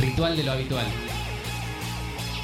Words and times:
Ritual 0.00 0.34
de 0.34 0.44
lo 0.44 0.52
habitual. 0.52 0.86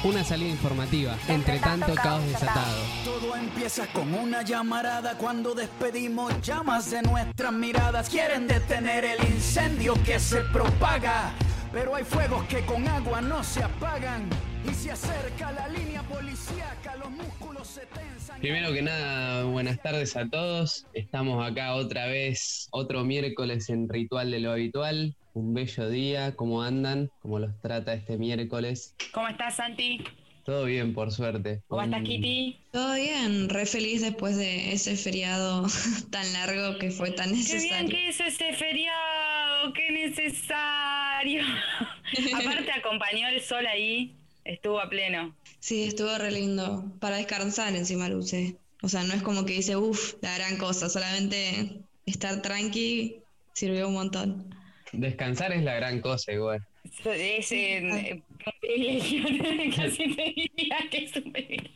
Una 0.03 0.23
salida 0.23 0.49
informativa, 0.49 1.17
entre 1.27 1.57
tanto 1.57 1.95
caos 1.95 2.23
desatado. 2.27 2.83
Todo 3.03 3.35
empieza 3.35 3.87
con 3.87 4.13
una 4.13 4.43
llamarada 4.43 5.17
cuando 5.17 5.55
despedimos 5.55 6.39
llamas 6.41 6.91
de 6.91 7.01
nuestras 7.01 7.51
miradas. 7.51 8.09
Quieren 8.09 8.47
detener 8.47 9.05
el 9.05 9.23
incendio 9.23 9.95
que 10.05 10.19
se 10.19 10.41
propaga, 10.53 11.31
pero 11.73 11.95
hay 11.95 12.03
fuegos 12.03 12.45
que 12.45 12.63
con 12.63 12.87
agua 12.87 13.21
no 13.21 13.43
se 13.43 13.63
apagan. 13.63 14.29
Y 14.69 14.73
se 14.75 14.91
acerca 14.91 15.51
la 15.51 15.67
línea 15.69 16.03
policíaca, 16.03 16.95
los 16.97 17.09
músculos 17.09 17.67
se 17.67 17.87
tensan. 17.87 18.39
Primero 18.39 18.71
que 18.71 18.83
nada, 18.83 19.45
buenas 19.45 19.81
tardes 19.81 20.15
a 20.15 20.29
todos. 20.29 20.85
Estamos 20.93 21.43
acá 21.49 21.73
otra 21.73 22.05
vez, 22.05 22.67
otro 22.69 23.03
miércoles 23.03 23.69
en 23.69 23.89
Ritual 23.89 24.29
de 24.29 24.41
lo 24.41 24.51
Habitual. 24.51 25.15
Un 25.37 25.53
bello 25.53 25.87
día, 25.87 26.35
¿cómo 26.35 26.63
andan? 26.63 27.11
¿Cómo 27.21 27.37
los 27.37 27.51
trata 27.61 27.93
este 27.93 28.17
miércoles? 28.17 28.95
¿Cómo 29.13 29.27
estás, 29.27 29.57
Santi? 29.57 30.03
Todo 30.43 30.65
bien, 30.65 30.95
por 30.95 31.11
suerte. 31.11 31.61
¿Cómo 31.67 31.83
estás, 31.83 32.01
Kitty? 32.01 32.57
Todo 32.71 32.95
bien, 32.95 33.47
re 33.47 33.67
feliz 33.67 34.01
después 34.01 34.35
de 34.35 34.73
ese 34.73 34.95
feriado 34.97 35.67
tan 36.09 36.33
largo 36.33 36.79
que 36.79 36.89
fue 36.89 37.11
tan 37.11 37.27
Qué 37.29 37.35
bien 37.35 37.45
necesario. 37.45 37.89
que 37.89 38.09
es 38.09 38.19
ese 38.19 38.51
feriado, 38.53 39.73
qué 39.73 39.91
necesario. 39.91 41.43
Aparte 42.33 42.71
acompañó 42.71 43.27
el 43.27 43.39
sol 43.39 43.67
ahí, 43.67 44.15
estuvo 44.43 44.79
a 44.79 44.89
pleno. 44.89 45.35
Sí, 45.59 45.83
estuvo 45.83 46.17
re 46.17 46.31
lindo. 46.31 46.83
Para 46.99 47.17
descansar 47.17 47.75
encima 47.75 48.07
usé. 48.07 48.55
O 48.81 48.89
sea, 48.89 49.03
no 49.03 49.13
es 49.13 49.21
como 49.21 49.45
que 49.45 49.53
dice, 49.53 49.77
uff, 49.77 50.15
la 50.23 50.35
gran 50.35 50.57
cosa, 50.57 50.89
solamente 50.89 51.79
estar 52.07 52.41
tranqui 52.41 53.17
sirvió 53.53 53.87
un 53.87 53.93
montón. 53.93 54.57
Descansar 54.93 55.51
es 55.51 55.63
la 55.63 55.75
gran 55.75 56.01
cosa 56.01 56.31
igual. 56.31 56.65
Es 57.05 57.51
eh, 57.51 57.81
un 58.13 58.23
privilegio, 58.61 59.23
casi 59.75 60.15
te 60.15 60.23
diría 60.35 60.77
que 60.89 61.03
es 61.05 61.15
un 61.15 61.31
privilegio. 61.31 61.71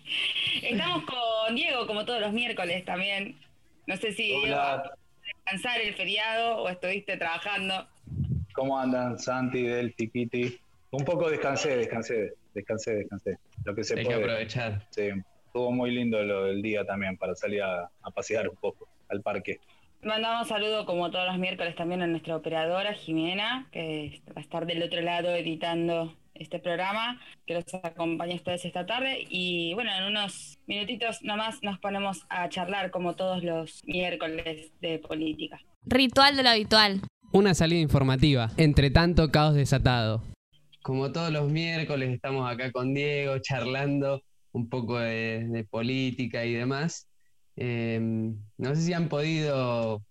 Estamos 0.61 1.03
con 1.03 1.55
Diego, 1.55 1.87
como 1.87 2.05
todos 2.05 2.21
los 2.21 2.33
miércoles 2.33 2.85
también. 2.85 3.37
No 3.87 3.97
sé 3.97 4.13
si 4.13 4.23
Diego, 4.23 4.43
Hola, 4.43 4.93
descansar 5.25 5.81
el 5.81 5.93
feriado 5.93 6.57
o 6.57 6.69
estuviste 6.69 7.17
trabajando. 7.17 7.87
¿cómo 8.53 8.77
andan 8.77 9.17
Santi, 9.17 9.63
Delphi, 9.63 10.09
Kitty? 10.09 10.59
Un 10.91 11.05
poco 11.05 11.29
descansé, 11.29 11.77
descansé, 11.77 12.33
descansé, 12.53 12.95
descansé. 12.95 13.37
Lo 13.63 13.73
que 13.73 13.83
se 13.83 13.97
Hay 13.97 14.05
que 14.05 14.13
aprovechar. 14.13 14.85
Sí, 14.89 15.09
estuvo 15.45 15.71
muy 15.71 15.91
lindo 15.91 16.21
lo 16.23 16.45
del 16.45 16.61
día 16.61 16.85
también 16.85 17.17
para 17.17 17.33
salir 17.35 17.61
a, 17.61 17.89
a 18.01 18.11
pasear 18.11 18.49
un 18.49 18.55
poco 18.57 18.87
al 19.09 19.21
parque. 19.21 19.59
Mandamos 20.03 20.47
saludo 20.47 20.87
como 20.87 21.11
todos 21.11 21.27
los 21.27 21.37
miércoles 21.37 21.75
también 21.75 22.01
a 22.01 22.07
nuestra 22.07 22.35
operadora 22.35 22.93
Jimena, 22.93 23.67
que 23.71 24.19
va 24.29 24.33
a 24.37 24.41
estar 24.41 24.65
del 24.65 24.81
otro 24.81 24.99
lado 25.01 25.29
editando 25.35 26.15
este 26.33 26.57
programa, 26.57 27.21
que 27.45 27.53
los 27.53 27.65
acompaña 27.83 28.33
a 28.33 28.37
ustedes 28.37 28.65
esta 28.65 28.87
tarde. 28.87 29.27
Y 29.29 29.75
bueno, 29.75 29.91
en 29.95 30.05
unos 30.05 30.57
minutitos 30.65 31.21
nomás 31.21 31.61
nos 31.61 31.77
ponemos 31.77 32.25
a 32.29 32.49
charlar 32.49 32.89
como 32.89 33.15
todos 33.15 33.43
los 33.43 33.79
miércoles 33.85 34.71
de 34.81 34.97
política. 34.97 35.59
Ritual 35.85 36.35
de 36.35 36.43
lo 36.43 36.49
habitual. 36.49 37.01
Una 37.31 37.53
salida 37.53 37.79
informativa, 37.79 38.49
entre 38.57 38.89
tanto 38.89 39.29
caos 39.31 39.53
desatado. 39.53 40.23
Como 40.81 41.11
todos 41.11 41.31
los 41.31 41.51
miércoles 41.51 42.09
estamos 42.09 42.51
acá 42.51 42.71
con 42.71 42.95
Diego 42.95 43.37
charlando 43.37 44.23
un 44.51 44.67
poco 44.67 44.97
de, 44.97 45.47
de 45.47 45.63
política 45.63 46.43
y 46.43 46.53
demás. 46.53 47.07
Eh, 47.55 47.99
no 48.57 48.75
sé 48.75 48.81
si 48.81 48.93
han 48.93 49.09
podido, 49.09 50.01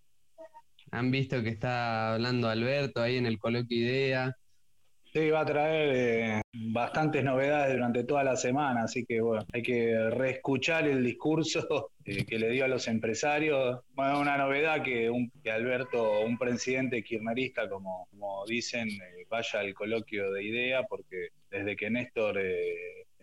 han 0.91 1.10
visto 1.10 1.42
que 1.42 1.50
está 1.50 2.14
hablando 2.14 2.48
Alberto 2.48 3.02
ahí 3.02 3.16
en 3.16 3.27
el 3.27 3.38
coloquio 3.38 3.78
Idea. 3.78 4.36
Sí, 5.12 5.28
va 5.28 5.41
a 5.41 5.46
traer 5.46 5.91
eh, 5.92 6.42
bastantes 6.52 7.24
novedades 7.24 7.74
durante 7.74 8.05
toda 8.05 8.22
la 8.22 8.36
semana, 8.36 8.84
así 8.84 9.05
que 9.05 9.20
bueno, 9.20 9.44
hay 9.52 9.61
que 9.61 10.08
reescuchar 10.11 10.86
el 10.86 11.02
discurso 11.02 11.90
eh, 12.05 12.24
que 12.24 12.39
le 12.39 12.51
dio 12.51 12.64
a 12.64 12.68
los 12.68 12.86
empresarios. 12.86 13.80
Bueno, 13.92 14.20
una 14.20 14.39
novedad 14.39 14.84
que, 14.84 15.11
Alberto, 15.51 16.20
un 16.20 16.39
presidente 16.39 17.02
kirchnerista, 17.02 17.68
como, 17.68 18.07
dicen, 18.46 18.89
eh, 18.89 19.27
vaya 19.28 19.58
al 19.58 19.74
coloquio 19.74 20.30
de 20.30 20.45
idea, 20.45 20.84
porque 20.84 21.30
desde 21.51 21.74
que 21.74 21.90
Néstor 21.90 22.40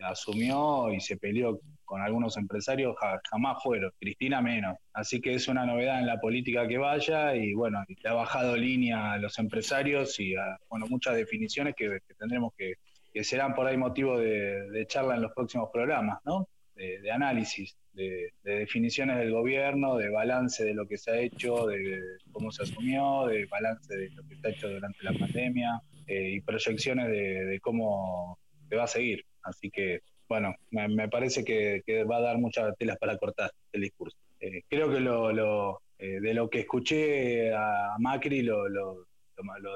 asumió 0.00 0.92
y 0.92 1.00
se 1.00 1.16
peleó 1.16 1.58
con 1.88 2.02
algunos 2.02 2.36
empresarios, 2.36 2.94
ja- 3.00 3.18
jamás 3.30 3.62
fueron, 3.62 3.90
Cristina 3.98 4.42
menos. 4.42 4.76
Así 4.92 5.22
que 5.22 5.32
es 5.32 5.48
una 5.48 5.64
novedad 5.64 5.98
en 6.00 6.06
la 6.06 6.20
política 6.20 6.68
que 6.68 6.76
vaya 6.76 7.34
y 7.34 7.54
bueno, 7.54 7.82
le 7.88 8.08
ha 8.10 8.12
bajado 8.12 8.56
línea 8.58 9.12
a 9.14 9.18
los 9.18 9.38
empresarios 9.38 10.20
y 10.20 10.36
a 10.36 10.58
bueno, 10.68 10.86
muchas 10.86 11.16
definiciones 11.16 11.74
que, 11.74 12.00
tendremos 12.18 12.52
que, 12.58 12.74
que 13.10 13.24
serán 13.24 13.54
por 13.54 13.66
ahí 13.66 13.78
motivo 13.78 14.18
de, 14.18 14.84
charla 14.86 15.14
en 15.16 15.22
los 15.22 15.32
próximos 15.32 15.70
programas, 15.72 16.18
¿no? 16.26 16.46
De, 16.74 17.00
de 17.00 17.10
análisis, 17.10 17.74
de, 17.94 18.34
de 18.42 18.58
definiciones 18.58 19.16
del 19.16 19.32
gobierno, 19.32 19.96
de 19.96 20.10
balance 20.10 20.64
de 20.64 20.74
lo 20.74 20.86
que 20.86 20.98
se 20.98 21.10
ha 21.10 21.18
hecho, 21.18 21.66
de 21.66 21.98
cómo 22.30 22.50
se 22.50 22.64
asumió, 22.64 23.26
de 23.28 23.46
balance 23.46 23.96
de 23.96 24.10
lo 24.10 24.22
que 24.28 24.36
se 24.36 24.46
ha 24.46 24.50
hecho 24.50 24.68
durante 24.68 25.02
la 25.02 25.14
pandemia 25.14 25.80
eh, 26.06 26.32
y 26.34 26.40
proyecciones 26.42 27.08
de 27.08 27.58
cómo 27.62 28.38
se 28.68 28.76
va 28.76 28.84
a 28.84 28.88
seguir. 28.88 29.24
Así 29.42 29.70
que, 29.70 30.00
bueno, 30.28 30.54
me, 30.70 30.88
me 30.88 31.08
parece 31.08 31.44
que, 31.44 31.82
que 31.86 32.04
va 32.04 32.16
a 32.18 32.20
dar 32.22 32.38
muchas 32.38 32.76
telas 32.76 32.98
para 32.98 33.16
cortar 33.16 33.50
el 33.72 33.80
discurso. 33.82 34.16
Eh, 34.40 34.62
creo 34.68 34.90
que 34.92 35.00
lo, 35.00 35.32
lo, 35.32 35.80
eh, 35.98 36.20
de 36.20 36.34
lo 36.34 36.48
que 36.50 36.60
escuché 36.60 37.52
a 37.54 37.96
Macri 37.98 38.42
lo, 38.42 38.68
lo, 38.68 39.06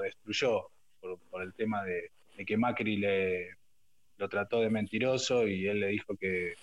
destruyó 0.01 0.69
por, 1.01 1.19
por 1.31 1.43
el 1.43 1.55
tema 1.55 1.83
de, 1.85 2.11
de 2.37 2.45
que 2.45 2.57
Macri 2.57 2.97
le, 2.97 3.49
lo 4.19 4.29
trató 4.29 4.61
de 4.61 4.71
mentiroso 4.71 5.47
y 5.49 5.67
él 5.67 5.81
le 5.81 5.89
dijo 5.89 6.17
que, 6.17 6.55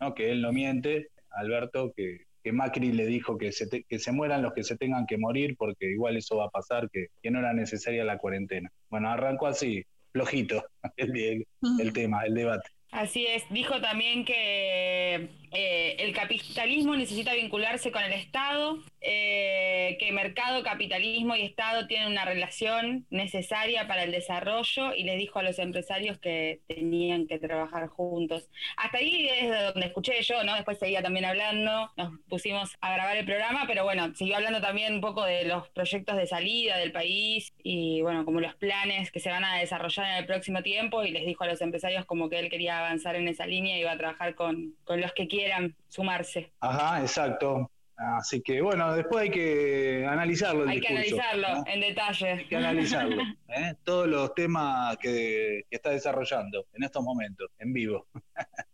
no, 0.00 0.14
que 0.14 0.30
él 0.30 0.42
no 0.42 0.52
miente, 0.52 1.08
Alberto, 1.30 1.92
que, 1.96 2.26
que 2.42 2.52
Macri 2.52 2.92
le 2.92 3.06
dijo 3.06 3.36
que 3.38 3.50
se, 3.52 3.66
te- 3.66 3.84
que 3.84 3.98
se 3.98 4.12
mueran 4.12 4.42
los 4.42 4.52
que 4.52 4.62
se 4.64 4.76
tengan 4.76 5.06
que 5.06 5.18
morir 5.18 5.56
porque 5.56 5.86
igual 5.90 6.16
eso 6.16 6.36
va 6.36 6.46
a 6.46 6.50
pasar, 6.50 6.88
que, 6.90 7.08
que 7.22 7.30
no 7.30 7.38
era 7.40 7.52
necesaria 7.52 8.04
la 8.04 8.18
cuarentena. 8.18 8.70
Bueno, 8.90 9.10
arrancó 9.10 9.46
así, 9.48 9.84
flojito 10.12 10.64
el, 10.96 11.16
el- 11.16 11.46
el 11.80 11.92
tema, 11.92 12.24
el 12.24 12.34
debate. 12.34 12.68
Así 12.90 13.26
es, 13.26 13.44
dijo 13.50 13.80
también 13.80 14.24
que 14.24 15.28
eh, 15.52 15.96
el 15.98 16.14
capitalismo 16.14 16.96
necesita 16.96 17.34
vincularse 17.34 17.90
con 17.90 18.02
el 18.02 18.12
Estado, 18.12 18.78
eh, 19.00 19.96
que 20.00 20.12
mercado, 20.12 20.62
capitalismo 20.62 21.36
y 21.36 21.42
Estado 21.42 21.86
tienen 21.86 22.08
una 22.08 22.24
relación 22.24 23.06
necesaria 23.10 23.86
para 23.86 24.02
el 24.02 24.10
desarrollo 24.10 24.94
y 24.94 25.04
les 25.04 25.18
dijo 25.18 25.38
a 25.38 25.42
los 25.42 25.58
empresarios 25.58 26.18
que 26.18 26.60
tenían 26.66 27.26
que 27.26 27.38
trabajar 27.38 27.88
juntos. 27.88 28.48
Hasta 28.76 28.98
ahí 28.98 29.28
es 29.28 29.50
de 29.50 29.62
donde 29.62 29.86
escuché 29.86 30.20
yo, 30.22 30.42
¿no? 30.44 30.54
Después 30.54 30.78
seguía 30.78 31.02
también 31.02 31.24
hablando, 31.24 31.90
nos 31.96 32.18
pusimos 32.28 32.76
a 32.80 32.92
grabar 32.92 33.16
el 33.16 33.24
programa, 33.24 33.64
pero 33.66 33.84
bueno, 33.84 34.12
siguió 34.14 34.36
hablando 34.36 34.60
también 34.60 34.94
un 34.94 35.00
poco 35.00 35.24
de 35.24 35.44
los 35.44 35.68
proyectos 35.70 36.16
de 36.16 36.26
salida 36.26 36.76
del 36.76 36.92
país 36.92 37.52
y 37.62 38.02
bueno, 38.02 38.24
como 38.24 38.40
los 38.40 38.54
planes 38.56 39.10
que 39.10 39.20
se 39.20 39.30
van 39.30 39.44
a 39.44 39.58
desarrollar 39.58 40.06
en 40.06 40.16
el 40.16 40.26
próximo 40.26 40.62
tiempo 40.62 41.04
y 41.04 41.10
les 41.10 41.24
dijo 41.24 41.44
a 41.44 41.46
los 41.46 41.60
empresarios 41.60 42.04
como 42.04 42.28
que 42.28 42.38
él 42.38 42.50
quería 42.50 42.78
avanzar 42.78 43.16
en 43.16 43.28
esa 43.28 43.46
línea 43.46 43.76
y 43.76 43.80
iba 43.80 43.92
a 43.92 43.98
trabajar 43.98 44.34
con, 44.34 44.74
con 44.84 45.00
los 45.00 45.12
que 45.12 45.28
quieran 45.38 45.76
sumarse. 45.88 46.52
Ajá, 46.60 47.00
exacto. 47.00 47.70
Así 47.96 48.40
que 48.42 48.60
bueno, 48.60 48.94
después 48.94 49.24
hay 49.24 49.30
que 49.30 50.06
analizarlo 50.08 50.62
el 50.62 50.68
Hay 50.68 50.80
que 50.80 50.88
analizarlo 50.88 51.48
¿no? 51.48 51.64
en 51.66 51.80
detalle. 51.80 52.30
Hay 52.30 52.44
que 52.46 52.56
analizarlo. 52.56 53.22
¿eh? 53.48 53.74
Todos 53.84 54.06
los 54.06 54.34
temas 54.34 54.96
que, 54.98 55.64
que 55.68 55.76
está 55.76 55.90
desarrollando 55.90 56.66
en 56.74 56.84
estos 56.84 57.02
momentos, 57.02 57.50
en 57.58 57.72
vivo. 57.72 58.06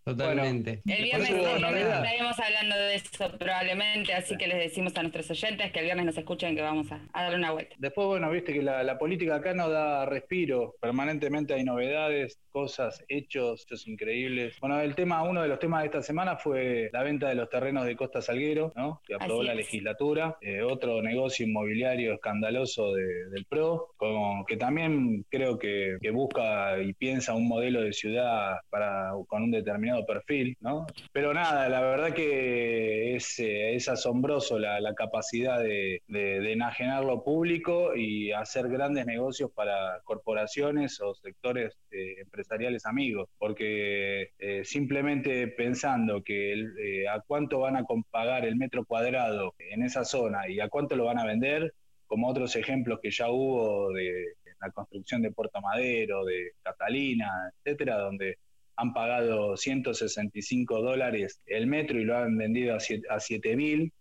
Totalmente. 0.04 0.82
El 0.86 1.02
viernes 1.04 1.30
el 1.30 1.36
estaremos 1.36 2.38
hablando 2.38 2.76
de 2.76 2.94
eso 2.96 3.30
probablemente, 3.38 4.12
así 4.12 4.36
que 4.36 4.46
les 4.46 4.58
decimos 4.58 4.94
a 4.96 5.02
nuestros 5.02 5.30
oyentes 5.30 5.72
que 5.72 5.78
el 5.78 5.84
viernes 5.86 6.06
nos 6.06 6.18
escuchen 6.18 6.54
que 6.54 6.62
vamos 6.62 6.92
a, 6.92 7.00
a 7.12 7.22
darle 7.22 7.38
una 7.38 7.52
vuelta. 7.52 7.74
Después, 7.78 8.06
bueno, 8.06 8.30
viste 8.30 8.52
que 8.52 8.62
la, 8.62 8.82
la 8.82 8.98
política 8.98 9.36
acá 9.36 9.54
no 9.54 9.70
da 9.70 10.04
respiro. 10.04 10.74
Permanentemente 10.80 11.54
hay 11.54 11.64
novedades, 11.64 12.38
cosas, 12.50 13.02
hechos, 13.08 13.62
hechos 13.64 13.86
increíbles. 13.88 14.58
Bueno, 14.60 14.78
el 14.80 14.94
tema, 14.94 15.22
uno 15.22 15.40
de 15.42 15.48
los 15.48 15.58
temas 15.58 15.80
de 15.80 15.86
esta 15.86 16.02
semana 16.02 16.36
fue 16.36 16.90
la 16.92 17.02
venta 17.02 17.28
de 17.28 17.34
los 17.34 17.48
terrenos 17.48 17.86
de 17.86 17.96
Costa 17.96 18.20
Salguero, 18.20 18.72
¿no? 18.76 19.00
Que 19.06 19.14
aprobó 19.14 19.42
la 19.42 19.54
legislatura. 19.54 20.36
Eh, 20.42 20.62
otro 20.62 21.00
negocio 21.02 21.46
inmobiliario 21.46 22.12
escandaloso 22.14 22.92
de- 22.92 23.30
del 23.30 23.46
PRO, 23.46 23.94
con- 23.96 24.44
que 24.44 24.56
también 24.56 25.24
creo 25.30 25.58
que, 25.58 25.96
que 26.00 26.10
busca 26.10 26.78
y 26.82 26.92
piensa 26.92 27.32
un 27.34 27.48
modelo 27.48 27.80
de 27.82 27.92
ciudad 27.92 28.58
para, 28.70 29.12
con 29.26 29.42
un 29.44 29.50
determinado 29.50 29.93
perfil, 30.04 30.56
¿no? 30.60 30.86
Pero 31.12 31.32
nada, 31.32 31.68
la 31.68 31.80
verdad 31.80 32.12
que 32.14 33.14
es, 33.16 33.38
eh, 33.38 33.74
es 33.74 33.88
asombroso 33.88 34.58
la, 34.58 34.80
la 34.80 34.94
capacidad 34.94 35.60
de, 35.62 36.02
de- 36.08 36.40
de 36.40 36.52
enajenar 36.52 37.04
lo 37.04 37.22
público 37.22 37.94
y 37.94 38.32
hacer 38.32 38.68
grandes 38.68 39.06
negocios 39.06 39.50
para 39.54 40.00
corporaciones 40.04 41.00
o 41.00 41.14
sectores 41.14 41.76
eh, 41.90 42.16
empresariales 42.20 42.86
amigos, 42.86 43.28
porque 43.38 44.30
eh, 44.38 44.64
simplemente 44.64 45.48
pensando 45.48 46.22
que 46.22 46.52
eh, 46.54 47.08
a 47.08 47.20
cuánto 47.26 47.60
van 47.60 47.76
a 47.76 47.84
pagar 48.10 48.44
el 48.44 48.56
metro 48.56 48.84
cuadrado 48.84 49.54
en 49.58 49.82
esa 49.82 50.04
zona 50.04 50.48
y 50.48 50.60
a 50.60 50.68
cuánto 50.68 50.96
lo 50.96 51.04
van 51.04 51.18
a 51.18 51.26
vender, 51.26 51.72
como 52.06 52.28
otros 52.28 52.54
ejemplos 52.56 53.00
que 53.02 53.10
ya 53.10 53.30
hubo 53.30 53.92
de 53.92 54.34
la 54.60 54.70
construcción 54.70 55.20
de 55.22 55.32
Puerto 55.32 55.60
Madero, 55.60 56.24
de 56.24 56.52
Catalina, 56.62 57.50
etcétera, 57.64 57.98
donde 57.98 58.38
han 58.76 58.92
pagado 58.92 59.56
165 59.56 60.82
dólares 60.82 61.40
el 61.46 61.66
metro 61.66 61.98
y 61.98 62.04
lo 62.04 62.16
han 62.16 62.36
vendido 62.36 62.76
a 62.76 63.20
7 63.20 63.56
mil. 63.56 63.92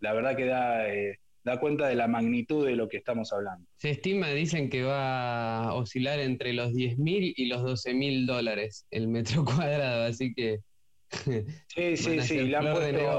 La 0.00 0.12
verdad 0.12 0.36
que 0.36 0.44
da, 0.44 0.88
eh, 0.88 1.18
da 1.44 1.58
cuenta 1.58 1.88
de 1.88 1.94
la 1.94 2.06
magnitud 2.06 2.66
de 2.66 2.76
lo 2.76 2.88
que 2.88 2.98
estamos 2.98 3.32
hablando. 3.32 3.66
Se 3.76 3.90
estima, 3.90 4.30
dicen 4.30 4.70
que 4.70 4.82
va 4.84 5.64
a 5.64 5.74
oscilar 5.74 6.20
entre 6.20 6.52
los 6.52 6.72
10 6.74 6.98
mil 6.98 7.34
y 7.36 7.46
los 7.46 7.62
12 7.62 7.94
mil 7.94 8.26
dólares 8.26 8.86
el 8.90 9.08
metro 9.08 9.44
cuadrado, 9.44 10.04
así 10.04 10.32
que 10.34 10.60
Sí, 11.78 11.96
sí, 11.96 12.20
sí, 12.22 12.48
la 12.48 12.58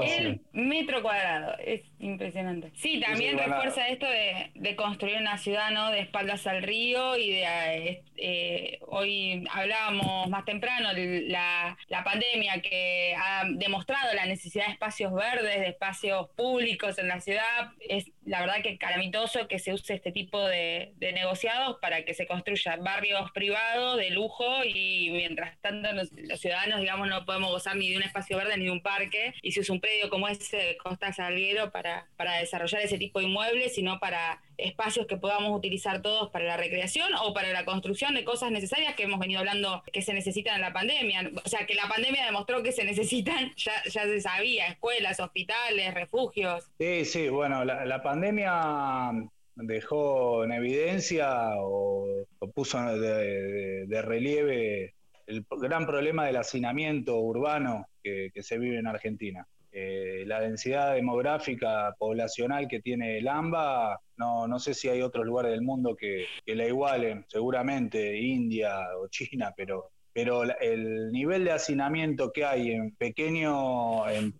El 0.02 0.42
metro 0.52 1.00
cuadrado, 1.00 1.56
es 1.64 1.80
impresionante. 1.98 2.70
Sí, 2.74 3.00
también 3.00 3.38
refuerza 3.38 3.88
esto 3.88 4.06
de, 4.06 4.76
construir 4.76 5.16
una 5.16 5.38
ciudad, 5.38 5.70
¿no? 5.70 5.90
De 5.90 6.00
espaldas 6.00 6.46
al 6.46 6.62
río 6.62 7.16
y 7.16 7.30
de... 7.30 7.42
Eh, 7.42 8.04
eh, 8.16 8.78
hoy 8.82 9.44
hablábamos 9.50 10.28
más 10.28 10.44
temprano, 10.44 10.90
la, 10.92 11.78
la 11.88 12.04
pandemia 12.04 12.60
que 12.60 13.14
ha 13.16 13.44
demostrado 13.48 14.12
la 14.12 14.26
necesidad 14.26 14.66
de 14.66 14.72
espacios 14.72 15.14
verdes, 15.14 15.58
de 15.58 15.68
espacios 15.68 16.28
públicos 16.36 16.98
en 16.98 17.08
la 17.08 17.20
ciudad. 17.20 17.72
Es 17.88 18.12
la 18.26 18.40
verdad 18.40 18.62
que 18.62 18.76
calamitoso 18.76 19.48
que 19.48 19.58
se 19.58 19.72
use 19.72 19.94
este 19.94 20.12
tipo 20.12 20.44
de, 20.46 20.92
de 20.96 21.12
negociados 21.12 21.78
para 21.80 22.04
que 22.04 22.12
se 22.12 22.26
construyan 22.26 22.84
barrios 22.84 23.30
privados 23.32 23.96
de 23.96 24.10
lujo 24.10 24.64
y 24.64 25.08
mientras 25.12 25.58
tanto 25.60 25.92
los, 25.92 26.12
los 26.12 26.40
ciudadanos, 26.40 26.80
digamos, 26.80 27.08
no 27.08 27.24
podemos 27.24 27.50
gozar 27.50 27.79
ni 27.80 27.90
de 27.90 27.96
un 27.96 28.02
espacio 28.02 28.36
verde 28.36 28.56
ni 28.56 28.66
de 28.66 28.70
un 28.70 28.82
parque, 28.82 29.34
y 29.42 29.52
si 29.52 29.60
usa 29.60 29.74
un 29.74 29.80
predio 29.80 30.10
como 30.10 30.28
ese 30.28 30.76
Costa 30.82 31.12
Salguero 31.12 31.70
para, 31.70 32.06
para 32.16 32.36
desarrollar 32.36 32.82
ese 32.82 32.98
tipo 32.98 33.18
de 33.18 33.26
inmuebles, 33.26 33.74
sino 33.74 33.98
para 33.98 34.40
espacios 34.58 35.06
que 35.06 35.16
podamos 35.16 35.56
utilizar 35.56 36.02
todos 36.02 36.30
para 36.30 36.44
la 36.44 36.56
recreación 36.56 37.10
o 37.22 37.32
para 37.32 37.52
la 37.52 37.64
construcción 37.64 38.14
de 38.14 38.24
cosas 38.24 38.50
necesarias 38.50 38.94
que 38.94 39.04
hemos 39.04 39.18
venido 39.18 39.40
hablando 39.40 39.82
que 39.92 40.02
se 40.02 40.12
necesitan 40.12 40.56
en 40.56 40.60
la 40.60 40.72
pandemia. 40.72 41.30
O 41.42 41.48
sea, 41.48 41.66
que 41.66 41.74
la 41.74 41.88
pandemia 41.88 42.26
demostró 42.26 42.62
que 42.62 42.72
se 42.72 42.84
necesitan, 42.84 43.52
ya, 43.56 43.72
ya 43.90 44.04
se 44.04 44.20
sabía, 44.20 44.68
escuelas, 44.68 45.18
hospitales, 45.18 45.94
refugios. 45.94 46.70
Sí, 46.78 47.04
sí, 47.04 47.28
bueno, 47.28 47.64
la, 47.64 48.02
pandemia 48.02 49.12
dejó 49.56 50.44
en 50.44 50.52
evidencia 50.52 51.52
o, 51.58 52.26
puso 52.54 52.78
de 52.96 54.02
relieve 54.02 54.94
el 55.30 55.46
gran 55.48 55.86
problema 55.86 56.26
del 56.26 56.36
hacinamiento 56.36 57.18
urbano 57.20 57.86
que, 58.02 58.30
se 58.42 58.58
vive 58.58 58.78
en 58.78 58.86
Argentina. 58.86 59.46
Eh, 59.72 60.24
la 60.26 60.40
densidad 60.40 60.94
demográfica 60.94 61.94
poblacional 61.96 62.66
que 62.66 62.80
tiene 62.80 63.18
el 63.18 63.28
AMBA, 63.28 64.00
no, 64.16 64.48
no 64.48 64.58
sé 64.58 64.74
si 64.74 64.88
hay 64.88 65.00
otros 65.00 65.24
lugares 65.24 65.52
del 65.52 65.62
mundo 65.62 65.94
que, 65.94 66.26
la 66.46 66.66
igualen, 66.66 67.24
seguramente 67.28 68.18
India 68.18 68.80
o 68.98 69.06
China, 69.08 69.54
pero 69.56 69.90
pero 70.12 70.42
el 70.42 71.12
nivel 71.12 71.44
de 71.44 71.52
hacinamiento 71.52 72.32
que 72.32 72.44
hay 72.44 72.72
en 72.72 72.90
pequeño, 72.96 74.08
en, 74.08 74.34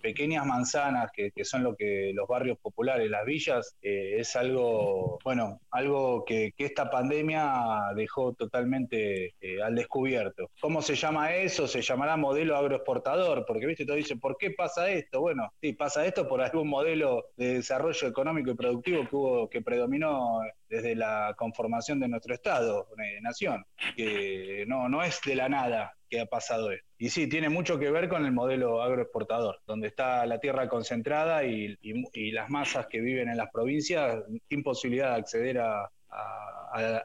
pequeñas 0.00 0.44
manzanas, 0.44 1.10
que, 1.12 1.32
son 1.44 1.62
lo 1.62 1.76
que 1.76 2.12
los 2.14 2.26
barrios 2.26 2.58
populares, 2.58 3.08
las 3.08 3.24
villas, 3.24 3.76
eh, 3.82 4.16
es 4.18 4.34
algo, 4.34 5.18
bueno, 5.22 5.60
algo 5.70 6.24
que, 6.24 6.52
esta 6.58 6.90
pandemia 6.90 7.92
dejó 7.94 8.32
totalmente 8.32 9.34
eh, 9.40 9.62
al 9.62 9.76
descubierto. 9.76 10.50
¿Cómo 10.60 10.82
se 10.82 10.96
llama 10.96 11.34
eso? 11.34 11.68
Se 11.68 11.80
llamará 11.80 12.16
modelo 12.16 12.56
agroexportador, 12.56 13.44
porque 13.46 13.66
viste, 13.66 13.86
todo 13.86 13.96
dice, 13.96 14.16
¿por 14.16 14.36
qué 14.36 14.50
pasa 14.50 14.90
esto? 14.90 15.20
Bueno, 15.20 15.52
sí, 15.60 15.74
pasa 15.74 16.04
esto 16.04 16.26
por 16.26 16.42
algún 16.42 16.68
modelo 16.68 17.26
de 17.36 17.54
desarrollo 17.54 18.08
económico 18.08 18.50
y 18.50 18.54
productivo 18.56 19.08
que 19.08 19.16
hubo, 19.16 19.48
que 19.48 19.62
predominó 19.62 20.40
desde 20.68 20.96
la 20.96 21.34
conformación 21.38 22.00
de 22.00 22.08
nuestro 22.08 22.34
Estado, 22.34 22.88
eh, 22.98 23.20
nación, 23.20 23.64
que 23.96 24.64
no, 24.66 24.88
no 24.88 25.04
es 25.04 25.20
de 25.24 25.36
la 25.36 25.48
nada 25.48 25.95
que 26.08 26.20
ha 26.20 26.26
pasado 26.26 26.70
esto. 26.70 26.86
Y 26.98 27.10
sí, 27.10 27.28
tiene 27.28 27.48
mucho 27.48 27.78
que 27.78 27.90
ver 27.90 28.08
con 28.08 28.24
el 28.24 28.32
modelo 28.32 28.82
agroexportador, 28.82 29.60
donde 29.66 29.88
está 29.88 30.24
la 30.26 30.38
tierra 30.40 30.68
concentrada 30.68 31.44
y, 31.44 31.76
las 32.32 32.50
masas 32.50 32.86
que 32.86 33.00
viven 33.00 33.28
en 33.28 33.36
las 33.36 33.50
provincias 33.50 34.22
sin 34.48 34.62
posibilidad 34.62 35.10
de 35.10 35.16
acceder 35.16 35.58
a, 35.58 35.90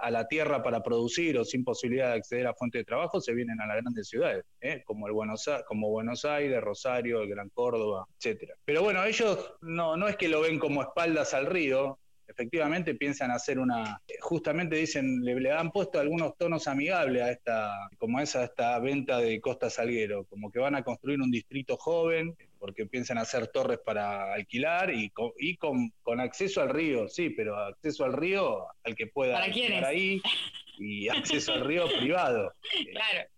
la 0.10 0.28
tierra 0.28 0.62
para 0.62 0.84
producir 0.84 1.38
o 1.38 1.46
sin 1.46 1.64
posibilidad 1.64 2.10
de 2.10 2.16
acceder 2.16 2.48
a 2.48 2.54
fuentes 2.54 2.82
de 2.82 2.86
trabajo, 2.86 3.22
se 3.22 3.34
vienen 3.34 3.62
a 3.62 3.68
las 3.68 3.78
grandes 3.82 4.10
ciudades, 4.10 4.44
¿eh? 4.60 4.84
como, 4.86 5.08
el 5.08 5.14
Buenos, 5.14 5.50
como 5.66 5.90
Buenos 5.90 6.26
Aires, 6.26 6.62
Rosario, 6.62 7.22
el 7.22 7.30
Gran 7.30 7.50
Córdoba, 7.50 8.06
etcétera. 8.18 8.56
Pero 8.66 8.84
bueno, 8.84 9.04
ellos 9.06 9.54
no, 9.62 9.96
no 9.96 10.10
es 10.10 10.18
que 10.18 10.28
lo 10.28 10.42
ven 10.42 10.60
como 10.60 10.82
espaldas 10.82 11.34
al 11.34 11.46
río, 11.46 12.01
efectivamente 12.32 12.96
piensan 12.96 13.32
hacer 13.32 13.60
una, 13.60 14.02
justamente 14.22 14.76
dicen, 14.76 15.24
le, 15.24 15.40
le, 15.40 15.52
han 15.52 15.72
puesto 15.72 16.00
algunos 16.00 16.38
tonos 16.38 16.68
amigables 16.68 17.22
a 17.22 17.32
esta, 17.32 17.90
como 17.98 18.20
es 18.20 18.36
a 18.36 18.46
esta 18.46 18.80
venta 18.80 19.20
de 19.20 19.40
Costa 19.40 19.70
Salguero, 19.70 20.26
como 20.26 20.52
que 20.52 20.60
van 20.60 20.76
a 20.76 20.84
construir 20.84 21.22
un 21.22 21.32
distrito 21.32 21.78
joven, 21.78 22.36
porque 22.60 22.86
piensan 22.86 23.18
hacer 23.18 23.48
torres 23.48 23.80
para 23.84 24.34
alquilar 24.34 24.94
y 24.94 25.10
con, 25.10 25.32
y 25.40 25.58
con, 25.58 25.92
acceso 26.20 26.62
al 26.62 26.70
río, 26.70 27.08
sí, 27.08 27.32
pero 27.32 27.58
acceso 27.58 28.06
al 28.06 28.14
río 28.14 28.66
al 28.84 28.96
que 28.96 29.08
pueda 29.08 29.46
estar 29.46 29.86
ahí 29.86 30.22
y 30.78 31.10
acceso 31.10 31.54
al 31.54 31.66
río 31.66 31.86
privado. 32.00 32.54
Claro. 32.92 33.30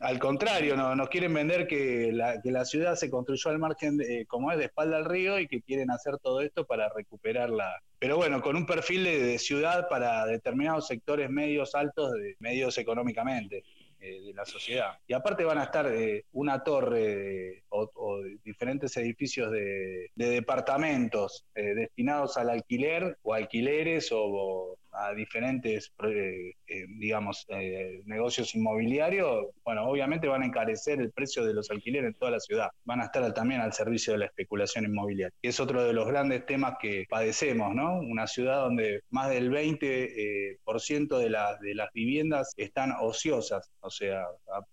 Al 0.00 0.18
contrario, 0.18 0.76
no, 0.76 0.94
nos 0.94 1.08
quieren 1.08 1.32
vender 1.32 1.66
que 1.66 2.10
la, 2.12 2.40
que 2.40 2.50
la 2.50 2.64
ciudad 2.64 2.94
se 2.94 3.10
construyó 3.10 3.50
al 3.50 3.58
margen, 3.58 3.98
como 4.28 4.52
es, 4.52 4.58
de 4.58 4.66
espalda 4.66 4.96
al 4.96 5.04
río 5.04 5.38
y 5.38 5.48
que 5.48 5.62
quieren 5.62 5.90
hacer 5.90 6.18
todo 6.18 6.40
esto 6.40 6.66
para 6.66 6.88
recuperarla. 6.88 7.82
Pero 7.98 8.16
bueno, 8.16 8.42
con 8.42 8.56
un 8.56 8.66
perfil 8.66 9.04
de, 9.04 9.38
ciudad 9.38 9.88
para 9.88 10.26
determinados 10.26 10.88
sectores 10.88 11.30
medios 11.30 11.74
altos, 11.74 12.12
de, 12.12 12.36
medios 12.40 12.76
económicamente 12.78 13.64
eh, 14.00 14.20
de 14.20 14.34
la 14.34 14.44
sociedad. 14.44 14.98
Y 15.06 15.12
aparte 15.12 15.44
van 15.44 15.58
a 15.58 15.62
estar 15.62 15.86
eh, 15.86 16.24
una 16.32 16.64
torre 16.64 17.62
o, 17.68 18.20
diferentes 18.42 18.96
edificios 18.96 19.52
de, 19.52 20.10
departamentos 20.16 21.44
eh, 21.54 21.74
destinados 21.74 22.36
al 22.36 22.50
alquiler 22.50 23.16
o 23.22 23.34
alquileres 23.34 24.08
o 24.10 24.76
a 24.92 25.14
diferentes, 25.14 25.92
eh, 26.04 26.52
eh, 26.66 26.86
digamos, 26.98 27.46
eh, 27.48 28.02
negocios 28.04 28.54
inmobiliarios, 28.54 29.46
bueno, 29.64 29.88
obviamente 29.88 30.28
van 30.28 30.42
a 30.42 30.46
encarecer 30.46 31.00
el 31.00 31.12
precio 31.12 31.44
de 31.44 31.54
los 31.54 31.70
alquileres 31.70 32.08
en 32.08 32.14
toda 32.14 32.30
la 32.30 32.40
ciudad. 32.40 32.68
Van 32.84 33.00
a 33.00 33.04
estar 33.04 33.32
también 33.32 33.60
al 33.60 33.72
servicio 33.72 34.12
de 34.12 34.20
la 34.20 34.26
especulación 34.26 34.84
inmobiliaria, 34.84 35.34
que 35.40 35.48
es 35.48 35.60
otro 35.60 35.82
de 35.82 35.92
los 35.92 36.06
grandes 36.06 36.44
temas 36.46 36.74
que 36.80 37.06
padecemos, 37.08 37.74
¿no? 37.74 37.98
Una 37.98 38.26
ciudad 38.26 38.60
donde 38.62 39.00
más 39.10 39.30
del 39.30 39.50
20% 39.50 40.58
por 40.64 40.80
ciento 40.80 41.18
de, 41.18 41.28
de 41.60 41.74
las 41.74 41.92
viviendas 41.92 42.52
están 42.56 42.92
ociosas, 43.00 43.70
o 43.80 43.90
sea, 43.90 44.24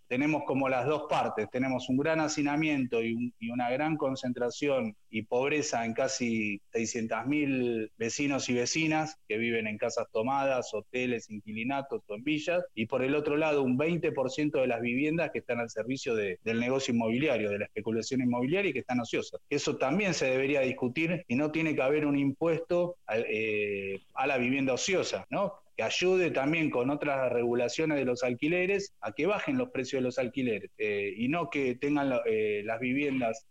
tenemos 0.09 0.43
como 0.45 0.67
las 0.67 0.87
dos 0.87 1.03
partes, 1.07 1.49
tenemos 1.51 1.87
un 1.87 1.97
gran 1.97 2.19
hacinamiento 2.19 3.01
y, 3.01 3.31
una 3.49 3.69
gran 3.69 3.95
concentración 3.95 4.95
y 5.09 5.21
pobreza 5.21 5.85
en 5.85 5.93
casi 5.93 6.61
600.000 6.73 7.91
vecinos 7.97 8.49
y 8.49 8.53
vecinas 8.53 9.17
que 9.27 9.37
viven 9.37 9.67
en 9.67 9.77
casas 9.77 10.07
tomadas, 10.11 10.73
hoteles, 10.73 11.29
inquilinatos 11.29 12.01
o 12.07 12.15
en 12.15 12.23
villas, 12.23 12.63
y 12.73 12.87
por 12.87 13.03
el 13.03 13.15
otro 13.15 13.37
lado 13.37 13.61
un 13.61 13.77
20% 13.77 14.59
de 14.59 14.67
las 14.67 14.81
viviendas 14.81 15.31
que 15.31 15.39
están 15.39 15.59
al 15.59 15.69
servicio 15.69 16.15
del 16.15 16.59
negocio 16.59 16.93
inmobiliario, 16.93 17.51
de 17.51 17.59
la 17.59 17.65
especulación 17.65 18.21
inmobiliaria 18.21 18.71
y 18.71 18.73
que 18.73 18.79
están 18.79 18.99
ociosas. 18.99 19.39
Eso 19.49 19.77
también 19.77 20.13
se 20.13 20.25
debería 20.25 20.61
discutir 20.61 21.23
y 21.27 21.35
no 21.35 21.51
tiene 21.51 21.75
que 21.75 21.81
haber 21.83 22.07
un 22.07 22.17
impuesto 22.17 22.97
a, 23.05 23.17
eh, 23.17 23.99
la 24.25 24.37
vivienda 24.37 24.73
ociosa, 24.73 25.25
¿no? 25.29 25.53
Que 25.79 25.83
ayude 25.83 26.29
también 26.31 26.69
con 26.69 26.89
otras 26.89 27.31
regulaciones 27.31 27.97
de 27.97 28.03
los 28.03 28.23
alquileres 28.23 28.93
a 28.99 29.13
que 29.13 29.27
bajen 29.27 29.57
los 29.57 29.69
precios 29.69 30.01
de 30.01 30.03
los 30.03 30.17
alquileres 30.17 30.69
eh, 30.77 31.13
y 31.15 31.29
no 31.29 31.49
que 31.49 31.75
tengan 31.75 32.19
eh, 32.25 32.63
las 32.65 32.81
viviendas 32.81 33.47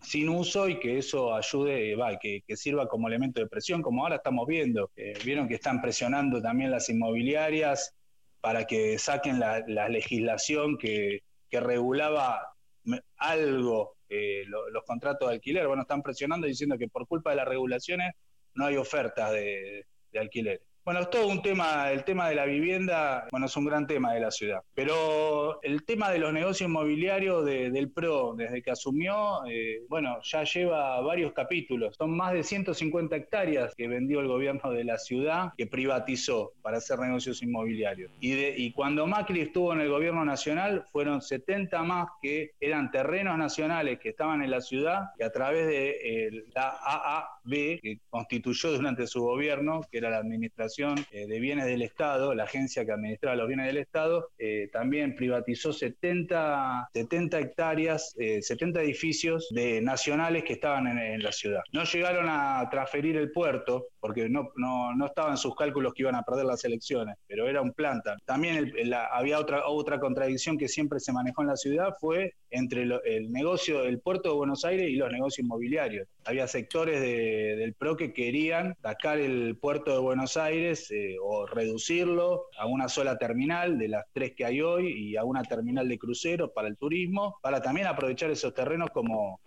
sin 0.00 0.28
uso 0.28 0.68
y 0.68 0.78
que 0.78 0.98
eso 0.98 1.34
ayude, 1.34 1.96
va, 1.96 2.16
que, 2.16 2.44
sirva 2.54 2.86
como 2.86 3.08
elemento 3.08 3.40
de 3.40 3.48
presión, 3.48 3.82
como 3.82 4.04
ahora 4.04 4.16
estamos 4.16 4.46
viendo. 4.46 4.92
Eh, 4.94 5.14
vieron 5.24 5.48
que 5.48 5.54
están 5.54 5.82
presionando 5.82 6.40
también 6.40 6.70
las 6.70 6.88
inmobiliarias 6.88 7.92
para 8.40 8.68
que 8.68 8.96
saquen 8.96 9.40
la, 9.40 9.88
legislación 9.88 10.78
que, 10.78 11.22
regulaba 11.50 12.40
algo 13.16 13.96
eh, 14.08 14.44
los 14.46 14.84
contratos 14.84 15.28
de 15.28 15.34
alquiler. 15.34 15.66
Bueno, 15.66 15.82
están 15.82 16.04
presionando 16.04 16.46
diciendo 16.46 16.78
que 16.78 16.86
por 16.86 17.08
culpa 17.08 17.30
de 17.30 17.36
las 17.36 17.48
regulaciones 17.48 18.12
no 18.54 18.66
hay 18.66 18.76
ofertas 18.76 19.32
de, 19.32 19.86
de 20.12 20.18
alquiler. 20.20 20.60
Bueno, 20.84 21.00
es 21.00 21.08
todo 21.08 21.28
un 21.28 21.40
tema, 21.40 21.90
el 21.90 22.04
tema 22.04 22.28
de 22.28 22.34
la 22.34 22.44
vivienda, 22.44 23.26
bueno, 23.30 23.46
es 23.46 23.56
un 23.56 23.64
gran 23.64 23.86
tema 23.86 24.12
de 24.12 24.20
la 24.20 24.30
ciudad. 24.30 24.60
Pero 24.74 25.58
el 25.62 25.82
tema 25.84 26.10
de 26.10 26.18
los 26.18 26.30
negocios 26.30 26.68
inmobiliarios 26.68 27.42
del 27.46 27.90
PRO, 27.90 28.34
desde 28.36 28.60
que 28.60 28.70
asumió, 28.70 29.46
eh, 29.48 29.80
bueno, 29.88 30.18
ya 30.22 30.44
lleva 30.44 31.00
varios 31.00 31.32
capítulos. 31.32 31.96
Son 31.96 32.14
más 32.14 32.34
de 32.34 32.42
150 32.42 33.16
hectáreas 33.16 33.74
que 33.74 33.88
vendió 33.88 34.20
el 34.20 34.28
gobierno 34.28 34.72
de 34.72 34.84
la 34.84 34.98
ciudad, 34.98 35.54
que 35.56 35.66
privatizó 35.66 36.52
para 36.60 36.76
hacer 36.76 36.98
negocios 36.98 37.42
inmobiliarios. 37.42 38.10
Y, 38.20 38.70
cuando 38.72 39.06
Macri 39.06 39.40
estuvo 39.40 39.72
en 39.72 39.80
el 39.80 39.88
gobierno 39.88 40.22
nacional, 40.24 40.84
fueron 40.92 41.22
70 41.22 41.82
más 41.82 42.08
que 42.20 42.50
eran 42.60 42.90
terrenos 42.90 43.38
nacionales 43.38 44.00
que 44.00 44.10
estaban 44.10 44.42
en 44.42 44.50
la 44.50 44.60
ciudad, 44.60 45.12
que 45.16 45.24
a 45.24 45.32
través 45.32 45.66
de 45.66 46.26
eh, 46.26 46.44
la 46.54 46.76
AA 46.82 47.28
B, 47.44 47.78
que 47.82 48.00
constituyó 48.10 48.72
durante 48.72 49.06
su 49.06 49.22
gobierno, 49.22 49.80
que 49.90 49.98
era 49.98 50.10
la 50.10 50.18
Administración 50.18 50.73
eh, 50.78 51.26
de 51.28 51.40
Bienes 51.40 51.66
del 51.66 51.82
Estado, 51.82 52.34
la 52.34 52.44
agencia 52.44 52.84
que 52.84 52.92
administraba 52.92 53.36
los 53.36 53.46
bienes 53.46 53.66
del 53.66 53.76
Estado, 53.76 54.30
eh, 54.38 54.68
también 54.72 55.14
privatizó 55.14 55.72
70, 55.72 56.88
70 56.92 57.38
hectáreas, 57.38 58.14
70 58.16 58.82
edificios 58.82 59.48
de 59.50 59.80
nacionales 59.80 60.44
que 60.44 60.54
estaban 60.54 60.86
en, 60.98 61.22
la 61.22 61.32
ciudad. 61.32 61.62
No 61.72 61.84
llegaron 61.84 62.26
a 62.28 62.68
transferir 62.70 63.16
el 63.16 63.30
puerto 63.30 63.86
porque 64.00 64.28
no, 64.28 64.50
no, 64.56 64.94
no 64.94 65.06
estaban 65.06 65.36
sus 65.36 65.54
cálculos 65.54 65.94
que 65.94 66.02
iban 66.02 66.16
a 66.16 66.22
perder 66.22 66.44
las 66.44 66.64
elecciones, 66.64 67.16
pero 67.26 67.48
era 67.48 67.62
un 67.62 67.72
planta. 67.72 68.16
También 68.24 68.72
había 69.12 69.38
otra, 69.38 69.66
otra 69.66 70.00
contradicción 70.00 70.58
que 70.58 70.68
siempre 70.68 71.00
se 71.00 71.12
manejó 71.12 71.42
en 71.42 71.48
la 71.48 71.56
ciudad, 71.56 71.94
fue 72.00 72.34
entre 72.50 72.82
el 72.82 73.32
negocio, 73.32 73.84
el 73.84 74.00
puerto 74.00 74.30
de 74.30 74.36
Buenos 74.36 74.64
Aires 74.64 74.88
y 74.88 74.96
los 74.96 75.10
negocios 75.10 75.44
inmobiliarios. 75.44 76.06
Había 76.24 76.46
sectores 76.46 77.00
del 77.00 77.74
PRO 77.74 77.96
que 77.96 78.12
querían 78.12 78.76
sacar 78.82 79.18
el 79.18 79.56
puerto 79.56 79.92
de 79.92 79.98
Buenos 79.98 80.36
Aires 80.36 80.63
eh, 80.64 81.16
o 81.22 81.46
reducirlo 81.46 82.46
a 82.58 82.66
una 82.66 82.88
sola 82.88 83.16
terminal 83.18 83.78
de 83.78 83.88
las 83.88 84.04
tres 84.12 84.32
que 84.36 84.44
hay 84.44 84.60
hoy 84.60 84.92
y 84.92 85.16
a 85.16 85.24
una 85.24 85.42
terminal 85.42 85.88
de 85.88 85.98
cruceros 85.98 86.50
para 86.54 86.68
el 86.68 86.76
turismo, 86.76 87.38
para 87.42 87.60
también 87.60 87.86
aprovechar 87.86 88.30
esos 88.30 88.54
terrenos 88.54 88.90
como, 88.90 89.40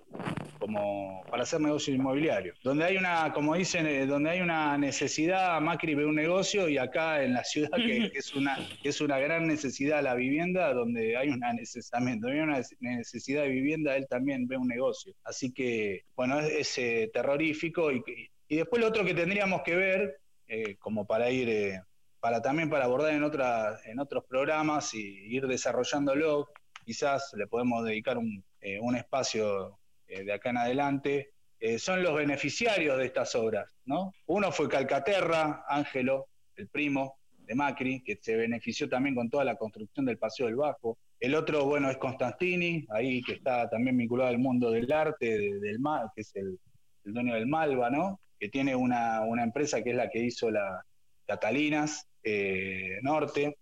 como 0.59 1.23
para 1.29 1.43
hacer 1.43 1.61
negocios 1.61 1.95
inmobiliarios. 1.95 2.57
Donde 2.63 2.85
hay 2.85 2.97
una, 2.97 3.31
como 3.33 3.55
dicen, 3.55 3.85
eh, 3.87 4.05
donde 4.05 4.31
hay 4.31 4.41
una 4.41 4.77
necesidad, 4.77 5.59
Macri 5.61 5.95
ve 5.95 6.05
un 6.05 6.15
negocio 6.15 6.67
y 6.69 6.77
acá 6.77 7.23
en 7.23 7.33
la 7.33 7.43
ciudad 7.43 7.71
que, 7.75 8.11
es 8.13 8.35
una 8.35 8.57
es 8.83 9.01
una 9.01 9.19
gran 9.19 9.47
necesidad 9.47 10.03
la 10.03 10.15
vivienda, 10.15 10.73
donde 10.73 11.17
hay 11.17 11.29
una 11.29 11.53
necesidad, 11.53 11.99
donde 11.99 12.31
hay 12.31 12.39
una 12.39 12.61
necesidad 12.79 13.43
de 13.43 13.49
vivienda, 13.49 13.95
él 13.95 14.07
también 14.09 14.47
ve 14.47 14.57
un 14.57 14.67
negocio. 14.67 15.13
Así 15.23 15.51
que, 15.51 16.03
bueno, 16.15 16.39
es, 16.39 16.77
eh, 16.77 17.09
terrorífico 17.13 17.91
y, 17.91 18.03
y, 18.47 18.57
después 18.57 18.81
lo 18.81 18.87
otro 18.87 19.05
que 19.05 19.13
tendríamos 19.13 19.61
que 19.63 19.75
ver, 19.75 20.19
eh, 20.47 20.75
como 20.77 21.05
para 21.05 21.29
ir, 21.29 21.81
para 22.19 22.41
también 22.41 22.69
para 22.69 22.85
abordar 22.85 23.13
en 23.13 23.23
otra, 23.23 23.79
en 23.85 23.99
otros 23.99 24.25
programas 24.25 24.93
y 24.93 24.99
ir 24.99 25.47
desarrollándolo, 25.47 26.49
quizás 26.85 27.31
le 27.35 27.47
podemos 27.47 27.85
dedicar 27.85 28.17
un, 28.17 28.43
un 28.81 28.95
espacio 28.95 29.77
eh, 30.07 30.23
de 30.23 30.33
acá 30.33 30.51
en 30.51 30.57
adelante, 30.57 31.31
eh, 31.59 31.79
son 31.79 32.01
los 32.01 32.15
beneficiarios 32.15 32.97
de 32.97 33.05
estas 33.05 33.35
obras. 33.35 33.75
¿no? 33.85 34.13
Uno 34.27 34.51
fue 34.51 34.69
Calcaterra, 34.69 35.65
Ángelo, 35.67 36.27
el 36.55 36.69
primo 36.69 37.17
de 37.39 37.55
Macri, 37.55 38.01
que 38.03 38.17
se 38.21 38.35
benefició 38.35 38.87
también 38.87 39.15
con 39.15 39.29
toda 39.29 39.43
la 39.43 39.55
construcción 39.55 40.05
del 40.05 40.17
Paseo 40.17 40.45
del 40.45 40.55
Bajo. 40.55 40.97
El 41.19 41.35
otro, 41.35 41.65
bueno, 41.65 41.89
es 41.89 41.97
Constantini, 41.97 42.85
ahí 42.89 43.21
que 43.21 43.33
está 43.33 43.69
también 43.69 43.97
vinculado 43.97 44.29
al 44.29 44.39
mundo 44.39 44.71
del 44.71 44.91
arte, 44.91 45.37
del 45.59 45.79
que 46.15 46.21
es 46.21 46.35
el, 46.35 46.59
dueño 47.03 47.33
del 47.33 47.47
Malva, 47.47 47.89
¿no? 47.89 48.19
Que 48.39 48.49
tiene 48.49 48.75
una, 48.75 49.25
empresa 49.43 49.81
que 49.81 49.91
es 49.91 49.95
la 49.95 50.09
que 50.09 50.19
hizo 50.19 50.51
la 50.51 50.83
Catalinas 51.25 52.07
eh, 52.23 52.99
Norte. 53.01 53.57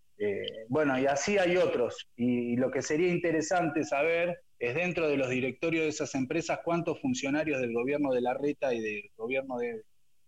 bueno, 0.70 1.00
y 1.00 1.05
así 1.05 1.38
hay 1.38 1.58
otros. 1.58 2.08
y, 2.15 2.55
lo 2.58 2.72
que 2.72 2.82
sería 2.82 3.10
interesante 3.10 3.84
saber 3.84 4.39
es 4.60 4.75
dentro 4.75 5.08
de 5.08 5.17
los 5.17 5.29
directorios 5.29 5.84
de 5.84 5.89
esas 5.89 6.15
empresas 6.15 6.60
cuántos 6.63 7.00
funcionarios 7.01 7.60
del 7.60 7.74
gobierno 7.74 8.13
de 8.13 8.22
Larreta 8.22 8.74
y 8.74 8.79
del 8.79 9.10
gobierno 9.17 9.58
de, 9.58 9.84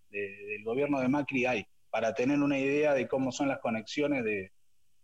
del 0.09 0.63
gobierno 0.63 0.99
de 0.99 1.07
Macri 1.07 1.45
hay, 1.45 1.65
para 1.89 2.13
tener 2.13 2.39
una 2.39 2.57
idea 2.59 2.93
de 2.93 3.07
cómo 3.07 3.31
son 3.31 3.47
las 3.47 3.59
conexiones 3.59 4.23
de, 4.23 4.51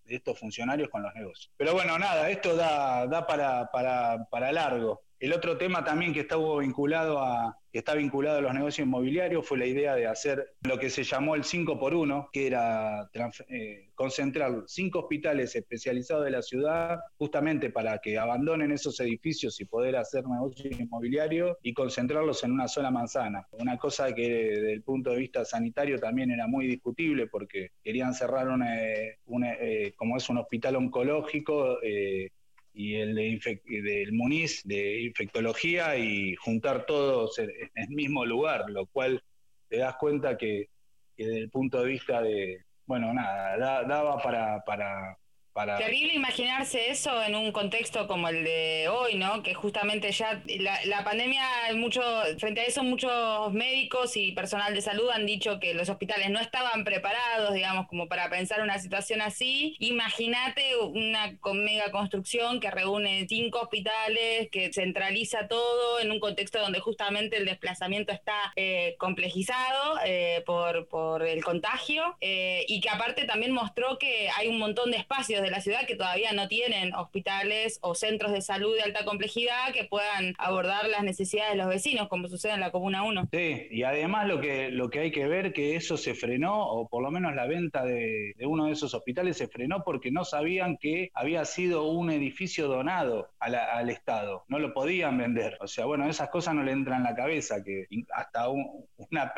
estos 0.05 0.38
funcionarios 0.38 0.89
con 0.89 1.01
los 1.01 1.15
negocios. 1.15 1.50
Pero 1.55 1.73
bueno, 1.73 1.97
nada, 1.97 2.29
esto 2.29 2.57
da, 2.57 3.07
da 3.07 3.25
para, 3.25 3.71
para, 3.71 4.25
para 4.29 4.51
largo. 4.51 5.01
El 5.24 5.32
otro 5.32 5.58
tema 5.58 5.86
también 5.86 6.12
que 6.12 6.20
estuvo 6.20 6.58
vinculado 6.58 7.20
a, 7.20 7.58
está 7.72 7.94
vinculado 7.94 8.39
a 8.39 8.42
los 8.42 8.53
negocios 8.53 8.86
inmobiliarios 8.86 9.48
fue 9.48 9.58
la 9.58 9.65
idea 9.65 9.96
de 9.96 10.06
hacer 10.06 10.56
lo 10.63 10.77
que 10.77 10.89
se 10.89 11.06
llamó 11.06 11.36
el 11.36 11.46
5 11.46 11.80
por 11.80 11.96
1, 11.96 12.27
que 12.34 12.46
era 12.46 13.10
eh, 13.48 13.88
concentrar 13.96 14.63
cinco 14.68 15.00
hospitales 15.00 15.56
especializados 15.56 16.25
de 16.25 16.32
la 16.32 16.42
ciudad 16.42 17.00
justamente 17.18 17.70
para 17.70 18.00
que 18.00 18.18
abandonen 18.18 18.74
esos 18.74 19.00
edificios 19.00 19.62
y 19.62 19.65
poder 19.65 19.96
hacer 19.96 20.27
negocios 20.27 20.77
inmobiliarios 20.77 21.56
y 21.63 21.74
concentrarlos 21.74 22.44
en 22.44 22.51
una 22.51 22.68
sola 22.68 22.92
manzana. 22.92 23.48
Una 23.51 23.77
cosa 23.77 24.13
que 24.13 24.27
desde 24.27 24.74
el 24.74 24.84
punto 24.84 25.12
de 25.12 25.20
vista 25.20 25.46
sanitario 25.46 26.00
también 26.00 26.32
era 26.32 26.48
muy 26.48 26.68
discutible 26.68 27.27
porque 27.27 27.70
querían 27.82 28.13
cerrar 28.13 28.50
una, 28.50 28.75
eh, 28.77 29.94
como 29.96 30.18
es 30.18 30.27
un 30.27 30.39
hospital 30.39 30.75
oncológico, 30.75 31.82
eh, 31.82 32.30
y 32.74 32.96
el 32.96 33.15
de 33.15 33.62
del 33.65 34.13
Muniz 34.13 34.63
de 34.63 35.01
infectología 35.01 35.96
y 35.98 36.36
juntar 36.36 36.86
todos 36.86 37.38
en 37.39 37.50
el 37.75 37.89
mismo 37.89 38.25
lugar, 38.25 38.70
lo 38.70 38.88
cual 38.88 39.22
te 39.70 39.77
das 39.77 39.96
cuenta 39.98 40.38
que, 40.38 40.70
desde 41.15 41.38
el 41.38 41.50
punto 41.50 41.82
de 41.82 41.89
vista 41.89 42.22
de, 42.22 42.63
bueno, 42.86 43.13
nada, 43.13 43.58
daba 43.58 44.22
para, 44.22 44.63
para, 44.65 45.18
Terrible 45.53 46.15
imaginarse 46.15 46.89
eso 46.89 47.22
en 47.22 47.36
un 47.36 47.51
contexto 47.51 48.07
como 48.07 48.27
el 48.27 48.43
de 48.43 48.88
hoy, 48.89 49.15
¿no? 49.15 49.43
Que 49.43 49.53
justamente 49.53 50.12
ya 50.12 50.41
la, 50.86 51.03
pandemia, 51.03 51.43
mucho, 51.75 52.01
frente 52.39 52.62
a 52.62 52.63
eso 52.63 52.83
muchos 52.83 53.53
médicos 53.53 54.17
y 54.17 54.31
personal 54.31 54.74
de 54.74 54.81
salud 54.81 55.10
han 55.12 55.27
dicho 55.27 55.60
que 55.60 55.75
los 55.75 55.89
hospitales 55.89 56.31
no 56.31 56.39
estaban 56.39 56.83
preparados, 56.83 57.53
digamos, 57.53 57.88
como 57.88 58.07
para 58.07 58.29
pensar 58.31 58.62
una 58.62 58.79
situación 58.79 59.22
así. 59.22 59.75
Imagínate 59.77 60.75
una 60.77 61.38
mega 61.53 61.91
construcción 61.91 62.60
que 62.60 62.72
reúne 62.72 63.27
cinco 63.29 63.60
hospitales, 63.62 64.50
que 64.50 64.74
centraliza 64.74 65.48
todo 65.48 66.00
en 66.00 66.12
un 66.12 66.19
contexto 66.19 66.60
donde 66.60 66.79
justamente 66.79 67.38
el 67.38 67.45
desplazamiento 67.45 68.12
está 68.12 68.53
eh, 68.55 68.95
complejizado 68.98 70.00
eh, 70.03 70.41
por, 70.48 70.88
por 70.88 71.22
el 71.22 71.43
contagio 71.43 72.17
eh, 72.22 72.65
y 72.67 72.81
que 72.81 72.89
aparte 72.89 73.25
también 73.25 73.51
mostró 73.51 74.00
que 74.00 74.29
hay 74.36 74.48
un 74.48 74.57
montón 74.57 74.89
de 74.89 74.98
espacios 74.98 75.42
de 75.43 75.51
la 75.51 75.62
ciudad 75.62 75.85
que 75.88 75.95
todavía 75.95 76.31
no 76.33 76.47
tienen 76.47 76.93
hospitales 76.95 77.79
o 77.81 77.95
centros 77.95 78.31
de 78.31 78.41
salud 78.41 78.75
de 78.75 78.83
alta 78.83 79.05
complejidad 79.05 79.73
que 79.73 79.83
puedan 79.85 80.33
abordar 80.38 80.88
las 80.88 81.03
necesidades 81.03 81.51
de 81.51 81.57
los 81.57 81.67
vecinos, 81.67 82.07
como 82.07 82.27
sucede 82.27 82.53
en 82.53 82.59
la 82.59 82.71
Comuna 82.71 83.03
1. 83.03 83.29
Sí, 83.31 83.67
y 83.69 83.83
además 83.83 84.27
lo 84.27 84.39
que, 84.39 84.69
lo 84.69 84.89
que 84.89 85.00
hay 85.00 85.12
que 85.12 85.27
ver 85.27 85.53
que 85.53 85.75
eso 85.75 85.97
se 85.97 86.13
frenó, 86.13 86.67
o 86.67 86.88
por 86.88 87.03
lo 87.03 87.12
menos 87.12 87.35
la 87.35 87.45
venta 87.45 87.85
de, 87.85 88.35
uno 88.45 88.65
de 88.65 88.73
esos 88.73 88.93
hospitales 88.93 89.38
se 89.38 89.47
frenó 89.47 89.83
porque 89.83 90.12
no 90.12 90.25
sabían 90.25 90.77
que 90.77 91.12
había 91.13 91.45
sido 91.45 91.88
un 91.88 92.09
edificio 92.09 92.67
donado 92.67 93.29
al 93.39 93.89
Estado, 93.89 94.45
no 94.47 94.59
lo 94.59 94.73
podían 94.73 95.17
vender. 95.17 95.57
O 95.59 95.67
sea, 95.67 95.85
bueno, 95.85 96.07
esas 96.09 96.29
cosas 96.29 96.55
no 96.55 96.63
le 96.63 96.71
entran 96.71 97.00
en 97.00 97.03
la 97.03 97.15
cabeza, 97.15 97.63
que 97.63 97.88
hasta 98.13 98.50
un, 98.50 98.85
una, 98.97 99.33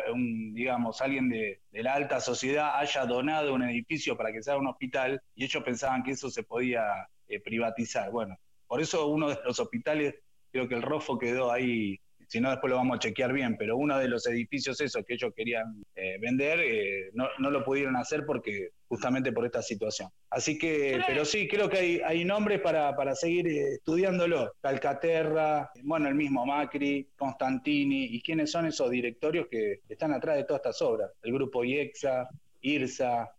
digamos, 0.53 1.01
alguien 1.01 1.29
de, 1.29 1.59
de 1.75 1.83
la 1.83 1.93
alta 1.93 2.21
sociedad 2.21 2.79
haya 2.79 3.05
donado 3.05 3.53
un 3.53 3.61
edificio 3.61 4.15
para 4.15 4.31
que 4.31 4.41
sea 4.41 4.55
un 4.55 4.65
hospital 4.65 5.21
y 5.35 5.43
ellos 5.43 5.61
pensaban 5.61 6.03
que 6.03 6.11
eso 6.11 6.29
se 6.29 6.43
podía 6.43 6.81
eh, 7.27 7.41
privatizar. 7.41 8.09
Bueno, 8.11 8.37
por 8.65 8.79
eso 8.79 9.07
uno 9.07 9.27
de 9.27 9.37
los 9.43 9.59
hospitales, 9.59 10.15
creo 10.53 10.69
que 10.69 10.75
el 10.75 10.81
ROFO 10.81 11.19
quedó 11.19 11.51
ahí, 11.51 11.99
si 12.27 12.39
no 12.39 12.49
después 12.49 12.69
lo 12.69 12.77
vamos 12.77 12.97
a 12.97 12.99
chequear 12.99 13.33
bien, 13.33 13.55
pero 13.57 13.77
uno 13.77 13.97
de 13.97 14.07
los 14.07 14.25
edificios 14.27 14.79
esos 14.81 15.05
que 15.05 15.15
ellos 15.15 15.33
querían 15.35 15.83
eh, 15.95 16.17
vender, 16.19 16.59
eh, 16.59 17.11
no, 17.13 17.27
lo 17.37 17.63
pudieron 17.63 17.95
hacer 17.95 18.25
porque 18.25 18.69
justamente 18.87 19.31
por 19.31 19.45
esta 19.45 19.61
situación. 19.61 20.09
Así 20.29 20.57
que, 20.57 21.01
pero 21.07 21.25
sí, 21.25 21.47
creo 21.47 21.69
que 21.69 21.77
hay, 21.77 22.01
hay 22.03 22.25
nombres 22.25 22.61
para, 22.61 22.95
para 22.95 23.15
seguir 23.15 23.47
estudiándolo. 23.47 24.53
Calcaterra, 24.61 25.71
bueno, 25.83 26.07
el 26.07 26.15
mismo 26.15 26.45
Macri, 26.45 27.07
Constantini, 27.15 28.05
y 28.05 28.21
quiénes 28.21 28.51
son 28.51 28.65
esos 28.65 28.89
directorios 28.89 29.47
que 29.49 29.79
están 29.89 30.13
atrás 30.13 30.37
de 30.37 30.43
todas 30.43 30.59
estas 30.59 30.81
obras. 30.81 31.11
El 31.23 31.33
grupo 31.33 31.63
IEXA, 31.63 32.27
IRSA, 32.61 33.31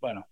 bueno, 0.00 0.26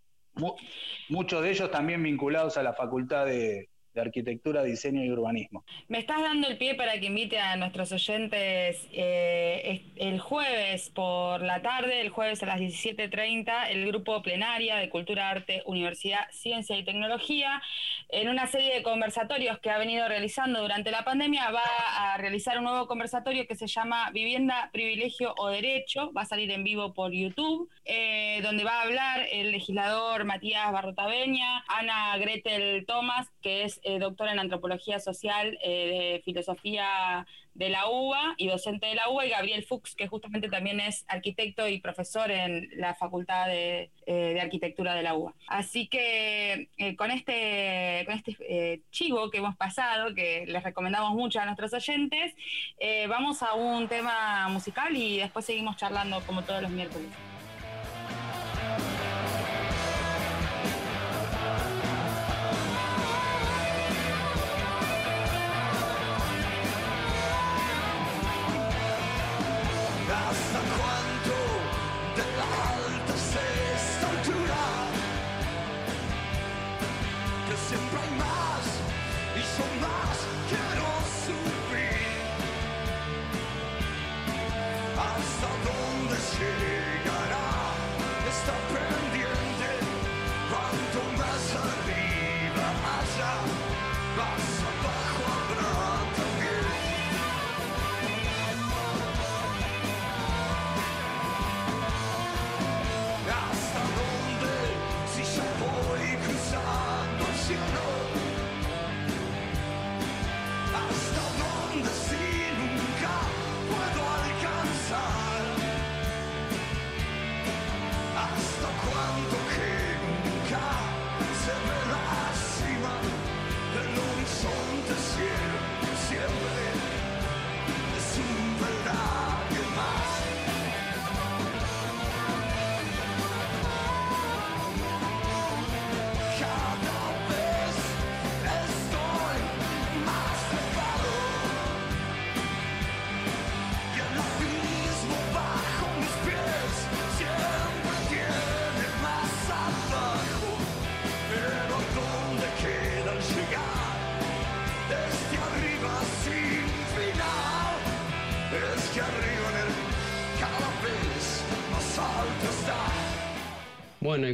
muchos 1.08 1.42
de 1.42 1.50
ellos 1.50 1.70
también 1.70 2.02
vinculados 2.02 2.56
a 2.56 2.62
la 2.62 2.72
Facultad 2.72 3.26
de, 3.26 3.68
de 3.94 4.00
Arquitectura, 4.00 4.62
Diseño 4.62 5.04
y 5.04 5.10
Urbanismo. 5.10 5.64
Me 5.88 5.98
estás 5.98 6.22
dando 6.22 6.48
el 6.48 6.56
pie 6.58 6.74
para 6.74 6.98
que 6.98 7.06
invite 7.06 7.38
a 7.38 7.56
nuestros 7.56 7.92
oyentes 7.92 8.88
eh, 8.92 9.82
el 9.96 10.20
jueves 10.20 10.90
por 10.90 11.42
la 11.42 11.62
tarde, 11.62 12.00
el 12.00 12.10
jueves 12.10 12.42
a 12.42 12.46
las 12.46 12.60
17.30, 12.60 13.70
el 13.70 13.86
grupo 13.86 14.22
plenaria 14.22 14.76
de 14.76 14.88
Cultura, 14.88 15.30
Arte, 15.30 15.62
Universidad, 15.66 16.30
Ciencia 16.30 16.76
y 16.76 16.84
Tecnología, 16.84 17.62
en 18.08 18.28
una 18.28 18.46
serie 18.46 18.74
de 18.74 18.82
conversatorios 18.82 19.58
que 19.58 19.70
ha 19.70 19.78
venido 19.78 20.06
realizando 20.08 20.60
durante 20.60 20.90
la 20.90 21.04
pandemia, 21.04 21.50
va 21.50 21.62
a 21.96 22.16
realizar 22.18 22.58
un 22.58 22.64
nuevo 22.64 22.86
conversatorio 22.86 23.46
que 23.46 23.56
se 23.56 23.66
llama 23.66 24.10
Vivienda, 24.12 24.70
Privilegio 24.72 25.34
o 25.36 25.48
Derecho, 25.48 26.12
va 26.12 26.22
a 26.22 26.26
salir 26.26 26.50
en 26.50 26.64
vivo 26.64 26.94
por 26.94 27.12
YouTube, 27.12 27.68
eh, 27.84 28.40
donde 28.42 28.64
va 28.64 28.80
a 28.80 28.82
hablar 28.82 29.26
el 29.30 29.50
legislador 29.50 30.24
Matías 30.24 30.70
Barrotaveña, 30.72 31.64
Ana 31.68 32.16
Gretel 32.18 32.84
Thomas, 32.86 33.28
que 33.40 33.64
es 33.64 33.80
eh, 33.82 33.98
doctora 33.98 34.32
en 34.32 34.38
antropología 34.38 34.98
social 34.98 35.58
de 35.62 36.22
filosofía 36.24 37.26
de 37.54 37.68
la 37.68 37.88
UBA 37.88 38.34
y 38.38 38.48
docente 38.48 38.86
de 38.86 38.94
la 38.94 39.10
UBA, 39.10 39.26
y 39.26 39.30
Gabriel 39.30 39.64
Fuchs, 39.64 39.94
que 39.94 40.08
justamente 40.08 40.48
también 40.48 40.80
es 40.80 41.04
arquitecto 41.06 41.68
y 41.68 41.80
profesor 41.80 42.30
en 42.30 42.68
la 42.76 42.94
Facultad 42.94 43.46
de, 43.46 43.90
Arquitectura 44.40 44.94
de 44.94 45.02
la 45.02 45.14
UBA. 45.14 45.34
Así 45.48 45.86
que 45.86 46.68
con 46.96 47.10
este, 47.10 48.04
con 48.06 48.14
este 48.14 48.82
chivo 48.90 49.30
que 49.30 49.38
hemos 49.38 49.56
pasado, 49.56 50.14
que 50.14 50.46
les 50.46 50.62
recomendamos 50.62 51.12
mucho 51.12 51.40
a 51.40 51.44
nuestros 51.44 51.74
oyentes, 51.74 52.34
vamos 53.08 53.42
a 53.42 53.54
un 53.54 53.86
tema 53.88 54.48
musical 54.48 54.96
y 54.96 55.18
después 55.18 55.44
seguimos 55.44 55.76
charlando 55.76 56.20
como 56.26 56.42
todos 56.42 56.62
los 56.62 56.70
miércoles. 56.70 57.08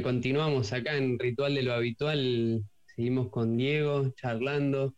Continuamos 0.02 0.72
acá 0.72 0.96
en 0.96 1.18
Ritual 1.18 1.54
de 1.54 1.62
lo 1.62 1.72
Habitual. 1.72 2.62
Seguimos 2.94 3.30
con 3.30 3.56
Diego 3.56 4.10
charlando. 4.16 4.94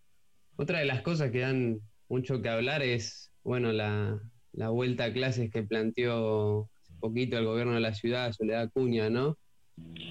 Otra 0.57 0.80
de 0.80 0.85
las 0.85 1.02
cosas 1.02 1.30
que 1.30 1.40
dan 1.40 1.80
mucho 2.09 2.42
que 2.42 2.49
hablar 2.49 2.83
es, 2.83 3.33
bueno, 3.42 3.73
la, 3.73 4.21
vuelta 4.52 5.04
a 5.04 5.12
clases 5.12 5.50
que 5.50 5.62
planteó 5.62 6.69
hace 6.80 6.92
poquito 7.00 7.38
el 7.38 7.47
gobierno 7.47 7.75
de 7.75 7.80
la 7.80 7.95
ciudad, 7.95 8.33
Soledad 8.33 8.71
Cuña, 8.73 9.09
¿no? 9.09 9.38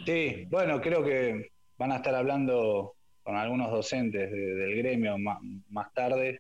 Sí, 0.06 0.46
bueno, 0.50 0.82
creo 0.82 1.04
que 1.04 1.52
van 1.78 1.92
a 1.92 1.98
estar 1.98 2.16
hablando 2.16 2.94
con 3.24 3.36
algunos 3.36 3.72
docentes 3.72 4.32
del 4.32 4.76
gremio 4.78 5.18
más, 5.18 5.94
tarde. 5.94 6.40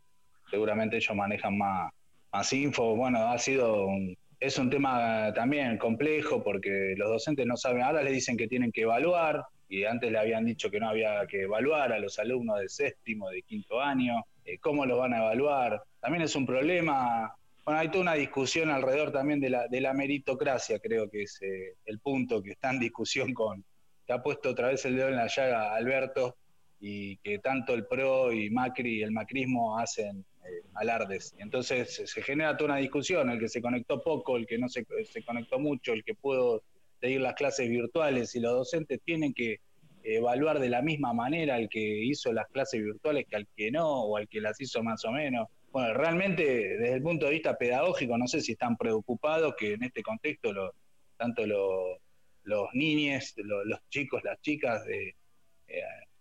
Seguramente 0.49 0.97
ellos 0.97 1.15
manejan 1.15 1.57
más, 1.57 1.91
más 2.31 2.53
info. 2.53 2.95
Bueno, 2.95 3.19
ha 3.27 3.37
sido 3.37 3.85
un, 3.85 4.15
es 4.39 4.57
un 4.57 4.69
tema 4.69 5.33
también 5.33 5.77
complejo 5.77 6.41
porque 6.43 6.93
los 6.97 7.09
docentes 7.09 7.45
no 7.45 7.57
saben, 7.57 7.83
ahora 7.83 8.03
les 8.03 8.13
dicen 8.13 8.37
que 8.37 8.47
tienen 8.47 8.71
que 8.71 8.81
evaluar 8.81 9.43
y 9.67 9.83
antes 9.83 10.11
le 10.11 10.17
habían 10.17 10.45
dicho 10.45 10.71
que 10.71 10.79
no 10.79 10.89
había 10.89 11.25
que 11.27 11.43
evaluar 11.43 11.91
a 11.91 11.99
los 11.99 12.17
alumnos 12.19 12.59
de 12.59 12.69
séptimo, 12.69 13.29
de 13.29 13.43
quinto 13.43 13.81
año, 13.81 14.25
eh, 14.45 14.57
cómo 14.59 14.85
los 14.85 14.97
van 14.97 15.13
a 15.13 15.17
evaluar. 15.19 15.83
También 15.99 16.23
es 16.23 16.35
un 16.35 16.45
problema, 16.45 17.33
bueno, 17.65 17.79
hay 17.79 17.89
toda 17.89 18.01
una 18.01 18.13
discusión 18.13 18.69
alrededor 18.71 19.11
también 19.11 19.39
de 19.39 19.49
la, 19.49 19.67
de 19.67 19.81
la 19.81 19.93
meritocracia, 19.93 20.79
creo 20.79 21.09
que 21.09 21.23
es 21.23 21.39
eh, 21.41 21.75
el 21.85 21.99
punto 21.99 22.41
que 22.41 22.51
está 22.51 22.71
en 22.71 22.79
discusión 22.79 23.33
con, 23.33 23.63
que 24.07 24.13
ha 24.13 24.23
puesto 24.23 24.49
otra 24.49 24.69
vez 24.69 24.83
el 24.85 24.95
dedo 24.95 25.09
en 25.09 25.17
la 25.17 25.27
llaga 25.27 25.75
Alberto 25.75 26.37
y 26.79 27.17
que 27.17 27.39
tanto 27.39 27.73
el 27.73 27.85
PRO 27.85 28.31
y 28.31 28.49
Macri 28.49 28.99
y 28.99 29.03
el 29.03 29.11
macrismo 29.11 29.77
hacen 29.77 30.25
eh, 30.49 30.63
alardes. 30.73 31.35
Entonces 31.37 32.01
se 32.05 32.21
genera 32.21 32.57
toda 32.57 32.71
una 32.71 32.79
discusión, 32.79 33.29
el 33.29 33.39
que 33.39 33.47
se 33.47 33.61
conectó 33.61 34.01
poco, 34.01 34.37
el 34.37 34.47
que 34.47 34.57
no 34.57 34.67
se, 34.67 34.85
conectó 35.25 35.59
mucho, 35.59 35.93
el 35.93 36.03
que 36.03 36.15
pudo 36.15 36.63
seguir 36.99 37.21
las 37.21 37.35
clases 37.35 37.69
virtuales 37.69 38.35
y 38.35 38.39
los 38.39 38.53
docentes 38.53 38.99
tienen 39.05 39.33
que 39.33 39.59
evaluar 40.03 40.59
de 40.59 40.69
la 40.69 40.81
misma 40.81 41.13
manera 41.13 41.55
al 41.55 41.69
que 41.69 41.79
hizo 41.79 42.33
las 42.33 42.47
clases 42.47 42.81
virtuales 42.81 43.25
que 43.29 43.35
al 43.35 43.47
que 43.55 43.71
no, 43.71 43.87
o 43.87 44.17
al 44.17 44.27
que 44.27 44.41
las 44.41 44.59
hizo 44.59 44.81
más 44.81 45.03
o 45.05 45.11
menos. 45.11 45.47
Bueno, 45.71 45.93
realmente 45.93 46.43
desde 46.43 46.93
el 46.93 47.03
punto 47.03 47.27
de 47.27 47.33
vista 47.33 47.57
pedagógico 47.57 48.17
no 48.17 48.27
sé 48.27 48.41
si 48.41 48.53
están 48.53 48.75
preocupados 48.75 49.53
que 49.55 49.73
en 49.73 49.83
este 49.83 50.01
contexto 50.01 50.73
tanto 51.15 51.45
los 51.45 52.69
niños, 52.73 53.35
los 53.37 53.79
chicos, 53.89 54.23
las 54.23 54.41
chicas, 54.41 54.83
eh, 54.87 55.13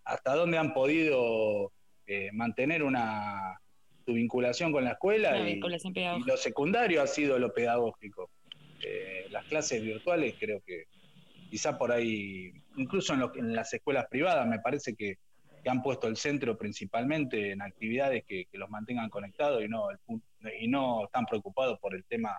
hasta 0.05 0.35
dónde 0.35 0.59
han 0.59 0.75
podido 0.75 1.73
eh, 2.07 2.31
mantener 2.33 2.83
una, 2.83 3.61
su 4.09 4.15
vinculación 4.15 4.73
con 4.73 4.85
la 4.85 4.93
escuela 4.93 5.39
y, 5.39 5.61
lo 5.61 6.37
secundario 6.39 7.03
ha 7.03 7.07
sido 7.07 7.39
lo 7.39 7.53
pedagógico. 7.53 8.31
Eh, 8.83 9.27
las 9.31 9.45
clases 9.45 9.83
virtuales 9.83 10.35
creo 10.41 10.63
que 10.65 10.85
quizá 11.51 11.77
por 11.77 11.93
ahí, 11.93 12.51
incluso 12.79 13.13
en, 13.13 13.55
las 13.55 13.75
escuelas 13.75 14.07
privadas, 14.09 14.49
me 14.49 14.61
parece 14.61 14.95
que, 14.95 15.19
han 15.67 15.83
puesto 15.83 16.09
el 16.09 16.17
centro 16.17 16.57
principalmente 16.57 17.51
en 17.51 17.61
actividades 17.61 18.25
que, 18.25 18.47
los 18.53 18.71
mantengan 18.71 19.11
conectados 19.11 19.63
y 19.63 19.69
no, 19.69 19.89
y 20.59 20.69
no 20.69 21.05
están 21.05 21.27
preocupados 21.27 21.79
por 21.79 21.95
el 21.95 22.03
tema 22.05 22.31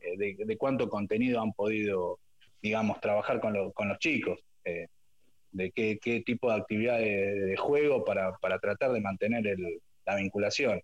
eh, 0.00 0.36
de, 0.38 0.56
cuánto 0.56 0.88
contenido 0.88 1.42
han 1.42 1.52
podido, 1.52 2.20
digamos, 2.62 3.00
trabajar 3.00 3.40
con, 3.40 3.54
los 3.54 3.98
chicos. 3.98 4.38
Eh, 4.64 4.86
de 5.50 5.72
qué, 5.72 6.22
tipo 6.24 6.52
de 6.52 6.60
actividades 6.60 7.46
de, 7.46 7.56
juego 7.56 8.04
para, 8.04 8.36
para 8.38 8.60
tratar 8.60 8.92
de 8.92 9.00
mantener 9.00 9.44
el, 9.48 9.80
la 10.06 10.16
vinculación. 10.16 10.82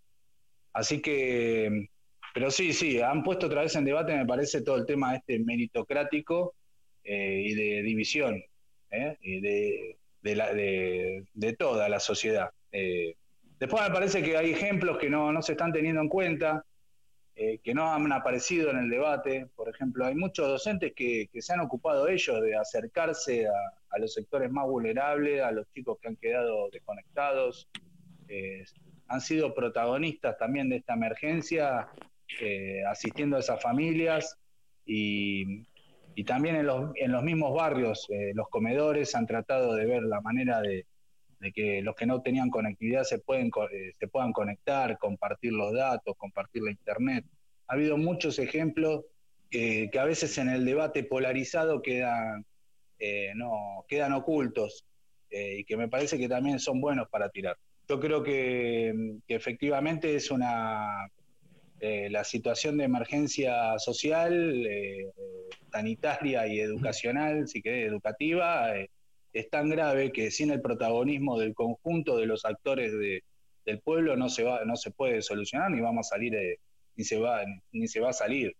Así 0.72 1.00
que, 1.00 1.88
pero 2.32 2.50
sí, 2.50 2.72
sí, 2.72 3.00
han 3.00 3.22
puesto 3.22 3.46
otra 3.46 3.62
vez 3.62 3.74
en 3.76 3.84
debate, 3.84 4.16
me 4.16 4.26
parece, 4.26 4.62
todo 4.62 4.76
el 4.76 4.86
tema 4.86 5.16
este 5.16 5.38
meritocrático 5.40 6.54
eh, 7.04 7.42
y 7.44 7.54
de 7.54 7.82
división, 7.82 8.42
¿eh? 8.90 9.16
de, 10.22 11.56
toda 11.58 11.88
la 11.88 11.98
sociedad. 11.98 12.50
Eh, 12.72 13.16
después 13.58 13.82
me 13.82 13.90
parece 13.90 14.22
que 14.22 14.36
hay 14.36 14.52
ejemplos 14.52 14.98
que 14.98 15.10
no, 15.10 15.42
se 15.42 15.52
están 15.52 15.72
teniendo 15.72 16.00
en 16.00 16.08
cuenta, 16.08 16.64
que 17.34 17.72
no 17.72 17.90
han 17.90 18.12
aparecido 18.12 18.70
en 18.70 18.76
el 18.76 18.90
debate. 18.90 19.46
Por 19.56 19.70
ejemplo, 19.70 20.04
hay 20.04 20.14
muchos 20.14 20.46
docentes 20.46 20.92
que, 20.94 21.26
se 21.32 21.52
han 21.54 21.60
ocupado 21.60 22.06
ellos 22.06 22.42
de 22.42 22.54
acercarse 22.54 23.46
a, 23.46 23.98
los 23.98 24.12
sectores 24.12 24.50
más 24.50 24.66
vulnerables, 24.66 25.42
a 25.42 25.50
los 25.50 25.66
chicos 25.72 25.98
que 26.00 26.08
han 26.08 26.16
quedado 26.16 26.68
desconectados 26.70 27.66
han 29.10 29.20
sido 29.20 29.52
protagonistas 29.52 30.38
también 30.38 30.68
de 30.68 30.76
esta 30.76 30.94
emergencia, 30.94 31.88
eh, 32.40 32.82
asistiendo 32.88 33.36
a 33.36 33.40
esas 33.40 33.60
familias 33.60 34.38
y, 34.86 35.66
también 36.26 36.56
en 36.56 36.66
los, 36.66 36.92
en 36.96 37.12
los, 37.12 37.22
mismos 37.22 37.54
barrios, 37.54 38.06
eh, 38.10 38.32
los 38.34 38.48
comedores 38.50 39.14
han 39.14 39.26
tratado 39.26 39.74
de 39.74 39.86
ver 39.86 40.02
la 40.02 40.20
manera 40.20 40.60
de, 40.60 40.84
que 41.54 41.80
los 41.80 41.96
que 41.96 42.04
no 42.04 42.20
tenían 42.20 42.50
conectividad 42.50 43.04
se, 43.04 43.18
pueden, 43.18 43.50
eh, 43.72 43.94
se 43.98 44.06
puedan 44.06 44.32
conectar, 44.32 44.98
compartir 44.98 45.54
los 45.54 45.72
datos, 45.72 46.14
compartir 46.18 46.62
la 46.62 46.70
internet. 46.70 47.24
Ha 47.68 47.74
habido 47.74 47.96
muchos 47.96 48.38
ejemplos 48.38 49.06
que 49.50 49.90
a 49.98 50.04
veces 50.04 50.36
en 50.38 50.50
el 50.50 50.64
debate 50.64 51.02
polarizado 51.02 51.82
quedan, 51.82 52.44
no, 53.34 53.84
quedan 53.88 54.12
ocultos 54.12 54.84
y 55.30 55.64
que 55.64 55.76
me 55.76 55.88
parece 55.88 56.18
que 56.18 56.28
también 56.28 56.60
son 56.60 56.80
buenos 56.80 57.08
para 57.08 57.30
tirar. 57.30 57.56
Yo 57.90 57.98
creo 57.98 58.22
que, 58.22 58.94
efectivamente 59.26 60.14
es 60.14 60.30
una 60.30 61.10
eh, 61.80 62.08
la 62.08 62.22
situación 62.22 62.76
de 62.76 62.84
emergencia 62.84 63.76
social, 63.78 64.64
eh, 64.64 65.10
sanitaria 65.72 66.46
y 66.46 66.60
educacional, 66.60 67.48
si 67.48 67.60
querés, 67.60 67.88
educativa, 67.88 68.74
es 69.32 69.50
tan 69.50 69.70
grave 69.70 70.12
que 70.12 70.30
sin 70.30 70.52
el 70.52 70.60
protagonismo 70.60 71.36
del 71.38 71.52
conjunto 71.52 72.16
de 72.16 72.26
los 72.26 72.44
actores 72.44 72.92
del 72.92 73.80
pueblo 73.80 74.16
no 74.16 74.28
se 74.28 74.44
va, 74.44 74.64
no 74.64 74.76
se 74.76 74.92
puede 74.92 75.20
solucionar 75.20 75.72
ni 75.72 75.80
vamos 75.80 76.06
a 76.06 76.10
salir, 76.10 76.58
ni 76.94 77.04
se 77.04 77.18
va, 77.18 77.42
ni 77.72 77.88
se 77.88 77.98
va 77.98 78.10
a 78.10 78.12
salir. 78.12 78.54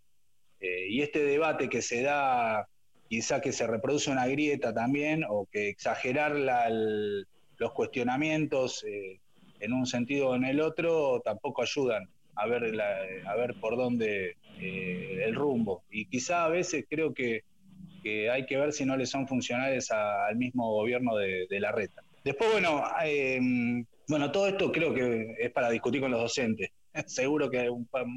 y 0.61 1.03
este 1.03 1.23
debate 1.23 1.69
que 1.69 1.83
se 1.83 2.03
da 2.03 2.67
quizá 3.09 3.41
que 3.41 3.53
se 3.53 3.67
reproduce 3.67 4.11
una 4.11 4.27
grieta 4.27 4.75
también 4.75 5.25
o 5.29 5.47
que 5.53 5.69
exagerar 5.69 6.37
los 7.61 7.73
cuestionamientos 7.73 8.83
eh, 8.85 9.21
en 9.61 9.73
un 9.75 9.87
sentido 9.87 10.31
o 10.31 10.35
en 10.35 10.45
el 10.45 10.61
otro 10.61 11.21
tampoco 11.23 11.63
ayudan 11.63 12.09
a 12.35 12.47
ver, 12.47 12.81
a 13.27 13.37
ver 13.37 13.55
por 13.61 13.77
dónde 13.77 14.37
eh, 14.59 15.23
el 15.25 15.35
rumbo. 15.35 15.85
Y 15.91 16.07
quizá 16.07 16.47
a 16.47 16.49
veces 16.49 16.87
creo 16.89 17.13
que, 17.13 17.43
hay 18.33 18.47
que 18.47 18.57
ver 18.57 18.73
si 18.73 18.87
no 18.87 18.97
le 18.97 19.05
son 19.05 19.29
funcionales 19.29 19.91
al 19.91 20.37
mismo 20.37 20.73
gobierno 20.73 21.17
de, 21.17 21.47
la 21.61 21.71
reta. 21.71 22.03
Después, 22.25 22.51
bueno, 22.51 22.83
em, 23.05 23.85
bueno, 24.09 24.33
todo 24.33 24.49
esto 24.49 24.73
creo 24.73 24.95
que 24.95 25.35
es 25.39 25.51
para 25.51 25.69
discutir 25.69 26.01
con 26.01 26.11
los 26.11 26.21
docentes. 26.21 26.71
Seguro 27.07 27.51
que 27.51 27.69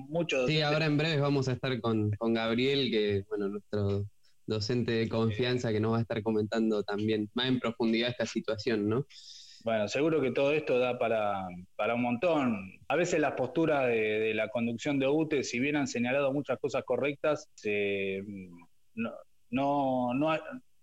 muchos... 0.07 0.47
Sí, 0.47 0.61
ahora 0.61 0.85
en 0.85 0.97
breve 0.97 1.19
vamos 1.19 1.49
a 1.49 1.51
estar 1.51 1.81
con, 1.81 2.11
con 2.11 2.33
Gabriel, 2.33 2.89
que 2.89 3.25
bueno, 3.27 3.49
nuestro 3.49 4.05
docente 4.45 4.91
de 4.91 5.09
confianza 5.09 5.71
que 5.71 5.79
nos 5.79 5.93
va 5.93 5.97
a 5.99 6.01
estar 6.01 6.21
comentando 6.23 6.83
también 6.83 7.29
más 7.33 7.47
en 7.47 7.59
profundidad 7.59 8.09
esta 8.09 8.25
situación, 8.25 8.89
¿no? 8.89 9.05
Bueno, 9.63 9.87
seguro 9.87 10.21
que 10.21 10.31
todo 10.31 10.51
esto 10.51 10.77
da 10.77 10.97
para, 10.97 11.47
un 11.95 12.01
montón. 12.01 12.73
A 12.89 12.97
veces 12.97 13.21
las 13.21 13.33
posturas 13.33 13.87
de, 13.87 14.33
la 14.33 14.49
conducción 14.49 14.99
de 14.99 15.07
UTE, 15.07 15.43
si 15.43 15.59
bien 15.59 15.77
han 15.77 15.87
señalado 15.87 16.33
muchas 16.33 16.59
cosas 16.59 16.83
correctas, 16.83 17.49
no, 18.95 19.11
no, 19.49 20.39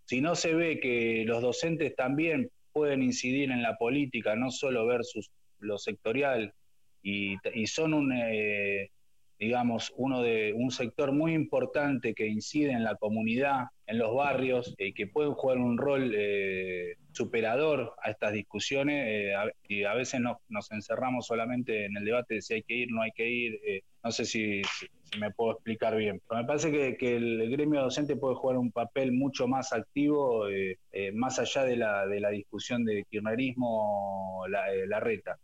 si 0.06 0.22
no 0.22 0.34
se 0.34 0.54
ve 0.54 0.80
que 0.80 1.24
los 1.26 1.42
docentes 1.42 1.94
también 1.94 2.50
pueden 2.72 3.02
incidir 3.02 3.50
en 3.50 3.62
la 3.62 3.76
política, 3.76 4.34
no 4.34 4.50
solo 4.50 4.86
versus 4.86 5.30
lo 5.58 5.76
sectorial, 5.76 6.54
y, 7.02 7.36
son 7.66 7.92
un, 7.92 8.12
eh, 8.12 8.90
digamos, 9.40 9.90
uno 9.96 10.20
de 10.20 10.53
un 10.55 10.70
sector 10.70 11.12
muy 11.12 11.33
importante 11.33 12.14
que 12.14 12.29
incide 12.29 12.72
en 12.72 12.85
la 12.85 12.96
comunidad, 12.96 13.68
en 13.87 13.96
los 13.96 14.14
barrios, 14.14 14.74
y 14.76 14.88
eh, 14.88 14.92
que 14.94 15.07
pueden 15.07 15.33
jugar 15.33 15.57
un 15.57 15.79
rol 15.79 16.12
eh, 16.14 16.96
superador 17.12 17.94
a 18.03 18.11
estas 18.11 18.35
discusiones 18.35 19.03
eh, 19.09 19.33
y 19.66 19.85
a 19.85 19.94
veces 19.94 20.20
no, 20.20 20.42
nos 20.50 20.70
encerramos 20.72 21.26
solamente 21.26 21.87
en 21.87 21.96
el 21.96 22.05
debate 22.05 22.35
de 22.35 22.42
si 22.42 22.55
hay 22.55 22.62
que 22.62 22.74
ir, 22.74 22.88
no 22.90 23.00
hay 23.00 23.12
que 23.12 23.31
ir. 23.31 23.59
no 24.05 24.12
sé 24.12 24.26
si, 24.26 24.61
me 25.18 25.31
puedo 25.31 25.53
explicar 25.53 25.96
bien. 25.96 26.20
Me 26.31 26.44
parece 26.44 26.70
que, 26.70 27.16
el 27.16 27.50
gremio 27.50 27.81
docente 27.81 28.16
puede 28.16 28.35
jugar 28.35 28.59
un 28.59 28.70
papel 28.70 29.11
mucho 29.11 29.48
más 29.48 29.72
activo, 29.72 30.44
más 31.14 31.38
allá 31.38 31.64
de 31.64 31.76
la, 31.76 32.07
de 32.07 32.20
la 32.20 32.29
discusión 32.29 32.85
de 32.85 33.05
kirchnerismo, 33.11 34.44
la, 34.48 34.66
la 34.87 35.00
reta 35.00 35.38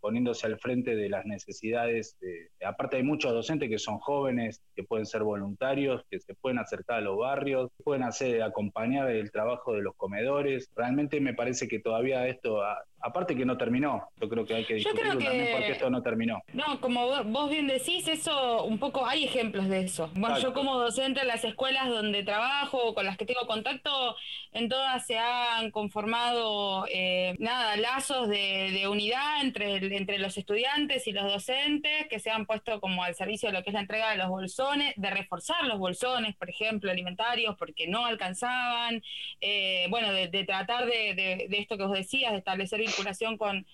poniéndose 0.00 0.46
al 0.46 0.58
frente 0.58 0.96
de 0.96 1.08
las 1.08 1.24
necesidades. 1.26 2.16
aparte 2.64 2.96
hay 2.96 3.02
muchos 3.02 3.32
docentes 3.32 3.68
que 3.68 3.78
son 3.78 3.98
jóvenes, 3.98 4.62
que 4.74 4.82
pueden 4.82 5.06
ser 5.06 5.22
voluntarios, 5.22 6.02
que 6.10 6.20
se 6.20 6.34
pueden 6.34 6.58
acercar 6.58 6.98
a 6.98 7.00
los 7.00 7.18
barrios, 7.18 7.70
pueden 7.84 8.02
hacer 8.02 8.42
acompañar 8.42 9.10
el 9.10 9.30
trabajo 9.30 9.74
de 9.74 9.82
los 9.82 9.94
comedores. 9.96 10.70
Realmente 10.74 11.20
me 11.20 11.34
parece 11.34 11.68
que 11.68 11.78
todavía 11.78 12.26
esto 12.26 12.62
aparte 13.02 13.34
que 13.34 13.44
no 13.44 13.56
terminó, 13.56 14.08
yo 14.20 14.28
creo 14.28 14.44
que 14.44 14.54
hay 14.54 14.64
que 14.64 14.74
discutirlo 14.74 15.18
también 15.18 15.48
porque 15.52 15.72
esto 15.72 15.90
no 15.90 16.02
terminó. 16.02 16.42
No, 16.52 16.80
como 16.80 17.24
vos 17.24 17.50
bien 17.50 17.66
decís, 17.66 18.06
eso 18.08 18.64
un 18.64 18.78
poco 18.78 19.06
hay 19.06 19.24
ejemplos 19.24 19.68
de 19.68 19.80
eso. 19.80 20.10
Bueno, 20.14 20.38
yo 20.38 20.52
como 20.52 20.76
docente 20.78 21.20
en 21.20 21.28
las 21.28 21.44
escuelas 21.44 21.88
donde 21.88 22.22
trabajo, 22.22 22.94
con 22.94 23.06
las 23.06 23.16
que 23.16 23.24
tengo 23.24 23.46
contacto, 23.46 24.16
en 24.52 24.68
todas 24.68 25.06
se 25.06 25.18
han 25.18 25.70
conformado 25.70 26.84
eh, 26.92 27.34
nada, 27.38 27.76
lazos 27.76 28.28
de, 28.28 28.86
unidad 28.90 29.42
entre, 29.42 29.80
entre 29.96 30.18
los 30.18 30.36
estudiantes 30.36 31.06
y 31.06 31.12
los 31.12 31.24
docentes 31.24 32.06
que 32.08 32.18
se 32.18 32.30
han 32.30 32.46
puesto 32.46 32.80
como 32.80 33.02
al 33.02 33.14
servicio 33.14 33.48
de 33.48 33.58
lo 33.58 33.62
que 33.62 33.70
es 33.70 33.74
la 33.74 33.80
entrega 33.80 34.10
de 34.10 34.18
los 34.18 34.28
bolsones, 34.28 34.94
de 34.96 35.10
reforzar 35.10 35.64
los 35.64 35.78
bolsones, 35.78 36.36
por 36.36 36.50
ejemplo, 36.50 36.90
alimentarios, 36.90 37.56
porque 37.56 37.86
no 37.86 38.06
alcanzaban, 38.06 39.02
eh, 39.40 39.86
bueno, 39.90 40.12
de, 40.12 40.28
tratar 40.44 40.86
de, 40.86 41.14
de 41.48 41.58
esto 41.58 41.76
que 41.76 41.84
vos 41.84 41.96
decías, 41.96 42.32
de 42.32 42.38
establecer 42.38 42.80
vinculación 42.80 43.36
con, 43.36 43.66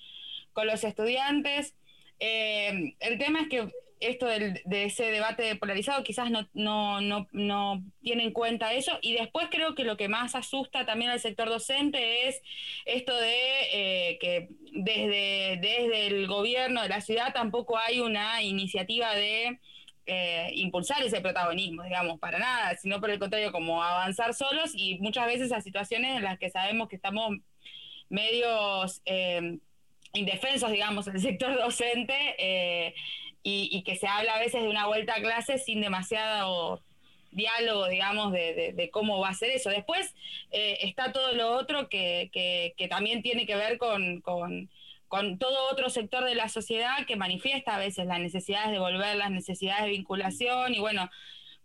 los 0.64 0.84
estudiantes. 0.84 1.74
Eh, 2.18 2.94
el 3.00 3.18
tema 3.18 3.42
es 3.42 3.48
que 3.48 3.68
esto 4.08 4.26
de 4.26 4.84
ese 4.84 5.10
debate 5.10 5.56
polarizado 5.56 6.02
quizás 6.04 6.30
no, 6.30 6.48
no, 6.54 7.00
no, 7.00 7.26
no, 7.32 7.82
tiene 8.02 8.24
en 8.24 8.32
cuenta 8.32 8.72
eso. 8.72 8.98
Y 9.02 9.14
después 9.14 9.48
creo 9.50 9.74
que 9.74 9.84
lo 9.84 9.96
que 9.96 10.08
más 10.08 10.34
asusta 10.34 10.86
también 10.86 11.10
al 11.10 11.20
sector 11.20 11.48
docente 11.48 12.28
es 12.28 12.42
esto 12.84 13.16
de 13.16 13.36
eh, 13.72 14.18
que 14.20 14.48
desde, 14.72 15.58
desde 15.60 16.06
el 16.06 16.26
gobierno 16.26 16.82
de 16.82 16.88
la 16.88 17.00
ciudad 17.00 17.32
tampoco 17.32 17.78
hay 17.78 18.00
una 18.00 18.42
iniciativa 18.42 19.14
de 19.14 19.58
eh, 20.06 20.50
impulsar 20.54 21.02
ese 21.02 21.20
protagonismo, 21.20 21.82
digamos, 21.82 22.18
para 22.20 22.38
nada, 22.38 22.76
sino 22.76 23.00
por 23.00 23.10
el 23.10 23.18
contrario, 23.18 23.52
como 23.52 23.82
avanzar 23.82 24.34
solos 24.34 24.72
y 24.74 24.98
muchas 24.98 25.26
veces 25.26 25.52
a 25.52 25.60
situaciones 25.60 26.16
en 26.16 26.22
las 26.22 26.38
que 26.38 26.50
sabemos 26.50 26.88
que 26.88 26.96
estamos 26.96 27.36
medios 28.08 29.02
eh, 29.04 29.58
indefensos, 30.12 30.70
digamos, 30.70 31.06
en 31.08 31.16
el 31.16 31.22
sector 31.22 31.56
docente 31.60 32.94
y, 33.48 33.82
que 33.82 33.94
se 33.94 34.08
habla 34.08 34.34
a 34.34 34.40
veces 34.40 34.60
de 34.60 34.68
una 34.68 34.86
vuelta 34.86 35.14
a 35.14 35.20
clase 35.20 35.58
sin 35.58 35.80
demasiado 35.80 36.82
diálogo, 37.30 37.86
digamos, 37.86 38.32
de, 38.32 38.90
cómo 38.92 39.20
va 39.20 39.28
a 39.28 39.34
ser 39.34 39.50
eso. 39.50 39.70
Después 39.70 40.14
eh, 40.50 40.78
está 40.82 41.12
todo 41.12 41.32
lo 41.32 41.52
otro 41.52 41.88
que, 41.88 42.30
que, 42.32 42.88
también 42.88 43.22
tiene 43.22 43.46
que 43.46 43.54
ver 43.54 43.78
con, 43.78 44.20
con, 44.20 44.68
con, 45.06 45.38
todo 45.38 45.70
otro 45.70 45.90
sector 45.90 46.24
de 46.24 46.34
la 46.34 46.48
sociedad 46.48 47.06
que 47.06 47.14
manifiesta 47.14 47.76
a 47.76 47.78
veces 47.78 48.06
las 48.06 48.18
necesidades 48.18 48.72
de 48.72 48.80
volver, 48.80 49.16
las 49.16 49.30
necesidades 49.30 49.84
de 49.84 49.90
vinculación 49.90 50.74
y 50.74 50.80
bueno, 50.80 51.08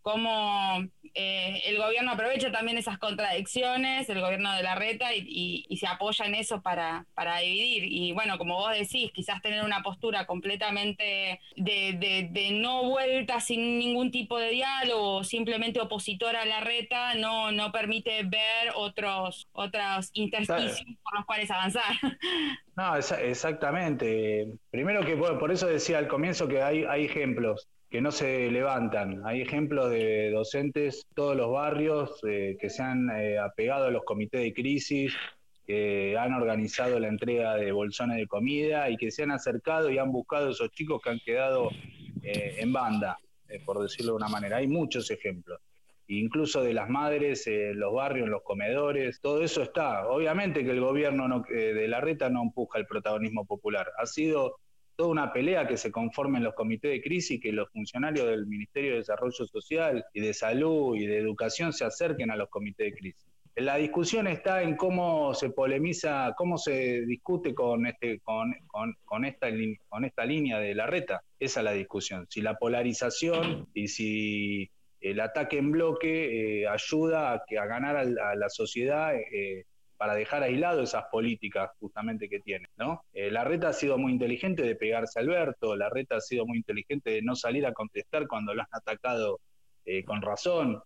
cómo 0.01 0.83
eh, 1.13 1.61
el 1.65 1.77
gobierno 1.77 2.11
aprovecha 2.11 2.51
también 2.51 2.77
esas 2.77 2.97
contradicciones, 2.97 4.09
el 4.09 4.21
gobierno 4.21 4.53
de 4.55 4.63
la 4.63 4.75
reta, 4.75 5.13
y, 5.13 5.65
se 5.77 5.87
apoya 5.87 6.25
en 6.25 6.35
eso 6.35 6.61
para, 6.61 7.05
para, 7.15 7.39
dividir. 7.39 7.85
Y 7.85 8.11
bueno, 8.13 8.37
como 8.37 8.55
vos 8.55 8.71
decís, 8.71 9.11
quizás 9.11 9.41
tener 9.41 9.63
una 9.63 9.81
postura 9.81 10.27
completamente 10.27 11.39
de, 11.55 12.29
de, 12.31 12.51
no 12.51 12.83
vuelta 12.83 13.39
sin 13.39 13.79
ningún 13.79 14.11
tipo 14.11 14.37
de 14.37 14.51
diálogo, 14.51 15.23
simplemente 15.23 15.81
opositora 15.81 16.43
a 16.43 16.45
la 16.45 16.59
reta, 16.59 17.15
no, 17.15 17.51
no 17.51 17.71
permite 17.71 18.23
ver 18.23 18.71
otros, 18.75 19.47
otros 19.53 20.11
intersticios 20.13 20.83
por 21.03 21.15
los 21.15 21.25
cuales 21.25 21.49
avanzar. 21.49 21.95
No, 22.75 22.95
exactamente. 22.95 24.47
Primero 24.69 25.05
que 25.05 25.17
por 25.17 25.51
eso 25.51 25.67
decía 25.67 25.97
al 25.97 26.07
comienzo 26.07 26.47
que 26.47 26.61
hay, 26.61 26.85
hay 26.85 27.05
ejemplos 27.05 27.67
que 27.91 27.99
no 27.99 28.11
se 28.13 28.49
levantan. 28.49 29.21
Hay 29.25 29.41
ejemplos 29.41 29.91
de 29.91 30.31
docentes, 30.31 31.05
todos 31.13 31.35
los 31.35 31.51
barrios 31.51 32.21
eh, 32.25 32.55
que 32.57 32.69
se 32.69 32.81
han 32.81 33.09
eh, 33.09 33.37
apegado 33.37 33.87
a 33.87 33.91
los 33.91 34.05
comités 34.05 34.41
de 34.41 34.53
crisis, 34.53 35.13
que 35.67 36.17
han 36.17 36.33
organizado 36.33 36.97
la 37.01 37.09
entrega 37.09 37.55
de 37.55 37.73
bolsones 37.73 38.15
de 38.15 38.27
comida 38.27 38.89
y 38.89 38.95
que 38.95 39.11
se 39.11 39.23
han 39.23 39.31
acercado 39.31 39.91
y 39.91 39.97
han 39.97 40.09
buscado 40.09 40.47
a 40.47 40.51
esos 40.51 40.71
chicos 40.71 41.01
que 41.03 41.09
han 41.09 41.19
quedado 41.19 41.69
eh, 42.23 42.55
en 42.59 42.71
banda, 42.71 43.19
por 43.65 43.81
decirlo 43.81 44.13
de 44.13 44.17
una 44.17 44.29
manera. 44.29 44.57
Hay 44.57 44.67
muchos 44.67 45.11
ejemplos. 45.11 45.59
Incluso 46.07 46.63
de 46.63 46.73
las 46.73 46.89
madres, 46.89 47.45
los 47.73 47.93
barrios, 47.93 48.29
los 48.29 48.41
comedores, 48.43 49.19
todo 49.21 49.43
eso 49.43 49.63
está. 49.63 50.07
Obviamente 50.07 50.63
que 50.63 50.71
el 50.71 50.79
gobierno 50.79 51.43
de 51.47 51.87
la 51.87 52.01
reta 52.01 52.29
no 52.29 52.41
empuja 52.41 52.79
el 52.79 52.85
protagonismo 52.85 53.45
popular. 53.45 53.87
Ha 53.97 54.05
sido 54.05 54.57
toda 54.95 55.09
una 55.09 55.33
pelea 55.33 55.67
que 55.67 55.77
se 55.77 55.91
conformen 55.91 56.43
los 56.43 56.53
comités 56.53 56.91
de 56.91 57.01
crisis, 57.01 57.41
que 57.41 57.51
los 57.51 57.69
funcionarios 57.71 58.27
del 58.27 58.47
Ministerio 58.47 58.91
de 58.91 58.97
Desarrollo 58.97 59.45
Social 59.45 60.05
y 60.13 60.21
de 60.21 60.33
Salud 60.33 60.95
y 60.95 61.05
de 61.05 61.17
Educación 61.17 61.73
se 61.73 61.85
acerquen 61.85 62.31
a 62.31 62.35
los 62.35 62.49
comités 62.49 62.91
de 62.91 62.97
crisis. 62.97 63.31
La 63.55 63.75
discusión 63.75 64.27
está 64.27 64.63
en 64.63 64.77
cómo 64.77 65.33
se 65.33 65.49
polemiza, 65.49 66.33
cómo 66.37 66.57
se 66.57 67.01
discute 67.05 67.53
con, 67.53 67.85
este, 67.85 68.21
esta, 69.23 70.25
línea 70.25 70.59
de 70.59 70.73
la 70.73 70.87
reta. 70.87 71.21
Esa 71.37 71.59
es 71.59 71.63
la 71.65 71.73
discusión. 71.73 72.27
Si 72.29 72.41
la 72.41 72.55
polarización 72.55 73.67
y 73.73 73.89
si 73.89 74.71
el 75.01 75.19
ataque 75.19 75.57
en 75.57 75.71
bloque 75.71 76.61
eh, 76.61 76.67
ayuda 76.67 77.33
a 77.33 77.65
ganar 77.65 77.97
a, 77.97 78.35
la 78.35 78.49
sociedad 78.49 79.15
eh, 79.15 79.65
para 80.01 80.15
dejar 80.15 80.41
aislado 80.41 80.81
esas 80.81 81.03
políticas 81.11 81.69
justamente 81.79 82.27
que 82.27 82.39
tiene. 82.39 82.65
¿no? 82.75 83.03
Eh, 83.13 83.29
la 83.29 83.43
reta 83.43 83.67
ha 83.67 83.73
sido 83.73 83.99
muy 83.99 84.11
inteligente 84.11 84.63
de 84.63 84.75
pegarse 84.75 85.19
a 85.19 85.21
Alberto, 85.21 85.75
la 85.75 85.91
reta 85.91 86.15
ha 86.15 86.21
sido 86.21 86.47
muy 86.47 86.57
inteligente 86.57 87.11
de 87.11 87.21
no 87.21 87.35
salir 87.35 87.67
a 87.67 87.73
contestar 87.73 88.25
cuando 88.27 88.55
lo 88.55 88.63
han 88.63 88.67
atacado 88.71 89.41
eh, 89.85 90.03
con 90.03 90.23
razón. 90.23 90.81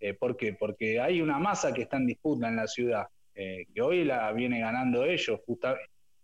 Eh, 0.00 0.14
¿Por 0.14 0.36
qué? 0.36 0.54
Porque 0.54 0.98
hay 0.98 1.22
una 1.22 1.38
masa 1.38 1.72
que 1.72 1.82
está 1.82 1.98
en 1.98 2.08
disputa 2.08 2.48
en 2.48 2.56
la 2.56 2.66
ciudad, 2.66 3.06
que 3.32 3.80
hoy 3.80 4.04
la 4.04 4.32
viene 4.32 4.58
ganando 4.58 5.04
ellos, 5.04 5.38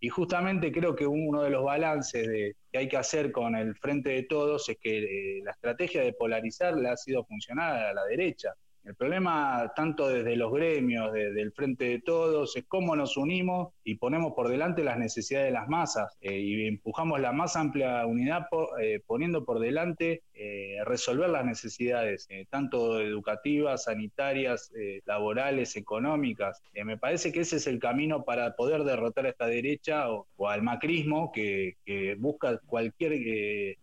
Y 0.01 0.09
justamente 0.09 0.73
creo 0.73 0.97
que 0.97 1.07
uno 1.07 1.45
de 1.45 1.51
los 1.51 1.63
balances 1.63 2.27
que 2.73 2.79
hay 2.79 2.89
que 2.89 2.97
hacer 2.97 3.31
con 3.31 3.55
el 3.55 3.77
frente 3.77 4.11
de 4.11 4.25
todos 4.25 4.69
es 4.69 4.79
que 4.81 5.39
la 5.45 5.53
estrategia 5.53 6.03
de 6.03 6.13
polarizar 6.13 6.77
le 6.77 6.89
ha 6.89 6.97
sido 6.97 7.25
funcional 7.25 7.77
a 7.77 7.93
la 7.93 8.05
derecha. 8.07 8.53
El 8.85 8.97
problema, 8.97 9.73
tanto 9.77 10.09
desde 10.09 10.35
los 10.35 10.53
gremios, 10.53 11.13
desde 11.13 11.41
el 11.41 11.53
frente 11.53 11.85
de 11.85 12.01
todos, 12.01 12.57
es 12.57 12.65
cómo 12.67 12.97
nos 12.97 13.17
unimos 13.17 13.73
y 13.85 13.95
ponemos 13.95 14.33
por 14.35 14.49
delante 14.49 14.83
las 14.83 14.99
necesidades 14.99 15.47
de 15.47 15.53
las 15.53 15.69
masas 15.69 16.17
eh, 16.21 16.41
y 16.41 16.67
empujamos 16.67 17.21
la 17.21 17.33
más 17.33 17.55
amplia 17.55 18.05
unidad 18.07 18.49
eh, 18.81 19.01
poniendo 19.07 19.45
por 19.45 19.61
delante 19.61 20.23
eh, 20.35 20.79
resolver 20.85 21.31
las 21.31 21.45
necesidades, 21.45 22.29
tanto 22.51 23.01
educativas, 23.01 23.85
sanitarias, 23.85 24.73
laborales, 25.05 25.77
económicas. 25.77 26.63
me 26.85 26.97
parece 26.97 27.33
que 27.33 27.41
ese 27.41 27.57
es 27.57 27.67
el 27.67 27.79
camino 27.79 28.25
para 28.25 28.57
poder 28.57 28.85
derrotar 28.85 29.27
a 29.27 29.31
esta 29.31 29.47
derecha 29.47 30.11
o, 30.11 30.27
al 30.49 30.63
macrismo 30.63 31.31
que, 31.33 31.77
busca 32.19 32.59
cualquier 32.67 33.13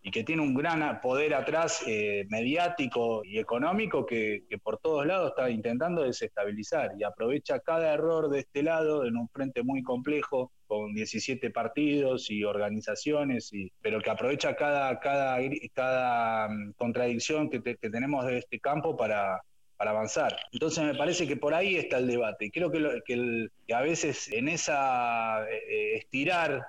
y 0.02 0.12
que 0.12 0.24
tiene 0.24 0.42
un 0.42 0.54
gran 0.54 1.00
poder 1.02 1.34
atrás 1.34 1.84
mediático 2.30 3.24
y 3.24 3.40
económico 3.40 4.06
que, 4.06 4.44
por 4.64 4.78
todo 4.78 4.90
todos 4.90 5.06
lados 5.06 5.30
está 5.30 5.52
intentando 5.52 6.02
desestabilizar 6.02 6.94
y 6.98 7.04
aprovecha 7.04 7.60
cada 7.60 7.94
error 7.94 8.28
de 8.28 8.40
este 8.40 8.64
lado 8.64 9.06
en 9.06 9.18
un 9.18 9.30
frente 9.30 9.62
muy 9.62 9.84
complejo 9.84 10.52
con 10.70 10.94
17 10.94 11.50
partidos 11.50 12.30
y 12.30 12.44
organizaciones, 12.44 13.52
y, 13.52 13.72
pero 13.82 14.00
que 14.02 14.12
aprovecha 14.12 14.56
cada, 14.56 15.00
cada, 15.00 15.40
cada 15.74 16.48
mm, 16.48 16.74
contradicción 16.74 17.50
que, 17.50 17.60
tenemos 17.60 18.24
de 18.28 18.38
este 18.38 18.60
campo 18.60 18.96
para, 18.96 19.42
para 19.78 19.90
avanzar. 19.90 20.38
Entonces 20.52 20.84
me 20.84 20.94
parece 20.94 21.28
que 21.28 21.38
por 21.38 21.56
ahí 21.56 21.76
está 21.76 21.98
el 21.98 22.06
debate. 22.06 22.52
Creo 22.52 22.70
que, 22.70 23.02
que, 23.04 23.74
a 23.74 23.82
veces 23.82 24.32
en 24.32 24.48
esa 24.48 25.44
eh, 25.50 25.58
eh, 25.68 25.98
estirar 25.98 26.68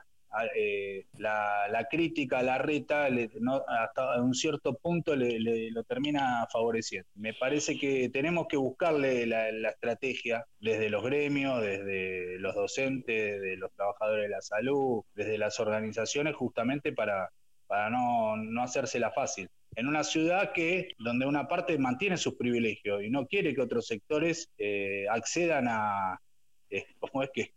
eh, 0.55 1.07
la, 1.19 1.87
crítica, 1.91 2.43
la 2.43 2.59
reta, 2.59 3.09
hasta 3.67 4.21
un 4.23 4.35
cierto 4.35 4.75
punto 4.75 5.17
le, 5.17 5.71
lo 5.71 5.83
termina 5.85 6.47
favoreciendo. 6.53 7.09
Me 7.15 7.35
parece 7.35 7.77
que 7.77 8.09
tenemos 8.11 8.47
que 8.49 8.57
buscarle 8.57 9.27
la, 9.27 9.49
estrategia 9.71 10.45
desde 10.61 10.91
los 10.91 11.03
gremios, 11.03 11.61
desde 11.61 12.39
los 12.39 12.55
docentes, 12.55 13.41
de 13.41 13.57
los 13.57 13.73
trabajadores 13.73 14.25
de 14.25 14.29
la 14.29 14.41
salud, 14.41 15.03
desde 15.15 15.39
las 15.39 15.59
organizaciones, 15.59 16.37
justamente 16.37 16.93
para, 16.93 17.31
para 17.67 17.91
no, 17.91 18.37
no 18.37 18.63
hacérsela 18.63 19.11
fácil. 19.11 19.49
En 19.77 19.87
una 19.87 20.05
ciudad 20.05 20.53
que 20.53 20.89
donde 20.99 21.27
una 21.27 21.47
parte 21.47 21.79
mantiene 21.79 22.17
sus 22.17 22.35
privilegios 22.35 23.03
y 23.03 23.11
no 23.11 23.27
quiere 23.27 23.55
que 23.55 23.63
otros 23.63 23.87
sectores 23.87 24.51
eh, 24.59 25.07
accedan 25.09 25.67
a, 25.69 26.21
eh, 26.71 26.87
¿cómo 26.99 27.23
es 27.23 27.31
que 27.33 27.53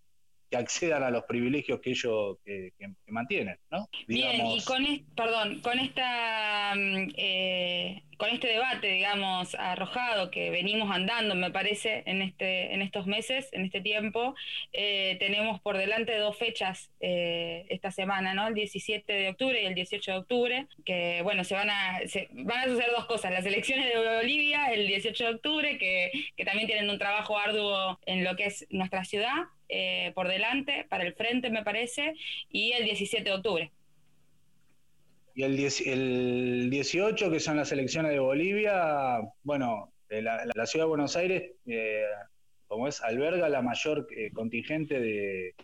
que 0.54 0.58
accedan 0.58 1.02
a 1.02 1.10
los 1.10 1.24
privilegios 1.24 1.80
que 1.80 1.90
ellos 1.90 2.38
que, 2.46 2.72
mantienen, 3.08 3.58
¿no? 3.72 3.90
Bien, 4.08 4.46
y 4.46 4.64
con 4.64 4.86
perdón, 5.16 5.62
con 5.62 5.80
esta 5.80 6.76
mm, 6.76 7.10
eh, 7.18 8.04
con 8.24 8.32
este 8.32 8.48
debate, 8.48 8.88
digamos, 8.88 9.54
arrojado 9.56 10.32
que 10.32 10.50
venimos 10.50 10.90
andando, 10.90 11.36
me 11.36 11.52
parece, 11.52 12.04
en 12.06 12.22
este, 12.22 12.74
en 12.74 12.82
estos 12.82 13.06
meses, 13.06 13.50
en 13.52 13.66
este 13.66 13.82
tiempo, 13.82 14.34
eh, 14.72 15.18
tenemos 15.20 15.60
por 15.60 15.78
delante 15.78 16.18
dos 16.18 16.38
fechas 16.38 16.90
eh, 17.02 17.66
esta 17.68 17.92
semana, 17.92 18.34
¿no? 18.34 18.48
El 18.48 18.54
17 18.54 19.12
de 19.12 19.28
octubre 19.28 19.62
y 19.62 19.66
el 19.66 19.76
18 19.76 20.10
de 20.10 20.18
octubre, 20.18 20.68
que 20.86 21.20
bueno, 21.24 21.44
se 21.44 21.54
van 21.54 21.70
a, 21.70 22.00
van 22.32 22.60
a 22.60 22.64
suceder 22.64 22.92
dos 22.96 23.08
cosas, 23.08 23.34
las 23.34 23.46
elecciones 23.46 23.94
de 23.94 24.16
Bolivia 24.16 24.68
el 24.72 24.88
18 24.88 25.22
de 25.22 25.30
octubre, 25.30 25.78
que, 25.78 26.10
que 26.38 26.46
también 26.46 26.68
tienen 26.68 26.90
un 26.90 26.98
trabajo 26.98 27.38
arduo 27.38 28.00
en 28.06 28.24
lo 28.24 28.38
que 28.38 28.46
es 28.46 28.66
nuestra 28.70 29.04
ciudad, 29.04 29.48
eh, 29.68 30.14
por 30.16 30.30
delante, 30.30 30.86
para 30.88 31.04
el 31.04 31.14
frente 31.14 31.50
me 31.50 31.64
parece, 31.64 32.14
y 32.50 32.72
el 32.72 32.86
17 32.86 33.22
de 33.22 33.36
octubre. 33.36 33.72
Y 35.36 35.44
el, 35.44 35.60
el 35.60 36.70
18, 36.70 37.32
que 37.32 37.40
son 37.40 37.58
las 37.58 37.72
elecciones 37.72 38.12
de 38.12 38.20
Bolivia, 38.20 39.20
bueno, 39.42 39.92
eh, 40.10 40.22
la, 40.22 40.66
ciudad 40.68 40.86
de 40.86 40.90
Buenos 40.90 41.16
Aires, 41.16 41.52
eh, 41.66 42.04
como 42.68 42.88
es, 42.88 43.02
alberga 43.02 43.50
la 43.50 43.64
mayor 43.64 44.08
contingente 44.34 45.00
de, 45.00 45.56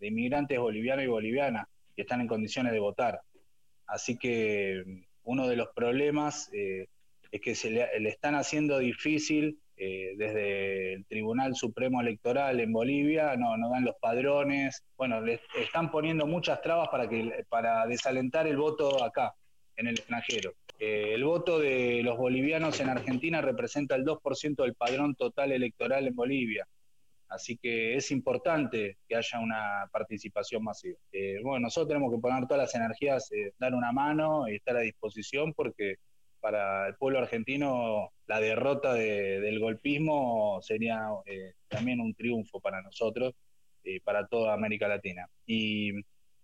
inmigrantes 0.00 0.58
bolivianos 0.58 1.04
y 1.04 1.08
bolivianas 1.08 1.66
que 1.96 2.02
están 2.02 2.20
en 2.20 2.28
condiciones 2.28 2.72
de 2.72 2.78
votar. 2.78 3.20
Así 3.86 4.16
que 4.16 4.82
mm, 4.86 5.02
uno 5.24 5.48
de 5.48 5.56
los 5.56 5.68
problemas 5.74 6.50
es 6.52 7.40
que 7.40 7.54
se 7.56 7.70
le, 7.70 8.08
están 8.08 8.36
haciendo 8.36 8.78
difícil 8.78 9.58
eh, 9.76 10.14
desde 10.16 10.94
el 10.94 11.04
Tribunal 11.06 11.56
Supremo 11.56 12.00
Electoral 12.00 12.60
en 12.60 12.72
Bolivia, 12.72 13.34
no, 13.36 13.56
no 13.56 13.70
dan 13.70 13.84
los 13.84 13.96
padrones, 14.00 14.84
bueno, 14.96 15.20
le 15.20 15.40
están 15.60 15.90
poniendo 15.90 16.26
muchas 16.26 16.62
trabas 16.62 16.88
para, 16.88 17.08
que, 17.08 17.44
para 17.48 17.86
desalentar 17.86 18.46
el 18.46 18.56
voto 18.56 19.02
acá, 19.02 19.34
en 19.76 19.88
el 19.88 19.94
extranjero. 19.94 20.54
Eh, 20.78 21.14
el 21.14 21.24
voto 21.24 21.58
de 21.58 22.02
los 22.04 22.16
bolivianos 22.16 22.78
en 22.80 22.88
Argentina 22.88 23.40
representa 23.40 23.96
el 23.96 24.04
2% 24.04 24.62
del 24.62 24.74
padrón 24.74 25.16
total 25.16 25.50
electoral 25.50 26.06
en 26.06 26.14
Bolivia. 26.14 26.68
Así 27.28 27.56
que 27.56 27.96
es 27.96 28.12
importante 28.12 28.98
que 29.08 29.16
haya 29.16 29.40
una 29.40 29.88
participación 29.90 30.62
masiva. 30.62 30.98
Eh, 31.10 31.40
bueno, 31.42 31.60
nosotros 31.60 31.88
tenemos 31.88 32.12
que 32.12 32.20
poner 32.20 32.46
todas 32.46 32.62
las 32.62 32.74
energías, 32.76 33.28
dar 33.58 33.74
una 33.74 33.90
mano 33.90 34.48
y 34.48 34.54
estar 34.54 34.76
a 34.76 34.80
disposición 34.80 35.52
porque 35.52 35.96
para 36.40 36.86
el 36.86 36.94
pueblo 36.94 37.18
argentino 37.18 38.12
la 38.26 38.40
derrota 38.40 38.94
del 38.94 39.58
golpismo 39.58 40.60
sería 40.62 41.08
eh, 41.26 41.52
también 41.68 42.00
un 42.00 42.14
triunfo 42.14 42.60
para 42.60 42.80
nosotros 42.82 43.34
y 43.82 44.00
para 44.00 44.26
toda 44.26 44.54
América 44.54 44.88
Latina. 44.88 45.28
Y, 45.46 45.92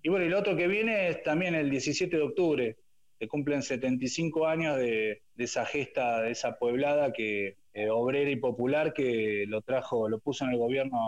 bueno, 0.05 0.25
y 0.25 0.29
lo 0.29 0.39
otro 0.39 0.57
que 0.57 0.69
viene 0.69 1.09
es 1.09 1.23
también 1.23 1.55
el 1.55 1.71
17 1.71 2.17
de 2.17 2.23
octubre, 2.23 2.77
se 3.19 3.29
cumplen 3.29 3.63
75 3.63 4.47
años 4.47 4.77
de, 4.79 5.23
esa 5.37 5.65
gesta, 5.67 6.23
de 6.23 6.31
esa 6.33 6.59
pueblada 6.59 7.13
que 7.13 7.57
eh, 7.73 7.89
obrera 7.91 8.31
y 8.31 8.37
popular 8.37 8.93
que 8.93 9.45
lo 9.47 9.63
trajo, 9.63 10.09
lo 10.09 10.19
puso 10.21 10.45
en 10.45 10.53
el 10.53 10.59
gobierno 10.59 10.99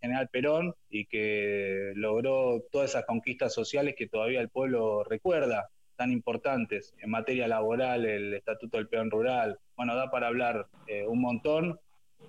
general 0.00 0.28
Perón 0.28 0.74
y 0.90 1.06
que 1.06 1.92
logró 1.94 2.62
todas 2.70 2.90
esas 2.90 3.06
conquistas 3.06 3.54
sociales 3.54 3.94
que 3.96 4.06
todavía 4.06 4.40
el 4.40 4.50
pueblo 4.50 5.04
recuerda 5.04 5.70
tan 5.96 6.10
importantes 6.10 6.94
en 6.98 7.10
materia 7.10 7.48
laboral, 7.48 8.04
el 8.04 8.34
Estatuto 8.34 8.76
del 8.76 8.88
Peón 8.88 9.10
Rural. 9.10 9.58
Bueno, 9.76 9.94
da 9.94 10.10
para 10.10 10.28
hablar 10.28 10.66
eh, 10.86 11.06
un 11.06 11.20
montón, 11.20 11.78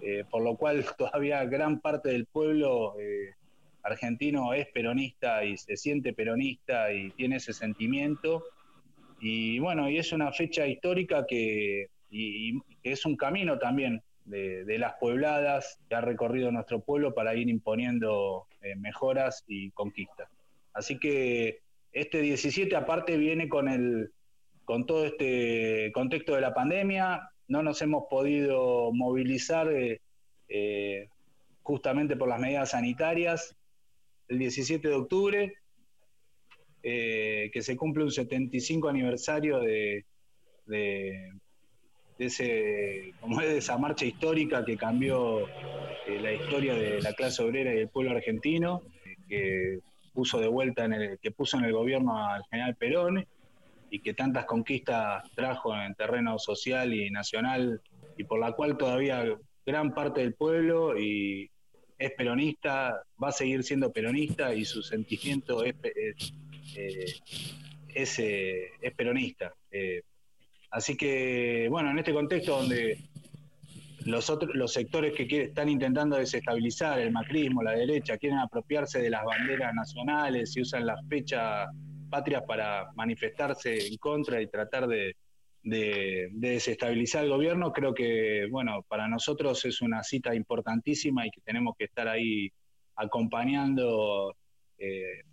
eh, 0.01 0.23
por 0.30 0.43
lo 0.43 0.56
cual 0.56 0.86
todavía 0.97 1.43
gran 1.45 1.80
parte 1.80 2.10
del 2.10 2.25
pueblo 2.25 2.95
eh, 2.99 3.34
argentino 3.84 4.54
es 4.54 4.67
peronista 4.67 5.43
y 5.43 5.58
se 5.58 5.78
siente 5.78 6.13
peronista 6.13 6.91
y 6.93 7.12
tiene 7.12 7.38
ese 7.38 7.54
sentimiento. 7.54 8.43
Y 9.19 9.60
bueno, 9.60 9.89
y 9.89 9.97
es 9.97 10.12
una 10.12 10.32
fecha 10.32 10.67
histórica 10.67 11.25
que, 11.28 11.88
es 12.84 13.06
un 13.06 13.17
camino 13.17 13.58
también 13.60 14.01
de, 14.25 14.63
de, 14.63 14.78
las 14.78 14.93
puebladas 14.99 15.80
que 15.89 15.95
ha 15.95 16.01
recorrido 16.01 16.51
nuestro 16.51 16.80
pueblo 16.80 17.13
para 17.13 17.36
ir 17.36 17.49
imponiendo 17.49 18.47
mejoras 18.78 19.43
y 19.47 19.71
conquistas. 19.71 20.30
Así 20.73 20.97
que 20.99 21.64
este 21.95 22.21
17 22.21 22.75
aparte 22.75 23.17
viene 23.17 23.47
con, 23.47 23.69
el, 23.69 24.12
con 24.65 24.86
todo 24.86 25.05
este 25.05 25.91
contexto 25.93 26.36
de 26.36 26.41
la 26.41 26.53
pandemia, 26.53 27.31
no 27.47 27.63
nos 27.63 27.81
hemos 27.81 28.03
podido 28.10 28.91
movilizar 28.91 29.71
eh, 29.71 30.01
eh, 30.49 31.08
justamente 31.63 32.17
por 32.17 32.27
las 32.27 32.39
medidas 32.39 32.71
sanitarias. 32.71 33.55
El 34.27 34.39
17 34.39 34.86
de 34.89 34.93
octubre, 34.93 35.53
eh, 36.84 37.49
que 37.53 37.62
se 37.62 37.77
cumple 37.77 38.03
un 38.03 38.12
75 38.12 38.89
aniversario 38.89 39.60
de, 39.60 40.03
de, 40.65 41.31
ese, 42.19 43.13
como 43.21 43.39
de 43.39 43.60
esa 43.60 43.77
marcha 43.77 44.03
histórica 44.03 44.65
que 44.65 44.75
cambió 44.75 45.47
la 46.08 46.34
historia 46.34 46.73
de 46.73 47.01
la 47.01 47.13
clase 47.13 47.41
obrera 47.41 47.73
y 47.73 47.77
del 47.77 47.89
pueblo 47.89 48.12
argentino, 48.12 48.81
que 49.29 49.79
puso 50.15 50.39
de 50.39 50.47
vuelta 50.47 50.86
en 50.86 50.93
el, 50.93 51.19
que 51.19 51.30
puso 51.30 51.58
en 51.58 51.65
el 51.65 51.73
gobierno 51.73 52.25
al 52.28 52.43
general 52.45 52.75
Perón 52.75 53.28
y 53.91 53.99
que 53.99 54.13
tantas 54.13 54.45
conquistas 54.45 55.30
trajo 55.36 55.75
en 55.75 55.93
terreno 55.93 56.39
social 56.39 56.93
y 56.93 57.12
nacional 57.12 57.82
y 58.17 58.23
por 58.23 58.39
la 58.39 58.54
cual 58.54 58.78
todavía 58.78 59.23
gran 59.65 59.93
parte 59.93 60.21
del 60.21 60.34
pueblo 60.34 60.97
y 60.97 61.49
es 61.97 62.12
peronista, 62.12 63.04
va 63.21 63.30
a 63.30 63.32
seguir 63.32 63.63
siendo 63.63 63.91
peronista 63.91 64.54
y 64.54 64.65
su 64.65 64.82
sentimiento 64.82 65.63
es, 65.63 65.75
es, 67.93 68.19
eh, 68.19 68.71
eh, 68.82 68.91
peronista. 68.91 69.54
Eh, 69.71 70.01
así 70.71 70.97
que, 70.97 71.67
bueno, 71.69 71.91
en 71.91 71.99
este 71.99 72.13
contexto 72.13 72.58
donde 72.58 72.99
los, 74.05 74.29
otros, 74.29 74.55
los 74.55 74.71
sectores 74.71 75.13
que 75.13 75.43
están 75.43 75.67
intentando 75.67 76.15
desestabilizar 76.15 76.99
el 76.99 77.11
macrismo, 77.11 77.63
la 77.63 77.71
derecha, 77.71 78.17
quieren 78.17 78.37
apropiarse 78.37 79.01
de 79.01 79.09
las 79.09 79.25
banderas 79.25 79.73
nacionales 79.73 80.55
y 80.55 80.61
usan 80.61 80.85
las 80.85 80.99
fechas 81.07 81.67
patrias 82.09 82.43
para 82.47 82.91
manifestarse 82.95 83.87
en 83.87 83.97
contra 83.97 84.41
y 84.41 84.47
tratar 84.47 84.87
de, 84.87 85.15
desestabilizar 85.63 87.23
el 87.23 87.31
gobierno, 87.31 87.73
creo 87.73 87.95
que, 87.95 88.47
bueno, 88.51 88.85
para 88.87 89.07
nosotros 89.07 89.65
es 89.65 89.81
una 89.81 90.03
cita 90.03 90.35
importantísima 90.35 91.25
y 91.25 91.31
que 91.31 91.41
tenemos 91.41 91.73
que 91.75 91.85
estar 91.85 92.07
ahí 92.07 92.51
acompañando 92.95 94.35
eh, 94.77 95.23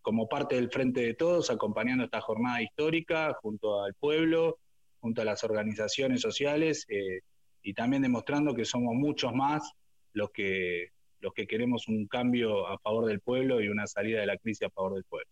como 0.00 0.26
parte 0.26 0.54
del 0.54 0.70
Frente 0.70 1.02
de 1.02 1.12
Todos, 1.12 1.50
acompañando 1.50 2.04
esta 2.04 2.22
jornada 2.22 2.62
histórica 2.62 3.34
junto 3.42 3.82
al 3.82 3.92
pueblo, 3.92 4.56
junto 5.00 5.20
a 5.20 5.26
las 5.26 5.44
organizaciones 5.44 6.22
sociales 6.22 6.86
eh, 6.88 7.20
y 7.62 7.74
también 7.74 8.02
demostrando 8.02 8.54
que 8.54 8.64
somos 8.64 8.94
muchos 8.94 9.34
más 9.34 9.72
los 10.12 10.30
que, 10.30 10.88
los 11.20 11.32
que 11.32 11.46
queremos 11.46 11.88
un 11.88 12.06
cambio 12.06 12.66
a 12.66 12.78
favor 12.78 13.06
del 13.06 13.20
pueblo 13.20 13.60
y 13.60 13.68
una 13.68 13.86
salida 13.86 14.20
de 14.20 14.26
la 14.26 14.36
crisis 14.36 14.66
a 14.66 14.70
favor 14.70 14.94
del 14.94 15.04
pueblo. 15.04 15.30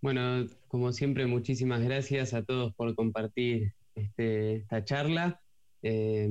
Bueno, 0.00 0.46
como 0.68 0.92
siempre, 0.92 1.26
muchísimas 1.26 1.82
gracias 1.82 2.34
a 2.34 2.44
todos 2.44 2.74
por 2.74 2.94
compartir 2.94 3.72
este, 3.94 4.56
esta 4.56 4.84
charla. 4.84 5.40
Eh, 5.82 6.28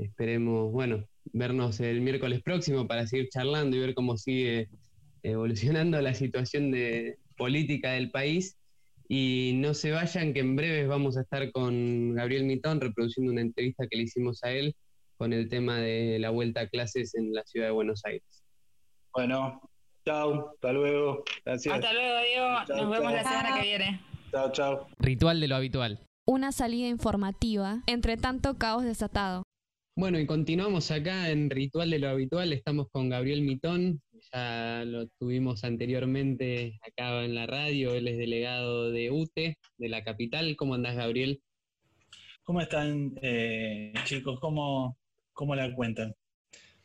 esperemos, 0.00 0.72
bueno, 0.72 1.06
vernos 1.32 1.80
el 1.80 2.00
miércoles 2.00 2.42
próximo 2.42 2.86
para 2.86 3.06
seguir 3.06 3.28
charlando 3.28 3.76
y 3.76 3.80
ver 3.80 3.94
cómo 3.94 4.16
sigue 4.16 4.68
evolucionando 5.22 6.00
la 6.00 6.14
situación 6.14 6.70
de 6.70 7.18
política 7.36 7.92
del 7.92 8.10
país. 8.10 8.56
Y 9.08 9.52
no 9.56 9.74
se 9.74 9.90
vayan, 9.90 10.32
que 10.32 10.40
en 10.40 10.56
breves 10.56 10.88
vamos 10.88 11.16
a 11.16 11.22
estar 11.22 11.50
con 11.52 12.14
Gabriel 12.14 12.44
Mitón 12.44 12.80
reproduciendo 12.80 13.32
una 13.32 13.42
entrevista 13.42 13.86
que 13.88 13.98
le 13.98 14.04
hicimos 14.04 14.42
a 14.44 14.50
él 14.50 14.74
con 15.16 15.32
el 15.32 15.48
tema 15.48 15.78
de 15.78 16.18
la 16.18 16.30
vuelta 16.30 16.62
a 16.62 16.68
clases 16.68 17.14
en 17.14 17.32
la 17.32 17.44
ciudad 17.44 17.66
de 17.66 17.72
Buenos 17.72 18.04
Aires. 18.04 18.44
Bueno, 19.12 19.60
chao, 20.04 20.50
hasta 20.54 20.72
luego. 20.72 21.22
Gracias. 21.44 21.74
Hasta 21.74 21.92
luego, 21.92 22.20
Diego. 22.20 22.82
Nos 22.82 22.90
vemos 22.90 23.12
la 23.12 23.22
semana 23.22 23.54
que 23.54 23.62
viene. 23.62 24.00
Chao, 24.30 24.52
chao. 24.52 24.88
Ritual 24.98 25.40
de 25.40 25.48
lo 25.48 25.56
habitual. 25.56 26.00
Una 26.26 26.52
salida 26.52 26.88
informativa 26.88 27.82
entre 27.86 28.16
tanto 28.16 28.56
caos 28.56 28.84
desatado. 28.84 29.44
Bueno, 29.96 30.18
y 30.18 30.26
continuamos 30.26 30.90
acá 30.90 31.30
en 31.30 31.50
Ritual 31.50 31.88
de 31.88 32.00
lo 32.00 32.08
Habitual. 32.08 32.52
Estamos 32.52 32.88
con 32.90 33.08
Gabriel 33.08 33.42
Mitón, 33.42 34.02
ya 34.32 34.82
lo 34.84 35.06
tuvimos 35.20 35.62
anteriormente 35.62 36.80
acá 36.82 37.22
en 37.22 37.36
la 37.36 37.46
radio. 37.46 37.94
Él 37.94 38.08
es 38.08 38.18
delegado 38.18 38.90
de 38.90 39.12
UTE, 39.12 39.56
de 39.78 39.88
la 39.88 40.02
capital. 40.02 40.56
¿Cómo 40.56 40.74
andás, 40.74 40.96
Gabriel? 40.96 41.40
¿Cómo 42.42 42.60
están, 42.60 43.12
eh, 43.22 43.92
chicos? 44.02 44.40
¿Cómo, 44.40 44.98
¿Cómo 45.32 45.54
la 45.54 45.72
cuentan? 45.72 46.12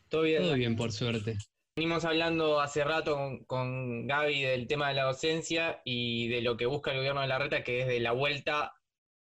Todo 0.08 0.22
bien. 0.22 0.43
Todo 0.43 0.54
bien, 0.54 0.76
por 0.76 0.91
suerte. 0.91 1.36
Venimos 1.76 2.06
hablando 2.06 2.62
hace 2.62 2.84
rato 2.84 3.15
con, 3.15 3.43
con 3.45 4.06
Gaby 4.06 4.43
del 4.43 4.67
tema 4.67 4.89
de 4.89 4.93
la 4.93 5.06
docencia 5.06 5.82
y 5.84 6.28
de 6.28 6.43
lo 6.43 6.58
que 6.58 6.67
busca 6.67 6.91
el 6.91 6.98
gobierno 6.98 7.22
de 7.22 7.28
la 7.28 7.39
reta, 7.39 7.63
que 7.63 7.82
es 7.82 7.88
de 7.88 8.02
la 8.02 8.12
vuelta 8.12 8.72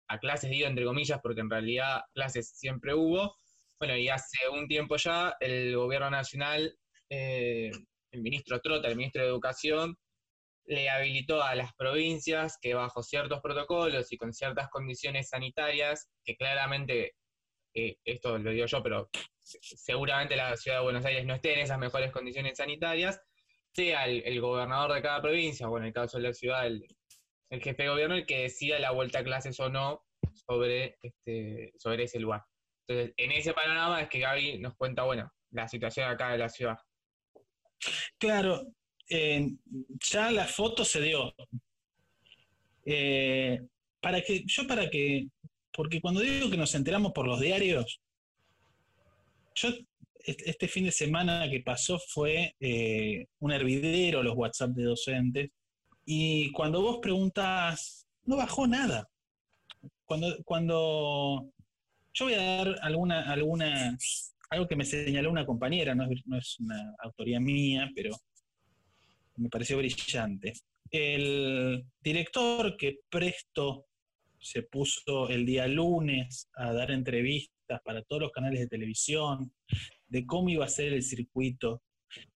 a 0.07 0.19
clases, 0.19 0.49
digo 0.49 0.65
entre 0.65 0.85
comillas, 0.85 1.19
porque 1.21 1.41
en 1.41 1.51
realidad 1.51 2.01
clases 2.15 2.49
siempre 2.49 2.95
hubo 2.95 3.35
bueno, 3.85 3.99
y 3.99 4.09
hace 4.09 4.49
un 4.51 4.67
tiempo 4.67 4.95
ya 4.95 5.35
el 5.39 5.75
gobierno 5.75 6.09
nacional, 6.09 6.75
eh, 7.07 7.69
el 8.11 8.21
ministro 8.21 8.59
Trota, 8.59 8.87
el 8.87 8.95
ministro 8.95 9.21
de 9.21 9.27
Educación, 9.27 9.95
le 10.65 10.89
habilitó 10.89 11.43
a 11.43 11.53
las 11.53 11.71
provincias 11.75 12.57
que 12.59 12.73
bajo 12.73 13.03
ciertos 13.03 13.41
protocolos 13.41 14.11
y 14.11 14.17
con 14.17 14.33
ciertas 14.33 14.69
condiciones 14.69 15.29
sanitarias, 15.29 16.09
que 16.23 16.35
claramente, 16.35 17.13
eh, 17.75 17.97
esto 18.03 18.39
lo 18.39 18.49
digo 18.49 18.65
yo, 18.65 18.81
pero 18.81 19.07
seguramente 19.43 20.35
la 20.35 20.57
ciudad 20.57 20.79
de 20.79 20.83
Buenos 20.85 21.05
Aires 21.05 21.23
no 21.27 21.35
esté 21.35 21.53
en 21.53 21.59
esas 21.59 21.77
mejores 21.77 22.11
condiciones 22.11 22.57
sanitarias, 22.57 23.21
sea 23.75 24.05
el, 24.07 24.41
gobernador 24.41 24.95
de 24.95 25.03
cada 25.03 25.21
provincia, 25.21 25.69
o 25.69 25.77
en 25.77 25.83
el 25.83 25.93
caso 25.93 26.17
de 26.17 26.23
la 26.23 26.33
ciudad, 26.33 26.65
el, 26.65 26.83
jefe 27.51 27.83
de 27.83 27.89
gobierno, 27.89 28.15
el 28.15 28.25
que 28.25 28.41
decida 28.41 28.79
la 28.79 28.89
vuelta 28.89 29.19
a 29.19 29.23
clases 29.23 29.59
o 29.59 29.69
no 29.69 30.03
sobre, 30.33 30.97
este, 31.03 31.71
sobre 31.77 32.05
ese 32.05 32.19
lugar. 32.19 32.41
Entonces, 32.87 33.13
en 33.17 33.31
ese 33.31 33.53
panorama 33.53 34.01
es 34.01 34.09
que 34.09 34.19
Gaby 34.19 34.59
nos 34.59 34.75
cuenta, 34.75 35.03
bueno, 35.03 35.31
la 35.51 35.67
situación 35.67 36.09
acá 36.09 36.31
de 36.31 36.37
la 36.37 36.49
ciudad. 36.49 36.77
Claro, 38.17 38.67
eh, 39.09 39.51
ya 39.99 40.31
la 40.31 40.45
foto 40.45 40.85
se 40.85 41.01
dio. 41.01 41.33
Eh, 42.85 43.59
para 43.99 44.21
que, 44.21 44.43
yo 44.45 44.67
para 44.67 44.89
que, 44.89 45.27
porque 45.73 45.99
cuando 45.99 46.21
digo 46.21 46.49
que 46.49 46.57
nos 46.57 46.75
enteramos 46.75 47.11
por 47.11 47.27
los 47.27 47.39
diarios, 47.39 47.99
yo 49.55 49.69
este 50.19 50.67
fin 50.67 50.85
de 50.85 50.91
semana 50.91 51.49
que 51.49 51.61
pasó 51.61 51.99
fue 51.99 52.55
eh, 52.59 53.25
un 53.39 53.51
hervidero 53.51 54.23
los 54.23 54.35
WhatsApp 54.35 54.71
de 54.71 54.83
docentes 54.83 55.49
y 56.05 56.51
cuando 56.51 56.81
vos 56.81 56.99
preguntas, 57.01 58.07
no 58.25 58.37
bajó 58.37 58.67
nada. 58.67 59.09
Cuando, 60.05 60.37
cuando 60.43 61.51
yo 62.15 62.25
voy 62.25 62.33
a 62.33 62.41
dar 62.41 62.75
alguna, 62.81 63.29
alguna, 63.29 63.97
algo 64.49 64.67
que 64.67 64.75
me 64.75 64.85
señaló 64.85 65.29
una 65.29 65.45
compañera, 65.45 65.93
no 65.93 66.07
es, 66.37 66.59
una 66.59 66.95
autoría 66.99 67.39
mía, 67.41 67.91
pero 67.93 68.15
me 69.35 69.49
pareció 69.49 69.77
brillante. 69.77 70.53
El 70.89 71.85
director 71.99 72.77
que 72.77 72.99
presto 73.09 73.87
se 74.39 74.63
puso 74.63 75.27
el 75.27 75.45
día 75.45 75.67
lunes 75.67 76.49
a 76.55 76.71
dar 76.71 76.91
entrevistas 76.91 77.81
para 77.83 78.01
todos 78.03 78.21
los 78.23 78.31
canales 78.31 78.61
de 78.61 78.67
televisión, 78.67 79.51
de 80.07 80.25
cómo 80.25 80.49
iba 80.49 80.63
a 80.63 80.69
ser 80.69 80.93
el 80.93 81.03
circuito, 81.03 81.81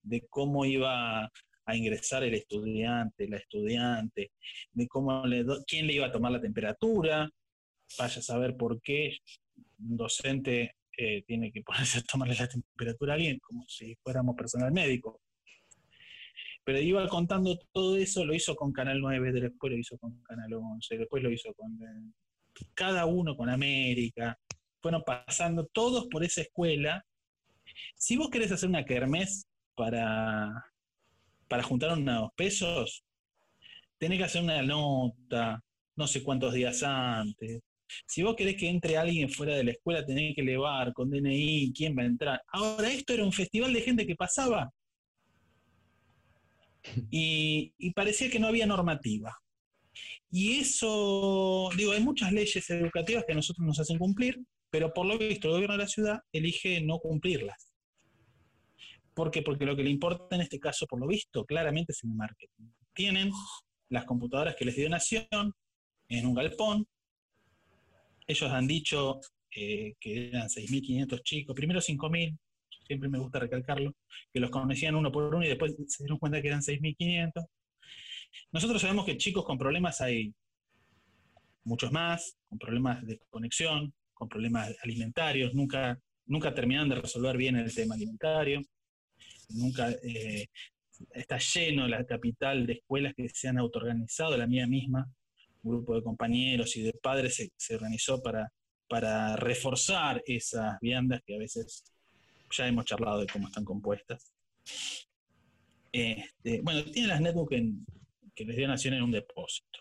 de 0.01 0.27
cómo 0.29 0.65
iba 0.65 1.23
a 1.23 1.75
ingresar 1.75 2.23
el 2.23 2.33
estudiante, 2.33 3.29
la 3.29 3.37
estudiante, 3.37 4.31
de 4.73 4.87
cómo 4.87 5.23
quién 5.65 5.87
le 5.87 5.93
iba 5.93 6.07
a 6.07 6.11
tomar 6.11 6.33
la 6.33 6.41
temperatura, 6.41 7.29
vaya 7.97 8.19
a 8.19 8.23
saber 8.23 8.57
por 8.57 8.81
qué, 8.81 9.19
un 9.79 9.97
docente 9.97 10.75
eh, 10.97 11.23
tiene 11.25 11.51
que 11.51 11.61
ponerse 11.63 11.99
a 11.99 12.03
tomarle 12.03 12.35
la 12.35 12.47
temperatura 12.47 13.13
a 13.13 13.15
alguien 13.15 13.39
como 13.39 13.65
si 13.67 13.95
fuéramos 14.03 14.35
personal 14.35 14.71
médico. 14.71 15.21
Pero 16.63 16.79
iba 16.79 17.07
contando 17.07 17.57
todo 17.71 17.97
eso, 17.97 18.25
lo 18.25 18.33
hizo 18.33 18.55
con 18.55 18.71
Canal 18.71 18.99
9, 18.99 19.31
después 19.31 19.71
lo 19.71 19.79
hizo 19.79 19.97
con 19.97 20.21
Canal 20.23 20.53
11, 20.53 20.97
después 20.97 21.23
lo 21.23 21.31
hizo 21.31 21.53
con 21.53 21.71
eh, 21.81 22.11
cada 22.73 23.05
uno 23.05 23.35
con 23.35 23.49
América. 23.49 24.37
Fueron 24.81 25.03
pasando 25.05 25.65
todos 25.67 26.07
por 26.07 26.23
esa 26.23 26.41
escuela. 26.41 27.03
Si 27.95 28.17
vos 28.17 28.29
querés 28.29 28.51
hacer 28.51 28.69
una 28.69 28.85
kermés 28.85 29.47
para, 29.75 30.51
para 31.47 31.63
juntar 31.63 31.97
unos 31.97 32.29
pesos, 32.35 33.03
tenés 33.97 34.17
que 34.17 34.25
hacer 34.25 34.43
una 34.43 34.61
nota, 34.61 35.63
no 35.95 36.07
sé 36.07 36.23
cuántos 36.23 36.53
días 36.53 36.83
antes, 36.83 37.61
si 38.06 38.23
vos 38.23 38.36
querés 38.36 38.56
que 38.56 38.69
entre 38.69 38.97
alguien 38.97 39.30
fuera 39.30 39.56
de 39.56 39.63
la 39.63 39.71
escuela, 39.71 40.06
tenés 40.06 40.36
que 40.36 40.41
elevar 40.41 40.93
con 40.93 41.10
DNI 41.10 41.73
quién 41.75 41.95
va 41.97 42.04
a 42.04 42.06
entrar. 42.06 42.41
Ahora, 42.47 42.91
esto 42.91 43.13
era 43.13 43.23
un 43.23 43.34
festival 43.34 43.73
de 43.73 43.82
gente 43.82 44.06
que 44.06 44.15
pasaba 44.15 44.71
y, 47.12 47.91
parecía 47.93 48.30
que 48.30 48.39
no 48.39 48.47
había 48.47 48.65
normativa. 48.65 49.38
Y 50.32 50.60
eso, 50.60 51.69
digo, 51.75 51.91
hay 51.91 52.02
muchas 52.02 52.32
leyes 52.32 52.69
educativas 52.69 53.23
que 53.25 53.34
a 53.34 53.36
nosotros 53.36 53.65
nos 53.65 53.80
hacen 53.80 53.97
cumplir, 53.97 54.39
pero 54.69 54.93
por 54.93 55.06
lo 55.06 55.17
visto 55.17 55.47
el 55.47 55.54
gobierno 55.56 55.75
de 55.75 55.84
la 55.84 55.89
ciudad 55.89 56.19
elige 56.32 56.82
no 56.82 56.99
cumplirlas. 56.99 57.73
¿Por 59.15 59.32
qué? 59.32 59.41
Porque 59.41 59.65
lo 59.65 59.75
que 59.75 59.84
le 59.84 59.89
importa 59.89 60.36
en 60.36 60.41
este 60.41 60.60
caso, 60.60 60.86
por 60.86 60.99
lo 60.99 61.08
visto, 61.08 61.43
claramente 61.45 61.91
es 61.91 62.04
el 62.04 62.12
marketing. 62.12 62.69
Tienen 62.93 63.32
las 63.89 64.06
computadoras 64.06 64.56
que 64.56 64.65
les 64.65 64.75
dio 64.75 64.88
Nación 64.88 65.54
en 66.08 66.25
un 66.25 66.36
galpón, 66.36 66.88
ellos 68.29 68.51
han 68.51 68.67
dicho 68.67 69.19
eh, 69.51 69.95
que 69.99 70.27
eran 70.27 70.47
6.500 70.47 71.23
chicos, 71.23 71.55
primero 71.55 71.79
5.000, 71.79 72.37
siempre 72.85 73.09
me 73.09 73.17
gusta 73.17 73.39
recalcarlo, 73.39 73.95
que 74.31 74.39
los 74.39 74.51
conocían 74.51 74.95
uno 74.95 75.11
por 75.11 75.23
uno 75.33 75.43
y 75.43 75.47
después 75.47 75.75
se 75.87 76.03
dieron 76.03 76.19
cuenta 76.19 76.39
que 76.41 76.47
eran 76.49 76.61
6.500. 76.61 77.45
Nosotros 78.51 78.81
sabemos 78.81 79.05
que 79.05 79.17
chicos 79.17 79.43
con 79.43 79.57
problemas 79.57 79.99
hay 80.01 80.31
muchos 81.63 81.91
más, 81.91 82.37
con 82.47 82.59
problemas 82.59 83.03
de 83.05 83.19
conexión, 83.31 83.93
con 84.13 84.29
problemas 84.29 84.75
alimentarios, 84.83 85.55
nunca, 85.55 85.99
nunca 86.27 86.53
terminan 86.53 86.87
de 86.87 86.95
resolver 86.95 87.35
bien 87.35 87.55
el 87.55 87.73
tema 87.73 87.95
alimentario, 87.95 88.61
nunca 89.49 89.89
eh, 90.03 90.45
está 91.13 91.39
lleno 91.39 91.87
la 91.87 92.05
capital 92.05 92.67
de 92.67 92.73
escuelas 92.73 93.15
que 93.15 93.27
se 93.29 93.47
han 93.47 93.57
autoorganizado, 93.57 94.37
la 94.37 94.45
mía 94.45 94.67
misma, 94.67 95.11
un 95.63 95.71
grupo 95.71 95.95
de 95.95 96.03
compañeros 96.03 96.75
y 96.75 96.81
de 96.81 96.93
padres 96.93 97.51
se, 97.55 97.75
organizó 97.75 98.21
para, 98.21 98.51
para 98.87 99.35
reforzar 99.35 100.21
esas 100.25 100.79
viandas 100.81 101.21
que 101.25 101.35
a 101.35 101.39
veces 101.39 101.83
ya 102.51 102.67
hemos 102.67 102.85
charlado 102.85 103.19
de 103.19 103.27
cómo 103.27 103.47
están 103.47 103.65
compuestas. 103.65 104.33
Este, 105.91 106.61
bueno, 106.61 106.83
tienen 106.85 107.09
las 107.09 107.21
netbooks 107.21 107.55
que 108.35 108.45
les 108.45 108.55
dio 108.55 108.67
Nación 108.67 108.93
en 108.93 109.03
un 109.03 109.11
depósito. 109.11 109.79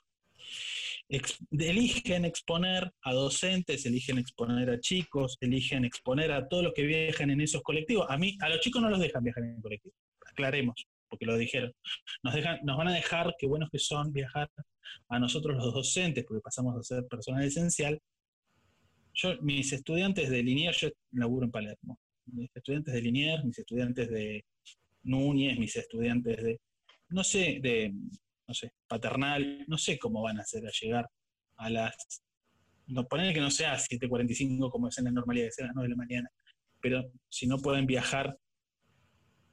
eligen 1.09 2.25
exponer 2.25 2.93
a 3.03 3.13
docentes, 3.13 3.87
eligen 3.87 4.19
exponer 4.19 4.71
a 4.71 4.81
chicos, 4.81 5.37
eligen 5.41 5.85
exponer 5.85 6.33
a 6.33 6.49
todos 6.49 6.65
los 6.65 6.73
que 6.75 6.83
viajan 6.83 7.31
en 7.31 7.41
esos 7.41 7.63
colectivos. 7.63 8.07
A 8.09 8.19
mí, 8.19 8.37
a 8.41 8.49
los 8.49 8.61
chicos 8.61 8.83
no 8.83 8.91
los 8.91 9.01
dejan 9.01 9.23
viajar 9.23 9.45
en 9.45 9.61
colectivo, 9.61 9.95
aclaremos 10.27 10.87
porque 11.09 11.27
lo 11.27 11.37
dijeron. 11.37 11.73
Nos, 12.23 12.35
dejan, 12.35 12.59
nos 12.65 12.77
van 12.77 12.89
a 12.89 12.95
dejar, 12.95 13.35
qué 13.39 13.47
buenos 13.47 13.71
que 13.71 13.79
son, 13.79 14.13
viajar 14.13 14.51
a 15.09 15.19
nosotros 15.19 15.57
los 15.57 15.73
docentes, 15.73 16.25
porque 16.25 16.41
pasamos 16.41 16.77
a 16.77 16.83
ser 16.83 17.07
personal 17.07 17.45
esencial. 17.45 18.01
Yo, 19.15 19.41
mis 19.41 19.73
estudiantes 19.73 20.31
de 20.31 20.43
Linier, 20.43 20.75
yo 20.75 20.89
laburo 21.13 21.47
en 21.47 21.51
Palermo. 21.51 21.99
Mis 22.27 22.51
estudiantes 22.55 22.95
de 22.95 23.03
Linier, 23.03 23.45
mis 23.45 23.59
estudiantes 23.59 24.11
de, 24.11 24.45
Núñez, 25.03 25.59
mis 25.59 25.75
estudiantes 25.77 26.43
de, 26.43 26.61
no 27.09 27.25
sé, 27.25 27.59
de, 27.63 27.93
no 28.47 28.55
sé, 28.55 28.73
paternal, 28.87 29.65
no 29.67 29.79
sé 29.79 29.99
cómo 29.99 30.23
van 30.23 30.39
a 30.39 30.43
hacer 30.43 30.67
a 30.67 30.71
llegar 30.71 31.09
a 31.57 31.71
las, 31.71 32.23
no 32.87 33.07
poner 33.07 33.35
que 33.35 33.41
no 33.41 33.51
sea 33.51 33.77
7.45 33.77 34.71
como 34.71 34.89
es 34.89 34.99
en 34.99 35.07
la 35.07 35.11
normalidad, 35.11 35.47
que 35.47 35.53
sea 35.53 35.65
a 35.65 35.69
las 35.69 35.77
9 35.77 35.89
de 35.89 35.91
la 35.91 35.97
mañana, 35.97 36.31
pero 36.81 37.11
si 37.29 37.47
no 37.47 37.59
pueden 37.59 37.87
viajar 37.87 38.37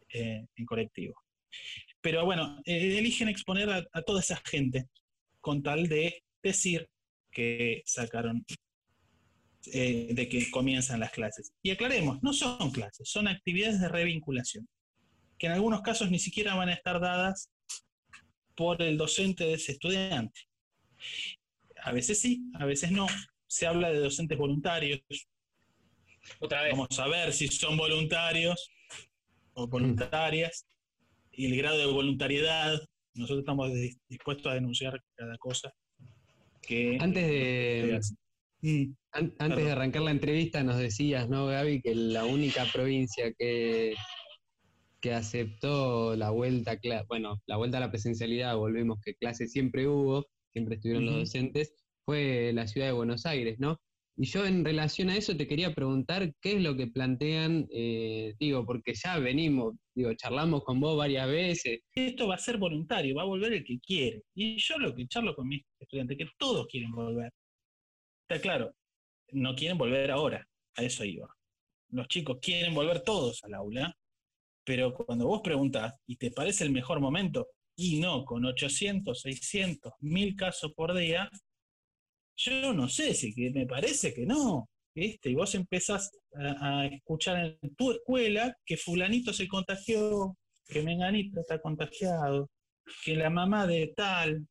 eh, 0.09 0.45
en 0.55 0.65
colectivo. 0.65 1.15
Pero 2.01 2.25
bueno, 2.25 2.61
eh, 2.65 2.97
eligen 2.97 3.29
exponer 3.29 3.69
a 3.69 4.01
toda 4.03 4.19
esa 4.19 4.39
gente 4.45 4.87
con 5.45 5.61
tal 5.61 5.87
de 5.87 6.23
decir 6.41 6.89
que 7.31 7.83
sacaron 7.85 8.43
eh, 9.71 10.09
de 10.11 10.27
que 10.27 10.49
comienzan 10.49 10.99
las 10.99 11.11
clases. 11.11 11.53
Y 11.61 11.69
aclaremos, 11.69 12.17
no 12.23 12.33
son 12.33 12.71
clases, 12.71 13.07
son 13.07 13.27
actividades 13.27 13.79
de 13.79 13.87
revinculación, 13.87 14.67
que 15.37 15.45
en 15.45 15.53
algunos 15.53 15.81
casos 15.83 16.09
ni 16.09 16.17
siquiera 16.17 16.55
van 16.55 16.69
a 16.69 16.73
estar 16.73 16.99
dadas 16.99 17.51
por 18.55 18.81
el 18.81 18.97
docente 18.97 19.43
de 19.43 19.53
ese 19.53 19.73
estudiante. 19.73 20.41
A 21.83 21.91
veces 21.91 22.19
sí, 22.19 22.49
a 22.55 22.65
veces 22.65 22.89
no. 22.89 23.05
Se 23.45 23.67
habla 23.67 23.91
de 23.91 23.99
docentes 23.99 24.39
voluntarios. 24.39 25.01
Otra 26.39 26.63
vez. 26.63 26.71
Vamos 26.71 26.97
a 26.97 27.07
ver 27.07 27.33
si 27.33 27.49
son 27.49 27.77
voluntarios 27.77 28.71
o 29.53 29.67
voluntarias 29.67 30.65
y 31.31 31.45
el 31.45 31.55
grado 31.55 31.77
de 31.77 31.85
voluntariedad. 31.85 32.79
Nosotros 33.15 33.39
estamos 33.39 33.71
dis- 33.71 33.99
dispuestos 34.09 34.51
a 34.51 34.55
denunciar 34.55 35.01
cada 35.15 35.37
cosa 35.37 35.73
que 36.61 36.97
Antes 36.99 37.27
de, 37.27 37.99
Mm, 38.61 38.93
an- 39.11 39.23
antes 39.37 39.37
Perdón. 39.37 39.65
de 39.65 39.71
arrancar 39.71 40.01
la 40.01 40.11
entrevista 40.11 40.63
nos 40.63 40.77
decías, 40.77 41.29
¿no, 41.29 41.45
Gaby? 41.47 41.81
Que 41.81 41.93
la 41.93 42.25
única 42.25 42.65
provincia 42.73 43.31
que, 43.37 43.93
que 45.01 45.13
aceptó 45.13 46.15
la 46.15 46.31
vuelta, 46.31 46.79
bueno, 47.07 47.39
la 47.45 47.57
vuelta 47.57 47.77
a 47.77 47.81
la 47.81 47.91
presencialidad, 47.91 48.55
volvemos 48.55 48.99
que 49.03 49.13
clases 49.15 49.51
siempre 49.51 49.87
hubo, 49.87 50.25
siempre 50.51 50.75
estuvieron 50.75 51.05
los 51.05 51.15
docentes, 51.15 51.75
fue 52.05 52.51
la 52.53 52.65
ciudad 52.65 52.87
de 52.87 52.93
Buenos 52.93 53.27
Aires, 53.27 53.59
¿no? 53.59 53.79
Y 54.17 54.25
yo 54.27 54.45
en 54.45 54.63
relación 54.63 55.09
a 55.09 55.17
eso 55.17 55.35
te 55.35 55.47
quería 55.47 55.73
preguntar 55.73 56.33
qué 56.39 56.53
es 56.53 56.61
lo 56.61 56.77
que 56.77 56.87
plantean, 56.87 57.67
eh, 57.69 58.33
digo, 58.39 58.65
porque 58.65 58.93
ya 58.93 59.19
venimos, 59.19 59.75
digo, 59.93 60.13
charlamos 60.13 60.63
con 60.63 60.79
vos 60.79 60.97
varias 60.97 61.27
veces, 61.27 61.81
esto 61.93 62.27
va 62.27 62.35
a 62.35 62.39
ser 62.39 62.57
voluntario, 62.57 63.15
va 63.15 63.23
a 63.23 63.25
volver 63.25 63.51
el 63.51 63.65
que 63.65 63.77
quiere. 63.79 64.23
Y 64.33 64.57
yo 64.57 64.77
lo 64.77 64.95
que 64.95 65.07
charlo 65.07 65.35
con 65.35 65.49
mis 65.49 65.63
estudiantes, 65.79 66.17
que 66.17 66.27
todos 66.37 66.65
quieren 66.67 66.91
volver. 66.91 67.29
Está 68.27 68.41
claro, 68.41 68.73
no 69.33 69.53
quieren 69.53 69.77
volver 69.77 70.11
ahora, 70.11 70.47
a 70.77 70.83
eso 70.83 71.03
iba. 71.03 71.27
Los 71.89 72.07
chicos 72.07 72.37
quieren 72.41 72.73
volver 72.73 73.01
todos 73.01 73.43
al 73.43 73.53
aula, 73.53 73.93
pero 74.63 74.93
cuando 74.93 75.27
vos 75.27 75.41
preguntás, 75.43 75.93
¿y 76.07 76.15
te 76.15 76.31
parece 76.31 76.63
el 76.63 76.71
mejor 76.71 77.01
momento? 77.01 77.47
Y 77.75 77.99
no, 77.99 78.23
con 78.23 78.45
800, 78.45 79.19
600, 79.19 79.91
1000 79.99 80.35
casos 80.37 80.73
por 80.73 80.95
día, 80.95 81.29
yo 82.37 82.73
no 82.73 82.89
sé 82.89 83.13
si 83.13 83.33
me 83.51 83.65
parece 83.65 84.13
que 84.13 84.25
no. 84.25 84.69
¿viste? 84.95 85.29
Y 85.29 85.35
vos 85.35 85.53
empezás 85.55 86.11
a, 86.33 86.85
escuchar 86.85 87.57
en 87.61 87.75
tu 87.75 87.91
escuela 87.91 88.55
que 88.65 88.77
fulanito 88.77 89.33
se 89.33 89.47
contagió, 89.47 90.37
que 90.67 90.81
Menganito 90.81 91.41
está 91.41 91.59
contagiado, 91.59 92.49
que 93.03 93.15
la 93.15 93.29
mamá 93.29 93.67
de 93.67 93.93
tal. 93.95 94.47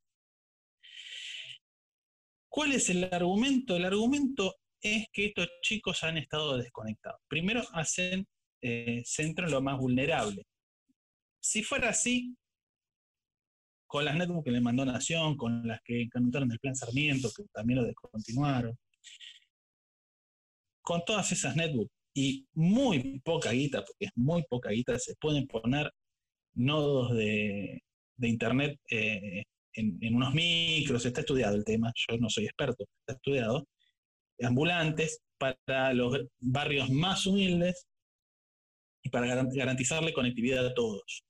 ¿Cuál 2.48 2.72
es 2.72 2.88
el 2.90 3.04
argumento? 3.04 3.76
El 3.76 3.86
argumento 3.86 4.54
es 4.80 5.06
que 5.12 5.26
estos 5.26 5.48
chicos 5.62 6.04
han 6.04 6.18
estado 6.18 6.58
desconectados. 6.58 7.20
Primero 7.26 7.62
hacen 7.72 8.28
eh, 8.60 9.02
centro 9.04 9.46
en 9.46 9.52
lo 9.52 9.62
más 9.62 9.78
vulnerable. 9.78 10.46
Si 11.40 11.62
fuera 11.62 11.88
así, 11.88 12.36
con 13.94 14.04
las 14.04 14.16
netbooks 14.16 14.46
que 14.46 14.50
le 14.50 14.60
mandó 14.60 14.84
Nación, 14.84 15.36
con 15.36 15.68
las 15.68 15.80
que 15.84 16.08
canutaron 16.08 16.50
el 16.50 16.58
plan 16.58 16.74
Sarmiento, 16.74 17.30
que 17.32 17.44
también 17.52 17.78
lo 17.78 17.86
descontinuaron, 17.86 18.76
con 20.82 21.04
todas 21.04 21.30
esas 21.30 21.54
netbooks 21.54 21.92
y 22.12 22.44
muy 22.54 23.20
poca 23.20 23.52
guita, 23.52 23.84
porque 23.84 24.06
es 24.06 24.10
muy 24.16 24.42
poca 24.50 24.70
guita, 24.70 24.98
se 24.98 25.14
pueden 25.14 25.46
poner 25.46 25.92
nodos 26.54 27.14
de, 27.14 27.84
internet 28.18 28.80
eh, 28.90 29.44
en, 29.74 30.12
unos 30.12 30.34
micros, 30.34 31.06
está 31.06 31.20
estudiado 31.20 31.54
el 31.54 31.64
tema, 31.64 31.92
yo 31.94 32.18
no 32.18 32.28
soy 32.28 32.46
experto, 32.46 32.84
está 32.98 33.12
estudiado, 33.12 33.64
ambulantes 34.42 35.20
para 35.38 35.94
los 35.94 36.18
barrios 36.40 36.90
más 36.90 37.28
humildes 37.28 37.86
y 39.04 39.10
para 39.10 39.28
garan- 39.28 39.54
garantizarle 39.54 40.12
conectividad 40.12 40.66
a 40.66 40.74
todos. 40.74 41.22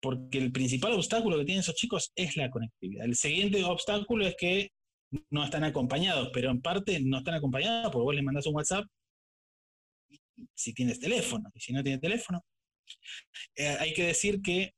Porque 0.00 0.38
el 0.38 0.52
principal 0.52 0.92
obstáculo 0.92 1.38
que 1.38 1.44
tienen 1.44 1.60
esos 1.60 1.74
chicos 1.74 2.12
es 2.14 2.36
la 2.36 2.50
conectividad. 2.50 3.04
El 3.04 3.16
siguiente 3.16 3.64
obstáculo 3.64 4.26
es 4.26 4.36
que 4.38 4.70
no 5.30 5.44
están 5.44 5.64
acompañados, 5.64 6.30
pero 6.32 6.50
en 6.50 6.60
parte 6.60 7.00
no 7.02 7.18
están 7.18 7.34
acompañados 7.34 7.90
porque 7.90 8.04
vos 8.04 8.14
les 8.14 8.24
mandás 8.24 8.46
un 8.46 8.54
WhatsApp 8.54 8.84
si 10.54 10.72
tienes 10.72 11.00
teléfono, 11.00 11.50
y 11.54 11.60
si 11.60 11.72
no 11.72 11.82
tienes 11.82 12.00
teléfono. 12.00 12.44
Eh, 13.56 13.76
hay 13.80 13.92
que 13.92 14.06
decir 14.06 14.40
que 14.40 14.72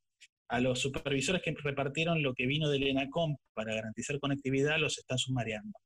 a 0.48 0.60
los 0.60 0.80
supervisores 0.80 1.42
que 1.42 1.54
repartieron 1.62 2.22
lo 2.22 2.34
que 2.34 2.46
vino 2.46 2.68
del 2.68 2.84
ENACOM 2.84 3.36
para 3.54 3.74
garantizar 3.74 4.18
conectividad 4.18 4.78
los 4.78 4.98
están 4.98 5.18
sumariando 5.18 5.78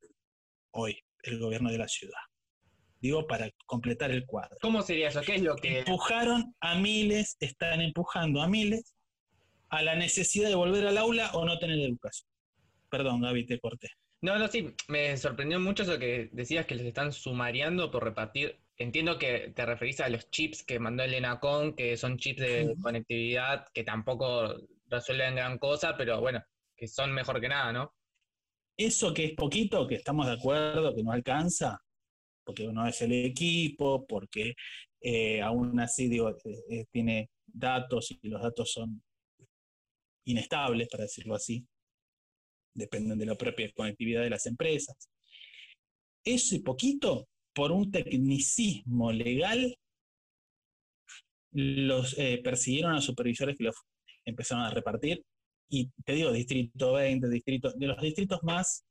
hoy 0.72 0.99
el 1.22 1.39
gobierno 1.39 1.70
de 1.70 1.78
la 1.78 1.89
ciudad. 1.89 2.20
Digo, 3.01 3.26
para 3.26 3.51
completar 3.66 4.11
el 4.11 4.24
cuadro. 4.24 4.57
¿Cómo 4.62 4.80
sería 4.80 5.09
eso? 5.09 5.20
¿Qué 5.20 5.35
es 5.35 5.43
lo 5.43 5.57
que.? 5.57 5.80
Empujaron 5.80 6.55
a 6.61 6.78
miles, 6.78 7.37
están 7.41 7.82
empujando 7.82 8.41
a 8.41 8.49
miles 8.49 8.94
a 9.77 9.83
la 9.83 9.97
necesidad 9.97 10.49
de 10.49 10.55
volver 10.55 10.87
al 10.87 10.99
aula 10.99 11.31
o 11.35 11.45
no 11.45 11.59
tener 11.59 11.79
educación. 11.79 12.29
Perdón, 12.89 13.22
Gaby, 13.22 13.47
te 13.47 13.59
corté. 13.59 13.89
No, 14.20 14.39
no, 14.39 14.49
sí, 14.49 14.75
me 14.89 15.16
sorprendió 15.16 15.61
mucho 15.61 15.83
eso 15.83 15.99
que 15.99 16.31
decías 16.33 16.64
que 16.64 16.75
les 16.75 16.87
están 16.87 17.12
sumariando 17.12 17.91
por 17.91 18.05
repartir. 18.05 18.59
Entiendo 18.79 19.18
que 19.18 19.53
te 19.55 19.66
referís 19.66 20.01
a 20.01 20.09
los 20.09 20.31
chips 20.31 20.62
que 20.62 20.79
mandó 20.79 21.03
el 21.03 21.14
ENACON, 21.14 21.75
que 21.75 21.97
son 21.97 22.16
chips 22.16 22.41
de 22.41 22.75
conectividad 22.83 23.66
que 23.75 23.85
tampoco 23.85 24.55
resuelven 24.87 25.35
gran 25.35 25.59
cosa, 25.59 25.97
pero 25.97 26.20
bueno, 26.20 26.43
que 26.77 26.89
son 26.89 27.12
mejor 27.12 27.41
que 27.41 27.49
nada, 27.49 27.72
¿no? 27.72 27.95
Eso 28.77 29.12
que 29.14 29.27
es 29.27 29.33
poquito, 29.35 29.87
que 29.87 29.97
estamos 29.97 30.27
de 30.27 30.33
acuerdo, 30.33 30.95
que 30.95 31.03
no 31.03 31.12
alcanza, 31.12 31.81
porque 32.45 32.66
no 32.68 32.87
es 32.87 33.01
el 33.03 33.12
equipo, 33.12 34.07
porque 34.07 34.55
eh, 35.01 35.43
aún 35.43 35.79
así 35.81 36.09
digo, 36.09 36.31
eh, 36.31 36.64
eh, 36.70 36.85
tiene 36.91 37.31
datos 37.47 38.11
y 38.11 38.29
los 38.29 38.43
datos 38.43 38.72
son 38.72 39.03
inestables, 40.25 40.89
para 40.89 41.05
decirlo 41.05 41.35
así, 41.35 41.66
dependen 42.75 43.18
de 43.18 43.27
la 43.27 43.37
propia 43.37 43.70
conectividad 43.72 44.22
de 44.22 44.31
las 44.31 44.47
empresas. 44.47 45.09
Ese 46.25 46.61
poquito, 46.61 47.29
por 47.55 47.70
un 47.70 47.91
tecnicismo 47.91 49.12
legal, 49.12 49.77
los 51.53 52.18
eh, 52.18 52.41
persiguieron 52.43 52.95
a 52.95 53.01
supervisores 53.01 53.57
que 53.57 53.64
los 53.64 53.77
empezaron 54.25 54.64
a 54.64 54.70
repartir 54.70 55.25
y 55.68 55.91
te 56.05 56.14
digo, 56.14 56.33
distrito 56.33 56.93
20, 56.93 57.29
distrito, 57.29 57.72
de 57.72 57.87
los 57.87 58.01
distritos 58.01 58.41
más 58.43 58.85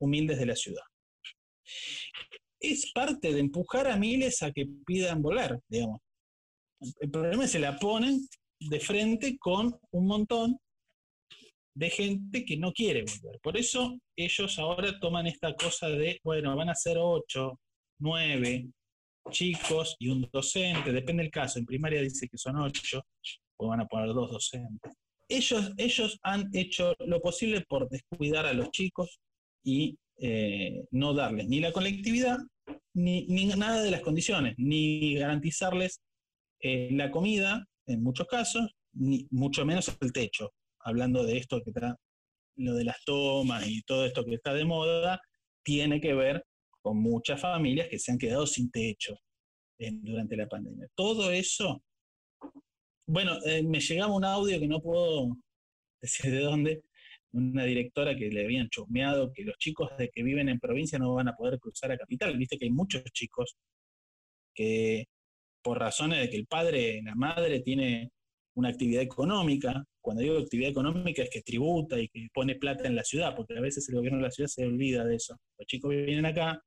humildes 0.00 0.38
de 0.38 0.46
la 0.46 0.56
ciudad. 0.56 0.82
Es 2.60 2.92
parte 2.92 3.32
de 3.32 3.40
empujar 3.40 3.86
a 3.88 3.96
miles 3.96 4.42
a 4.42 4.52
que 4.52 4.66
pidan 4.86 5.22
volar, 5.22 5.60
digamos. 5.68 6.00
El 7.00 7.10
problema 7.10 7.44
es 7.44 7.50
que 7.50 7.58
se 7.58 7.60
la 7.60 7.78
ponen 7.78 8.28
de 8.60 8.80
frente 8.80 9.38
con 9.38 9.78
un 9.90 10.06
montón 10.06 10.58
de 11.78 11.90
gente 11.90 12.44
que 12.44 12.56
no 12.56 12.72
quiere 12.72 13.02
volver. 13.02 13.38
Por 13.40 13.56
eso 13.56 13.98
ellos 14.16 14.58
ahora 14.58 14.98
toman 15.00 15.26
esta 15.26 15.54
cosa 15.54 15.88
de, 15.88 16.18
bueno, 16.24 16.56
van 16.56 16.70
a 16.70 16.74
ser 16.74 16.96
ocho, 16.98 17.60
nueve 18.00 18.66
chicos 19.30 19.96
y 19.98 20.08
un 20.08 20.28
docente, 20.32 20.92
depende 20.92 21.22
del 21.22 21.32
caso. 21.32 21.58
En 21.58 21.66
primaria 21.66 22.00
dice 22.00 22.28
que 22.28 22.38
son 22.38 22.56
ocho, 22.56 23.02
o 23.58 23.68
van 23.68 23.80
a 23.80 23.86
poner 23.86 24.08
dos 24.08 24.30
docentes 24.30 24.92
ellos, 25.28 25.72
ellos 25.76 26.18
han 26.22 26.48
hecho 26.54 26.94
lo 27.00 27.20
posible 27.20 27.60
por 27.68 27.88
descuidar 27.88 28.46
a 28.46 28.54
los 28.54 28.70
chicos 28.70 29.20
y 29.62 29.98
eh, 30.20 30.84
no 30.90 31.14
darles 31.14 31.48
ni 31.48 31.60
la 31.60 31.72
colectividad, 31.72 32.38
ni, 32.94 33.26
ni 33.26 33.46
nada 33.46 33.82
de 33.82 33.90
las 33.90 34.00
condiciones, 34.00 34.54
ni 34.56 35.14
garantizarles 35.14 36.00
eh, 36.60 36.88
la 36.92 37.10
comida, 37.10 37.64
en 37.86 38.02
muchos 38.02 38.26
casos, 38.26 38.74
ni 38.92 39.28
mucho 39.30 39.64
menos 39.64 39.94
el 40.00 40.12
techo. 40.12 40.52
Hablando 40.88 41.24
de 41.24 41.36
esto 41.36 41.62
que 41.62 41.70
está, 41.70 41.96
lo 42.56 42.74
de 42.74 42.84
las 42.84 43.04
tomas 43.04 43.66
y 43.66 43.82
todo 43.82 44.06
esto 44.06 44.24
que 44.24 44.34
está 44.34 44.54
de 44.54 44.64
moda, 44.64 45.20
tiene 45.62 46.00
que 46.00 46.14
ver 46.14 46.44
con 46.80 46.98
muchas 46.98 47.40
familias 47.40 47.88
que 47.88 47.98
se 47.98 48.12
han 48.12 48.18
quedado 48.18 48.46
sin 48.46 48.70
techo 48.70 49.18
eh, 49.78 49.90
durante 49.92 50.36
la 50.36 50.48
pandemia. 50.48 50.86
Todo 50.94 51.30
eso 51.30 51.82
bueno, 53.08 53.38
eh, 53.46 53.62
me 53.62 53.80
llegaba 53.80 54.14
un 54.14 54.24
audio 54.24 54.60
que 54.60 54.68
no 54.68 54.82
puedo 54.82 55.36
decir 56.02 56.30
de 56.30 56.40
dónde, 56.40 56.82
una 57.32 57.64
directora 57.64 58.14
que 58.16 58.28
le 58.30 58.44
habían 58.44 58.68
chusmeado 58.68 59.32
que 59.32 59.44
los 59.44 59.56
chicos 59.58 59.90
de 59.98 60.10
que 60.10 60.22
viven 60.22 60.48
en 60.48 60.60
provincia 60.60 60.98
no 60.98 61.14
van 61.14 61.28
a 61.28 61.36
poder 61.36 61.58
cruzar 61.58 61.90
a 61.92 61.98
capital. 61.98 62.36
Viste 62.36 62.58
que 62.58 62.66
hay 62.66 62.70
muchos 62.70 63.02
chicos 63.12 63.56
que 64.54 65.06
por 65.62 65.78
razones 65.78 66.20
de 66.20 66.30
que 66.30 66.36
el 66.36 66.46
padre, 66.46 67.02
la 67.02 67.14
madre 67.14 67.60
tiene 67.60 68.10
una 68.58 68.70
actividad 68.70 69.02
económica. 69.02 69.84
Cuando 70.00 70.22
digo 70.22 70.38
actividad 70.38 70.70
económica 70.70 71.22
es 71.22 71.30
que 71.30 71.42
tributa 71.42 71.98
y 71.98 72.08
que 72.08 72.28
pone 72.34 72.56
plata 72.56 72.88
en 72.88 72.96
la 72.96 73.04
ciudad, 73.04 73.34
porque 73.36 73.56
a 73.56 73.60
veces 73.60 73.88
el 73.88 73.94
gobierno 73.94 74.18
de 74.18 74.24
la 74.24 74.30
ciudad 74.30 74.48
se 74.48 74.66
olvida 74.66 75.04
de 75.04 75.14
eso. 75.14 75.36
Los 75.58 75.66
chicos 75.66 75.90
vienen 75.90 76.26
acá 76.26 76.60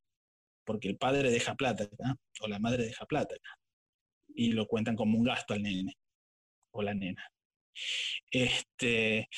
porque 0.64 0.88
el 0.88 0.96
padre 0.96 1.30
deja 1.30 1.54
plata 1.54 1.88
o 2.40 2.48
la 2.48 2.58
madre 2.58 2.84
deja 2.84 3.04
plata 3.04 3.34
acá, 3.34 3.50
y 4.34 4.52
lo 4.52 4.66
cuentan 4.66 4.96
como 4.96 5.18
un 5.18 5.24
gasto 5.24 5.54
al 5.54 5.62
nene 5.62 5.94
o 6.72 6.82
la 6.82 6.94
nena. 6.94 7.26
Este, 8.30 9.28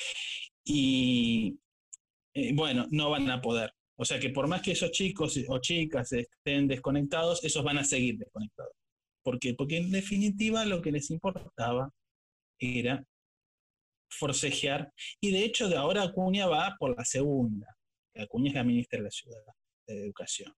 y 0.63 1.57
bueno, 2.53 2.87
no 2.91 3.09
van 3.09 3.29
a 3.29 3.41
poder. 3.41 3.71
O 3.97 4.05
sea 4.05 4.19
que 4.19 4.29
por 4.29 4.47
más 4.47 4.61
que 4.61 4.71
esos 4.71 4.91
chicos 4.91 5.37
o 5.47 5.59
chicas 5.59 6.11
estén 6.13 6.67
desconectados, 6.67 7.43
esos 7.43 7.63
van 7.63 7.79
a 7.79 7.83
seguir 7.83 8.17
desconectados. 8.17 8.73
¿Por 9.23 9.39
qué? 9.39 9.55
Porque 9.55 9.77
en 9.77 9.89
definitiva 9.89 10.65
lo 10.65 10.81
que 10.81 10.91
les 10.91 11.09
importaba 11.09 11.89
era 12.59 13.03
forcejear. 14.09 14.91
Y 15.19 15.31
de 15.31 15.45
hecho, 15.45 15.67
de 15.67 15.77
ahora 15.77 16.03
Acuña 16.03 16.47
va 16.47 16.75
por 16.79 16.95
la 16.97 17.05
segunda. 17.05 17.67
Acuña 18.15 18.49
es 18.49 18.55
la 18.55 18.63
ministra 18.63 18.99
de 18.99 19.03
la 19.03 19.11
Ciudad 19.11 19.41
de 19.87 20.03
Educación. 20.03 20.53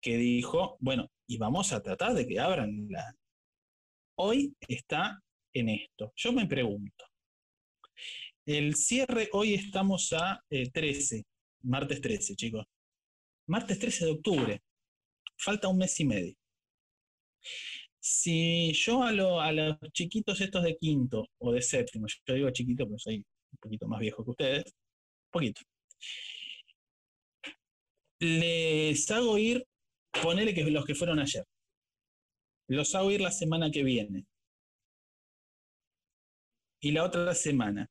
Que 0.00 0.16
dijo, 0.16 0.76
bueno, 0.80 1.10
y 1.26 1.38
vamos 1.38 1.72
a 1.72 1.82
tratar 1.82 2.14
de 2.14 2.26
que 2.26 2.38
abran 2.38 2.86
la. 2.88 3.14
Hoy 4.18 4.54
está 4.66 5.20
en 5.52 5.68
esto. 5.68 6.12
Yo 6.16 6.32
me 6.32 6.46
pregunto. 6.46 7.04
El 8.46 8.76
cierre, 8.76 9.28
hoy 9.32 9.54
estamos 9.54 10.12
a 10.12 10.40
13, 10.48 11.16
eh, 11.16 11.24
martes 11.62 12.00
13, 12.00 12.36
chicos. 12.36 12.64
Martes 13.48 13.78
13 13.78 14.04
de 14.04 14.10
octubre. 14.12 14.62
Falta 15.36 15.68
un 15.68 15.78
mes 15.78 15.98
y 16.00 16.04
medio. 16.04 16.36
Si 18.08 18.72
yo 18.72 19.02
a, 19.02 19.08
a 19.08 19.52
los 19.52 19.76
chiquitos 19.92 20.40
estos 20.40 20.62
de 20.62 20.76
quinto 20.76 21.26
o 21.38 21.50
de 21.50 21.60
séptimo, 21.60 22.06
yo 22.24 22.34
digo 22.34 22.50
chiquito 22.50 22.84
porque 22.86 23.00
soy 23.00 23.16
un 23.16 23.58
poquito 23.60 23.88
más 23.88 23.98
viejo 23.98 24.22
que 24.24 24.30
ustedes, 24.30 24.74
poquito, 25.28 25.60
les 28.20 29.10
hago 29.10 29.36
ir, 29.38 29.66
ponele 30.22 30.54
que 30.54 30.62
los 30.70 30.84
que 30.84 30.94
fueron 30.94 31.18
ayer, 31.18 31.44
los 32.68 32.94
hago 32.94 33.10
ir 33.10 33.20
la 33.20 33.32
semana 33.32 33.72
que 33.72 33.82
viene 33.82 34.24
y 36.80 36.92
la 36.92 37.02
otra 37.02 37.34
semana. 37.34 37.90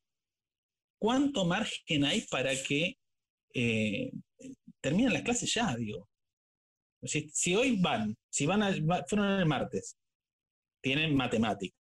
¿Cuánto 0.98 1.44
margen 1.44 2.06
hay 2.06 2.22
para 2.22 2.52
que 2.56 2.98
eh, 3.54 4.14
terminen 4.80 5.12
las 5.12 5.24
clases 5.24 5.54
ya, 5.54 5.76
digo? 5.76 6.08
Si, 7.04 7.54
hoy 7.54 7.76
van, 7.82 8.16
si 8.30 8.46
van 8.46 8.62
fueron 9.10 9.40
el 9.40 9.46
martes, 9.46 9.98
tienen 10.86 11.16
matemática, 11.16 11.76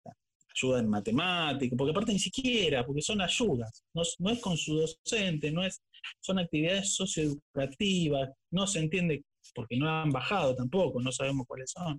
ayuda 0.55 0.81
en 0.81 0.91
matemática, 0.91 1.75
porque 1.75 1.93
aparte 1.93 2.13
ni 2.13 2.19
siquiera, 2.19 2.85
porque 2.85 3.01
son 3.01 3.23
ayudas, 3.23 3.83
no, 3.95 4.03
es 4.31 4.41
con 4.43 4.59
su 4.59 4.75
docente, 4.77 5.51
no 5.51 5.65
es, 5.65 5.81
son 6.21 6.39
actividades 6.39 6.95
socioeducativas, 6.97 8.29
no 8.53 8.67
se 8.67 8.81
entiende 8.81 9.25
porque 9.55 9.79
no 9.79 9.89
han 9.89 10.11
bajado 10.11 10.55
tampoco, 10.55 11.01
no 11.01 11.11
sabemos 11.13 11.47
cuáles 11.47 11.71
son. 11.71 11.99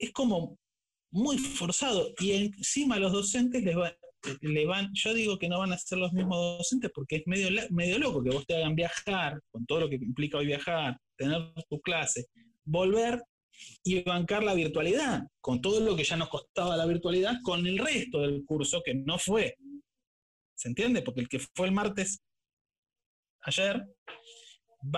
Es 0.00 0.10
como 0.10 0.58
muy 1.12 1.38
forzado 1.38 2.12
y 2.18 2.32
encima 2.32 2.98
los 2.98 3.12
docentes 3.12 3.62
les, 3.62 3.76
le 4.40 4.66
van, 4.66 4.90
yo 4.92 5.14
digo 5.14 5.38
que 5.38 5.48
no 5.48 5.60
van 5.60 5.72
a 5.72 5.78
ser 5.78 5.98
los 5.98 6.12
mismos 6.12 6.58
docentes 6.58 6.90
porque 6.92 7.16
es 7.16 7.22
medio, 7.26 7.48
medio 7.70 8.00
loco 8.00 8.24
que 8.24 8.30
vos 8.30 8.44
te 8.44 8.56
hagan 8.56 8.74
viajar, 8.74 9.40
con 9.52 9.64
todo 9.66 9.80
lo 9.82 9.88
que 9.88 9.96
implica 9.96 10.38
hoy 10.38 10.46
viajar, 10.46 10.98
tener 11.16 11.52
tu 11.70 11.80
clase, 11.80 12.26
volver 12.68 13.22
y 13.82 14.02
bancar 14.02 14.42
la 14.42 14.54
virtualidad, 14.54 15.22
con 15.40 15.60
todo 15.60 15.80
lo 15.80 15.96
que 15.96 16.04
ya 16.04 16.16
nos 16.16 16.28
costaba 16.28 16.76
la 16.76 16.86
virtualidad, 16.86 17.36
con 17.42 17.66
el 17.66 17.78
resto 17.78 18.20
del 18.20 18.44
curso 18.44 18.82
que 18.84 18.94
no 18.94 19.18
fue. 19.18 19.56
¿Se 20.54 20.68
entiende? 20.68 21.02
Porque 21.02 21.20
el 21.20 21.28
que 21.28 21.38
fue 21.38 21.66
el 21.66 21.72
martes 21.72 22.20
ayer, 23.42 23.84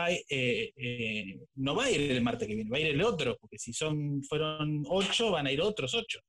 eh, 0.08 0.72
eh, 0.76 1.40
no 1.54 1.74
va 1.74 1.84
a 1.84 1.90
ir 1.90 2.10
el 2.10 2.22
martes 2.22 2.48
que 2.48 2.54
viene, 2.54 2.70
va 2.70 2.76
a 2.76 2.80
ir 2.80 2.88
el 2.88 3.02
otro, 3.02 3.36
porque 3.38 3.58
si 3.58 3.72
son, 3.72 4.22
fueron 4.24 4.84
ocho, 4.88 5.30
van 5.30 5.46
a 5.46 5.52
ir 5.52 5.60
otros 5.60 5.94
ocho. 5.94 6.20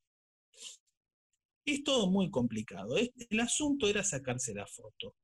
Es 1.65 1.83
todo 1.83 2.07
muy 2.07 2.29
complicado. 2.29 2.95
El 2.97 3.39
asunto 3.39 3.87
era 3.87 4.03
sacarse 4.03 4.53
la 4.53 4.65
foto. 4.65 5.15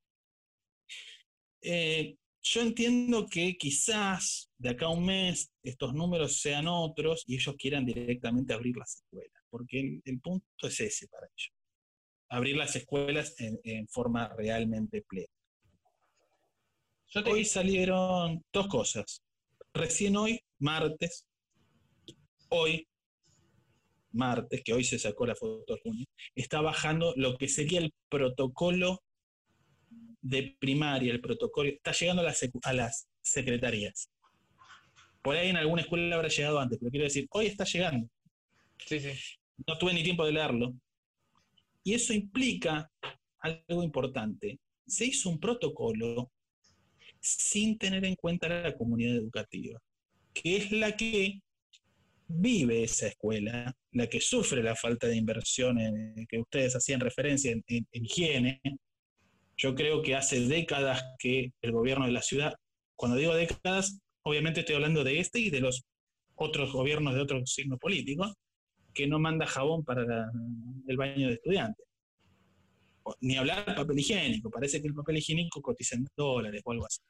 Eh, 1.62 2.16
yo 2.50 2.62
entiendo 2.62 3.28
que 3.28 3.58
quizás 3.58 4.50
de 4.58 4.70
acá 4.70 4.86
a 4.86 4.90
un 4.90 5.06
mes 5.06 5.52
estos 5.64 5.94
números 5.94 6.40
sean 6.40 6.68
otros 6.68 7.24
y 7.28 7.36
ellos 7.36 7.56
quieran 7.58 7.86
directamente 7.86 8.54
abrir 8.54 8.78
las 8.78 8.96
escuelas, 8.96 9.44
porque 9.50 10.02
el, 10.04 10.20
punto 10.22 10.46
es 10.68 10.80
ese 10.80 11.08
para 11.08 11.28
ellos. 11.28 11.52
Abrir 12.30 12.56
las 12.56 12.76
escuelas 12.76 13.36
en, 13.40 13.88
forma 13.88 14.30
realmente 14.38 15.02
plena. 15.08 15.28
Hoy 17.26 17.46
salieron 17.46 18.44
dos 18.52 18.68
cosas. 18.68 19.24
Recién 19.74 20.18
hoy, 20.18 20.40
martes, 20.60 21.26
hoy, 22.50 22.88
martes, 24.12 24.62
que 24.64 24.74
hoy 24.74 24.84
se 24.84 25.00
sacó 25.00 25.26
la 25.26 25.36
foto 25.36 25.76
de 25.76 25.82
junio, 25.82 26.06
está 26.36 26.62
bajando 26.62 27.14
lo 27.16 27.38
que 27.38 27.48
sería 27.48 27.80
el 27.80 27.94
protocolo 28.10 29.02
de 30.28 30.58
primaria, 30.60 31.14
el 31.14 31.22
protocolo, 31.22 31.70
está 31.70 31.92
llegando 31.94 32.22
a 32.64 32.74
las, 32.74 33.08
secretarías. 33.22 34.10
Por 35.22 35.36
ahí 35.36 35.50
en 35.50 35.58
alguna 35.58 35.82
escuela 35.82 36.16
habrá 36.16 36.30
llegado 36.30 36.60
antes, 36.60 36.80
pero 36.80 36.92
quiero 36.92 37.04
decir, 37.04 37.28
hoy 37.32 37.48
está 37.48 37.66
llegando. 37.66 38.08
Sí, 38.86 39.00
sí. 39.00 39.12
No 39.66 39.78
tuve 39.78 39.94
ni 39.94 40.04
tiempo 40.04 40.26
de 40.26 40.32
leerlo. 40.32 40.74
Y 41.84 41.94
eso 41.94 42.14
implica 42.14 42.90
algo 43.40 43.84
importante. 43.84 44.60
Se 44.86 45.06
hizo 45.06 45.30
un 45.30 45.40
protocolo 45.40 46.32
sin 47.20 47.78
tener 47.78 48.06
en 48.06 48.16
cuenta 48.16 48.48
la 48.48 48.78
comunidad 48.78 49.18
educativa, 49.18 49.82
que 50.34 50.58
es 50.58 50.72
la 50.72 50.96
que 50.96 51.42
vive 52.30 52.84
esa 52.84 53.08
escuela, 53.08 53.76
la 53.92 54.08
que 54.08 54.22
sufre 54.22 54.64
la 54.64 54.76
falta 54.76 55.08
de 55.08 55.18
inversión 55.18 55.80
en, 55.80 56.28
que 56.28 56.40
ustedes 56.40 56.76
hacían 56.76 57.02
referencia 57.02 57.52
en 57.52 57.88
higiene, 57.92 58.62
yo 59.58 59.76
creo 59.76 60.02
que 60.02 60.16
hace 60.16 60.42
décadas 60.42 61.04
que 61.20 61.52
el 61.62 61.72
gobierno 61.72 62.06
de 62.06 62.12
la 62.12 62.22
ciudad, 62.22 62.54
cuando 62.96 63.18
digo 63.18 63.34
décadas, 63.34 64.00
obviamente 64.24 64.60
estoy 64.62 64.76
hablando 64.76 65.04
de 65.04 65.20
este 65.20 65.40
y 65.40 65.50
de 65.50 65.62
los 65.62 65.84
otros 66.36 66.72
gobiernos 66.72 67.16
de 67.16 67.22
otros 67.22 67.52
signos 67.52 67.80
políticos, 67.80 68.34
que 68.94 69.08
no 69.08 69.20
manda 69.20 69.46
jabón 69.46 69.84
para 69.84 70.30
el 70.88 70.98
baño 70.98 71.28
de 71.28 71.34
estudiantes. 71.34 71.86
Ni 73.22 73.38
hablar 73.38 73.66
de 73.66 73.74
papel 73.74 74.00
higiénico, 74.00 74.50
parece 74.50 74.82
que 74.82 74.88
el 74.88 74.94
papel 74.94 75.18
higiénico 75.18 75.62
cotiza 75.62 75.96
en 75.96 76.08
dólares 76.16 76.62
o 76.64 76.72
algo 76.72 76.86
así. 76.86 77.02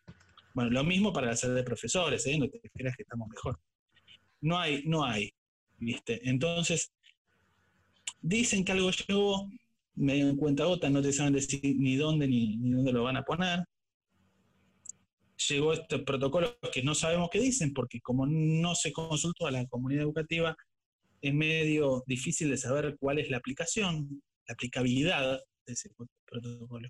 Bueno, 0.54 0.72
lo 0.72 0.84
mismo 0.84 1.12
para 1.12 1.28
la 1.28 1.36
sede 1.36 1.56
de 1.56 1.64
profesores, 1.64 2.26
¿eh? 2.28 2.38
no 2.38 2.48
te 2.48 2.60
creas 2.74 2.95
que 2.95 3.04
estamos 3.04 3.28
mejor. 3.30 3.60
No 4.41 4.58
hay, 4.58 4.84
no 4.86 5.04
hay, 5.04 5.32
¿viste? 5.78 6.28
Entonces, 6.30 6.91
dicen 8.22 8.64
que 8.64 8.72
algo 8.72 8.91
llegó, 8.91 9.50
medio 9.98 10.30
en 10.30 10.38
cuenta 10.38 10.66
gota, 10.66 10.89
no 10.89 11.02
te 11.02 11.12
saben 11.12 11.34
decir 11.34 11.62
ni 11.78 11.95
dónde 11.95 12.28
ni, 12.28 12.58
dónde 12.58 12.93
lo 12.93 13.04
van 13.04 13.18
a 13.18 13.24
poner. 13.24 13.64
Llegó 15.50 15.74
este 15.74 16.00
protocolo 16.00 16.58
que 16.72 16.84
no 16.84 16.95
sabemos 16.95 17.30
qué 17.32 17.39
dicen, 17.39 17.74
porque 17.74 18.00
como 18.02 18.26
no 18.26 18.76
se 18.76 18.91
consultó 18.91 19.48
a 19.48 19.52
la 19.52 19.66
comunidad 19.68 20.04
educativa, 20.04 20.56
es 21.22 21.34
medio 21.34 22.04
difícil 22.08 22.50
de 22.50 22.58
saber 22.58 22.95
cuál 23.00 23.20
es 23.20 23.30
la 23.30 23.38
aplicación, 23.38 24.22
la 24.48 24.54
aplicabilidad 24.54 25.39
de 25.66 25.74
ese 25.74 25.89
protocolo. 26.26 26.88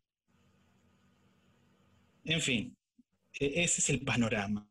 En 2.25 2.41
fin, 2.41 2.77
e-, 3.39 3.63
ese 3.63 3.81
es 3.81 3.89
el 3.89 4.03
panorama. 4.03 4.67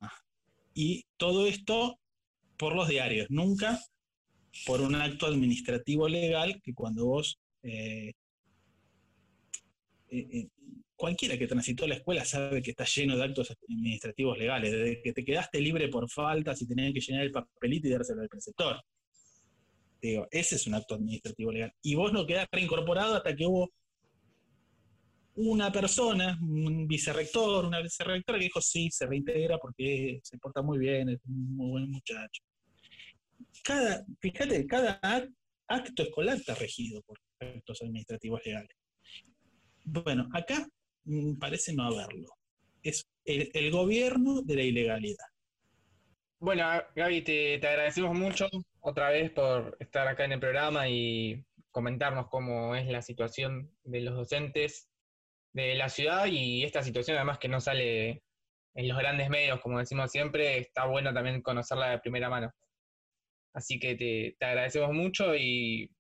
Y 0.74 1.04
todo 1.16 1.46
esto 1.46 1.98
por 2.56 2.74
los 2.74 2.88
diarios, 2.88 3.26
nunca 3.30 3.80
por 4.64 4.80
un 4.80 4.94
acto 4.94 5.26
administrativo 5.26 6.08
legal 6.08 6.60
que 6.62 6.72
cuando 6.72 7.06
vos 7.06 7.38
eh, 7.62 8.12
eh, 10.10 10.28
eh, 10.32 10.48
cualquiera 10.94 11.36
que 11.36 11.46
transitó 11.46 11.86
la 11.86 11.96
escuela 11.96 12.24
sabe 12.24 12.62
que 12.62 12.70
está 12.70 12.84
lleno 12.84 13.16
de 13.16 13.24
actos 13.24 13.54
administrativos 13.68 14.38
legales, 14.38 14.72
desde 14.72 15.02
que 15.02 15.12
te 15.12 15.24
quedaste 15.24 15.60
libre 15.60 15.88
por 15.88 16.10
faltas 16.10 16.60
y 16.62 16.66
tenías 16.66 16.92
que 16.92 17.00
llenar 17.00 17.24
el 17.24 17.32
papelito 17.32 17.88
y 17.88 17.90
dárselo 17.90 18.22
al 18.22 18.28
preceptor. 18.28 18.82
Digo, 20.00 20.26
ese 20.30 20.56
es 20.56 20.66
un 20.66 20.74
acto 20.74 20.94
administrativo 20.94 21.52
legal. 21.52 21.72
Y 21.82 21.94
vos 21.94 22.12
no 22.12 22.26
quedás 22.26 22.46
reincorporado 22.50 23.16
hasta 23.16 23.34
que 23.34 23.46
hubo 23.46 23.70
una 25.36 25.70
persona, 25.70 26.38
un 26.40 26.86
vicerrector, 26.86 27.66
una 27.66 27.80
vicerrectora 27.82 28.38
que 28.38 28.44
dijo 28.44 28.60
sí, 28.60 28.90
se 28.90 29.06
reintegra 29.06 29.58
porque 29.58 30.20
se 30.22 30.38
porta 30.38 30.62
muy 30.62 30.78
bien, 30.78 31.10
es 31.10 31.20
un 31.26 31.56
muy 31.56 31.70
buen 31.70 31.90
muchacho. 31.90 32.42
Cada, 33.62 34.04
fíjate, 34.20 34.66
cada 34.66 35.00
acto 35.68 36.02
escolar 36.02 36.36
está 36.36 36.54
regido 36.54 37.02
por 37.02 37.18
actos 37.40 37.82
administrativos 37.82 38.40
legales. 38.44 38.76
Bueno, 39.86 40.28
acá 40.34 40.66
mm, 41.04 41.38
parece 41.38 41.72
no 41.72 41.84
haberlo. 41.84 42.28
Es 42.82 43.06
el, 43.24 43.70
gobierno 43.70 44.42
de 44.42 44.56
la 44.56 44.62
ilegalidad. 44.62 45.24
Bueno, 46.38 46.64
Gaby, 46.94 47.22
te, 47.22 47.58
te 47.58 47.66
agradecemos 47.66 48.16
mucho 48.16 48.48
otra 48.80 49.10
vez 49.10 49.30
por 49.30 49.76
estar 49.80 50.06
acá 50.06 50.24
en 50.24 50.32
el 50.32 50.40
programa 50.40 50.88
y 50.88 51.42
comentarnos 51.70 52.28
cómo 52.28 52.74
es 52.74 52.86
la 52.88 53.00
situación 53.00 53.70
de 53.84 54.00
los 54.00 54.14
docentes 54.14 54.88
de 55.52 55.74
la 55.74 55.88
ciudad 55.88 56.26
y 56.26 56.64
esta 56.64 56.82
situación 56.82 57.16
además 57.16 57.38
que 57.38 57.48
no 57.48 57.60
sale 57.60 58.22
en 58.74 58.88
los 58.88 58.98
grandes 58.98 59.30
medios, 59.30 59.60
como 59.60 59.78
decimos 59.78 60.10
siempre, 60.10 60.58
está 60.58 60.84
bueno 60.84 61.14
también 61.14 61.40
conocerla 61.40 61.90
de 61.90 61.98
primera 61.98 62.28
mano. 62.28 62.52
Así 63.54 63.78
que 63.78 63.94
te, 63.94 64.36
agradecemos 64.44 64.92
mucho 64.92 65.34
y 65.34 65.90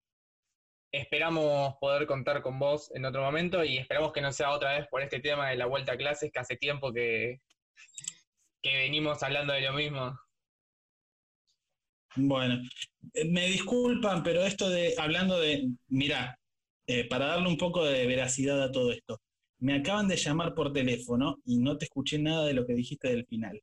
esperamos 0.96 1.74
poder 1.80 2.06
contar 2.06 2.42
con 2.42 2.58
vos 2.58 2.90
en 2.94 3.04
otro 3.04 3.22
momento 3.22 3.64
y 3.64 3.78
esperamos 3.78 4.12
que 4.12 4.20
no 4.20 4.32
sea 4.32 4.52
otra 4.52 4.78
vez 4.78 4.86
por 4.88 5.02
este 5.02 5.20
tema 5.20 5.50
de 5.50 5.56
la 5.56 5.66
vuelta 5.66 5.92
a 5.92 5.96
clases, 5.96 6.30
que 6.32 6.38
hace 6.38 6.56
tiempo 6.56 6.92
que, 6.92 7.40
venimos 8.62 9.22
hablando 9.22 9.52
de 9.52 9.60
lo 9.60 9.72
mismo. 9.74 10.18
Bueno, 12.16 12.60
eh, 13.14 13.24
me 13.30 13.46
disculpan, 13.46 14.22
pero 14.22 14.42
esto 14.42 14.68
de, 14.68 14.94
hablando 14.98 15.38
de, 15.38 15.68
mirá, 15.88 16.36
eh, 16.86 17.06
para 17.06 17.26
darle 17.26 17.48
un 17.48 17.58
poco 17.58 17.84
de 17.84 18.06
veracidad 18.06 18.60
a 18.62 18.72
todo 18.72 18.90
esto, 18.90 19.20
me 19.60 19.74
acaban 19.74 20.08
de 20.08 20.16
llamar 20.16 20.54
por 20.54 20.72
teléfono 20.72 21.38
y 21.44 21.58
no 21.58 21.76
te 21.76 21.84
escuché 21.84 22.18
nada 22.18 22.46
de 22.46 22.54
lo 22.54 22.66
que 22.66 22.74
dijiste 22.74 23.08
del 23.08 23.26
final. 23.26 23.62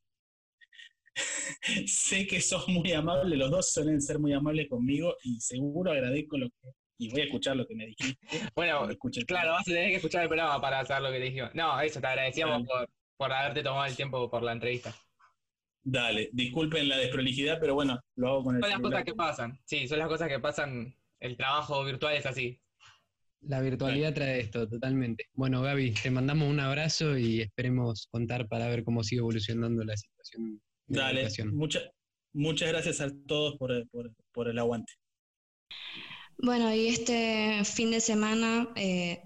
sé 1.88 2.26
que 2.28 2.42
sos 2.42 2.68
muy 2.68 2.92
amable, 2.94 3.36
los 3.38 3.52
dos 3.52 3.72
suelen 3.72 4.02
ser 4.02 4.20
muy 4.20 4.34
amables 4.34 4.70
conmigo 4.70 5.16
y 5.24 5.40
seguro 5.42 5.92
agradezco 5.92 6.38
lo 6.38 6.50
que. 6.50 6.83
Y 7.04 7.10
voy 7.10 7.22
a 7.22 7.24
escuchar 7.26 7.56
lo 7.56 7.68
que 7.68 7.76
me 7.76 7.88
dijiste. 7.88 8.18
Bueno, 8.56 8.88
claro, 9.28 9.52
vas 9.52 9.62
a 9.62 9.72
tener 9.72 9.90
que 9.90 9.96
escuchar 9.96 10.24
el 10.24 10.30
programa 10.30 10.62
para 10.62 10.80
hacer 10.80 11.02
lo 11.02 11.12
que 11.12 11.18
te 11.18 11.26
dijimos. 11.26 11.52
No, 11.54 11.80
eso, 11.82 12.00
te 12.00 12.08
agradecíamos 12.08 12.68
por, 12.68 12.90
por 13.18 13.32
haberte 13.32 13.64
tomado 13.64 13.86
el 13.86 13.96
tiempo 13.96 14.30
por 14.30 14.44
la 14.44 14.54
entrevista. 14.54 14.94
Dale, 15.84 16.30
disculpen 16.32 16.88
la 16.88 16.98
desprolijidad, 16.98 17.60
pero 17.60 17.76
bueno, 17.76 18.00
lo 18.16 18.30
hago 18.30 18.44
con 18.44 18.56
el 18.56 18.62
Son 18.62 18.70
las 18.70 18.80
cosas 18.80 19.04
que 19.04 19.14
pasan, 19.14 19.60
sí, 19.66 19.88
son 19.88 20.00
las 20.00 20.08
cosas 20.08 20.30
que 20.30 20.40
pasan. 20.40 20.96
El 21.20 21.36
trabajo 21.36 21.84
virtual 21.84 22.16
es 22.16 22.26
así. 22.26 22.60
La 23.42 23.60
virtualidad 23.60 24.14
trae 24.14 24.40
esto, 24.40 24.68
totalmente. 24.68 25.26
Bueno, 25.34 25.62
Gaby, 25.62 25.92
te 25.92 26.10
mandamos 26.10 26.50
un 26.50 26.62
abrazo 26.62 27.18
y 27.18 27.42
esperemos 27.42 28.08
contar 28.10 28.48
para 28.48 28.70
ver 28.70 28.86
cómo 28.86 29.04
sigue 29.04 29.20
evolucionando 29.20 29.84
la 29.84 29.98
situación. 29.98 30.62
Dale, 30.88 31.28
muchas 31.52 31.84
muchas 32.34 32.70
gracias 32.70 33.02
a 33.02 33.12
todos 33.28 33.58
por, 33.58 34.48
el 34.48 34.60
aguante. 34.60 34.94
Bueno, 36.38 36.74
y 36.74 36.88
este 36.88 37.64
fin 37.66 37.92
de 37.92 38.02
semana 38.02 38.70
eh, 38.76 39.22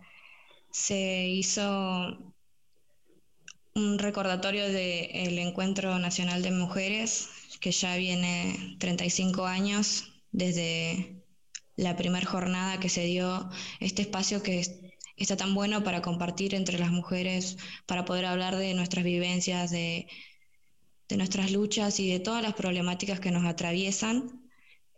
se 0.71 1.27
hizo 1.27 2.33
un 3.75 3.99
recordatorio 3.99 4.67
del 4.69 5.37
Encuentro 5.39 5.99
Nacional 5.99 6.41
de 6.41 6.51
Mujeres, 6.51 7.29
que 7.59 7.71
ya 7.71 7.95
viene 7.95 8.75
35 8.79 9.45
años 9.45 10.13
desde 10.31 11.23
la 11.75 11.95
primera 11.95 12.25
jornada 12.25 12.79
que 12.79 12.89
se 12.89 13.05
dio, 13.05 13.49
este 13.79 14.01
espacio 14.01 14.41
que 14.43 14.61
está 15.15 15.37
tan 15.37 15.53
bueno 15.53 15.83
para 15.83 16.01
compartir 16.01 16.55
entre 16.55 16.79
las 16.79 16.91
mujeres, 16.91 17.57
para 17.85 18.05
poder 18.05 18.25
hablar 18.25 18.55
de 18.55 18.73
nuestras 18.73 19.05
vivencias, 19.05 19.71
de, 19.71 20.07
nuestras 21.09 21.51
luchas 21.51 21.99
y 21.99 22.09
de 22.11 22.19
todas 22.19 22.43
las 22.43 22.53
problemáticas 22.53 23.19
que 23.19 23.31
nos 23.31 23.45
atraviesan. 23.45 24.46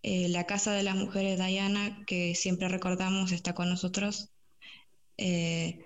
Eh, 0.04 0.30
la 0.30 0.46
Casa 0.46 0.74
de 0.74 0.84
las 0.84 0.96
Mujeres 0.96 1.38
Diana, 1.40 2.04
que 2.08 2.36
siempre 2.36 2.68
recordamos, 2.70 3.32
está 3.32 3.54
con 3.54 3.70
nosotros, 3.70 4.30
eh, 5.18 5.86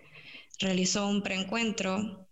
realizó 0.60 1.08
un 1.08 1.24
preencuentro 1.24 2.28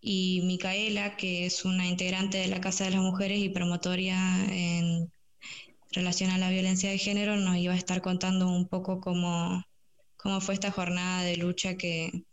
y 0.00 0.42
Micaela, 0.44 1.16
que 1.16 1.46
es 1.46 1.64
una 1.64 1.86
integrante 1.86 2.38
de 2.38 2.48
la 2.48 2.60
Casa 2.60 2.84
de 2.84 2.90
las 2.92 3.00
Mujeres 3.00 3.38
y 3.38 3.48
promotoria 3.48 4.18
en 4.50 5.10
relación 5.92 6.30
a 6.30 6.38
la 6.38 6.50
violencia 6.50 6.90
de 6.90 6.98
género, 6.98 7.36
nos 7.36 7.56
iba 7.56 7.72
a 7.74 7.76
estar 7.76 8.00
contando 8.02 8.48
un 8.48 8.68
poco 8.68 9.00
cómo, 9.00 9.64
cómo 10.16 10.40
fue 10.40 10.54
esta 10.54 10.70
jornada 10.70 11.22
de 11.22 11.36
lucha 11.36 11.76
que, 11.76 12.24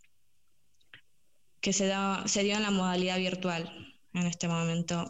que 1.62 1.74
se, 1.74 1.86
dio 1.86 2.56
en 2.56 2.62
la 2.62 2.72
modalidad 2.72 3.18
virtual 3.18 3.72
en 4.14 4.28
este 4.28 4.48
momento. 4.48 5.10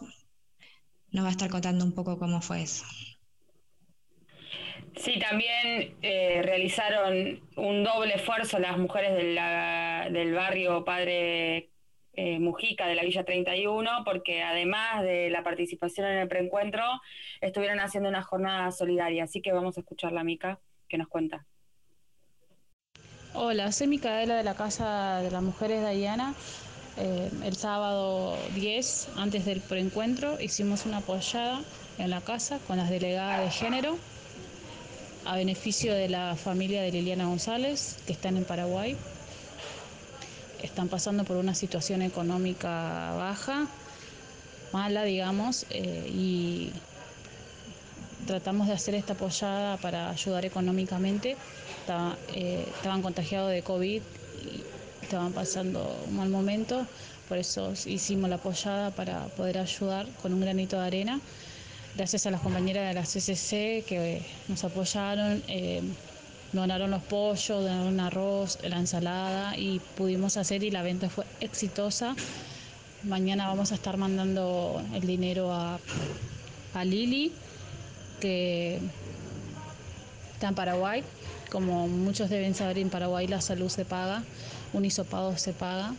Nos 1.10 1.24
va 1.24 1.28
a 1.28 1.32
estar 1.32 1.50
contando 1.50 1.84
un 1.84 1.92
poco 1.92 2.18
cómo 2.18 2.40
fue 2.40 2.62
eso. 2.62 2.84
Sí, 4.96 5.18
también 5.18 5.94
eh, 6.00 6.40
realizaron 6.42 7.40
un 7.56 7.84
doble 7.84 8.14
esfuerzo 8.14 8.58
las 8.58 8.78
mujeres 8.78 9.14
del 9.14 10.34
barrio 10.34 10.84
Padre 10.84 11.68
eh, 12.14 12.38
Mujica 12.38 12.86
de 12.86 12.94
la 12.94 13.02
Villa 13.02 13.22
31, 13.22 13.90
porque 14.06 14.42
además 14.42 15.02
de 15.02 15.28
la 15.28 15.42
participación 15.42 16.06
en 16.06 16.18
el 16.18 16.28
preencuentro, 16.28 16.82
estuvieron 17.42 17.78
haciendo 17.78 18.08
una 18.08 18.22
jornada 18.22 18.72
solidaria. 18.72 19.24
Así 19.24 19.42
que 19.42 19.52
vamos 19.52 19.76
a 19.76 19.80
escuchar 19.80 20.12
la 20.12 20.24
Mica 20.24 20.58
que 20.88 20.96
nos 20.96 21.08
cuenta. 21.08 21.44
Hola, 23.34 23.70
soy 23.72 23.88
Micaela 23.88 24.34
de 24.34 24.44
la 24.44 24.54
Casa 24.54 25.20
de 25.20 25.30
las 25.30 25.42
Mujeres 25.42 25.82
de 25.82 25.94
Diana. 25.94 26.34
Eh, 26.96 27.30
el 27.44 27.54
sábado 27.54 28.34
10, 28.54 29.10
antes 29.18 29.44
del 29.44 29.60
preencuentro, 29.60 30.40
hicimos 30.40 30.86
una 30.86 30.98
apoyada 30.98 31.60
en 31.98 32.08
la 32.08 32.22
casa 32.22 32.58
con 32.66 32.78
las 32.78 32.88
delegadas 32.88 33.42
de 33.42 33.50
género 33.50 33.98
a 35.26 35.36
beneficio 35.36 35.94
de 35.94 36.08
la 36.08 36.36
familia 36.36 36.82
de 36.82 36.92
Liliana 36.92 37.26
González, 37.26 37.96
que 38.06 38.12
están 38.12 38.36
en 38.36 38.44
Paraguay 38.44 38.96
están 40.62 40.88
pasando 40.88 41.24
por 41.24 41.36
una 41.36 41.54
situación 41.54 42.02
económica 42.02 43.12
baja, 43.16 43.66
mala, 44.72 45.04
digamos, 45.04 45.66
eh, 45.70 46.10
y 46.12 46.72
tratamos 48.26 48.66
de 48.66 48.74
hacer 48.74 48.94
esta 48.94 49.14
apoyada 49.14 49.76
para 49.76 50.10
ayudar 50.10 50.44
económicamente. 50.44 51.36
Eh, 52.34 52.64
estaban 52.76 53.00
contagiados 53.00 53.50
de 53.52 53.62
COVID 53.62 54.02
y 54.42 54.62
estaban 55.02 55.32
pasando 55.32 55.96
un 56.08 56.16
mal 56.16 56.28
momento, 56.28 56.84
por 57.28 57.38
eso 57.38 57.72
hicimos 57.86 58.28
la 58.28 58.36
apoyada 58.36 58.90
para 58.90 59.26
poder 59.28 59.58
ayudar 59.58 60.06
con 60.20 60.34
un 60.34 60.40
granito 60.40 60.78
de 60.80 60.86
arena. 60.86 61.20
Gracias 61.96 62.26
a 62.26 62.30
las 62.30 62.42
compañeras 62.42 62.88
de 62.88 62.92
la 62.92 63.06
CCC 63.06 63.82
que 63.86 64.20
nos 64.48 64.62
apoyaron. 64.64 65.42
Eh, 65.48 65.80
donaron 66.52 66.90
los 66.90 67.02
pollos, 67.02 67.48
donaron 67.48 68.00
arroz, 68.00 68.58
la 68.62 68.78
ensalada 68.78 69.56
y 69.56 69.80
pudimos 69.96 70.36
hacer 70.36 70.62
y 70.62 70.70
la 70.70 70.82
venta 70.82 71.08
fue 71.08 71.24
exitosa. 71.40 72.14
Mañana 73.02 73.46
vamos 73.46 73.72
a 73.72 73.76
estar 73.76 73.96
mandando 73.96 74.82
el 74.92 75.06
dinero 75.06 75.54
a, 75.54 75.80
a 76.74 76.84
Lili, 76.84 77.32
que 78.20 78.78
está 80.34 80.48
en 80.48 80.54
Paraguay. 80.54 81.02
Como 81.50 81.88
muchos 81.88 82.28
deben 82.28 82.54
saber, 82.54 82.76
en 82.76 82.90
Paraguay 82.90 83.26
la 83.26 83.40
salud 83.40 83.70
se 83.70 83.86
paga, 83.86 84.22
un 84.74 84.84
hisopado 84.84 85.38
se 85.38 85.54
paga. 85.54 85.94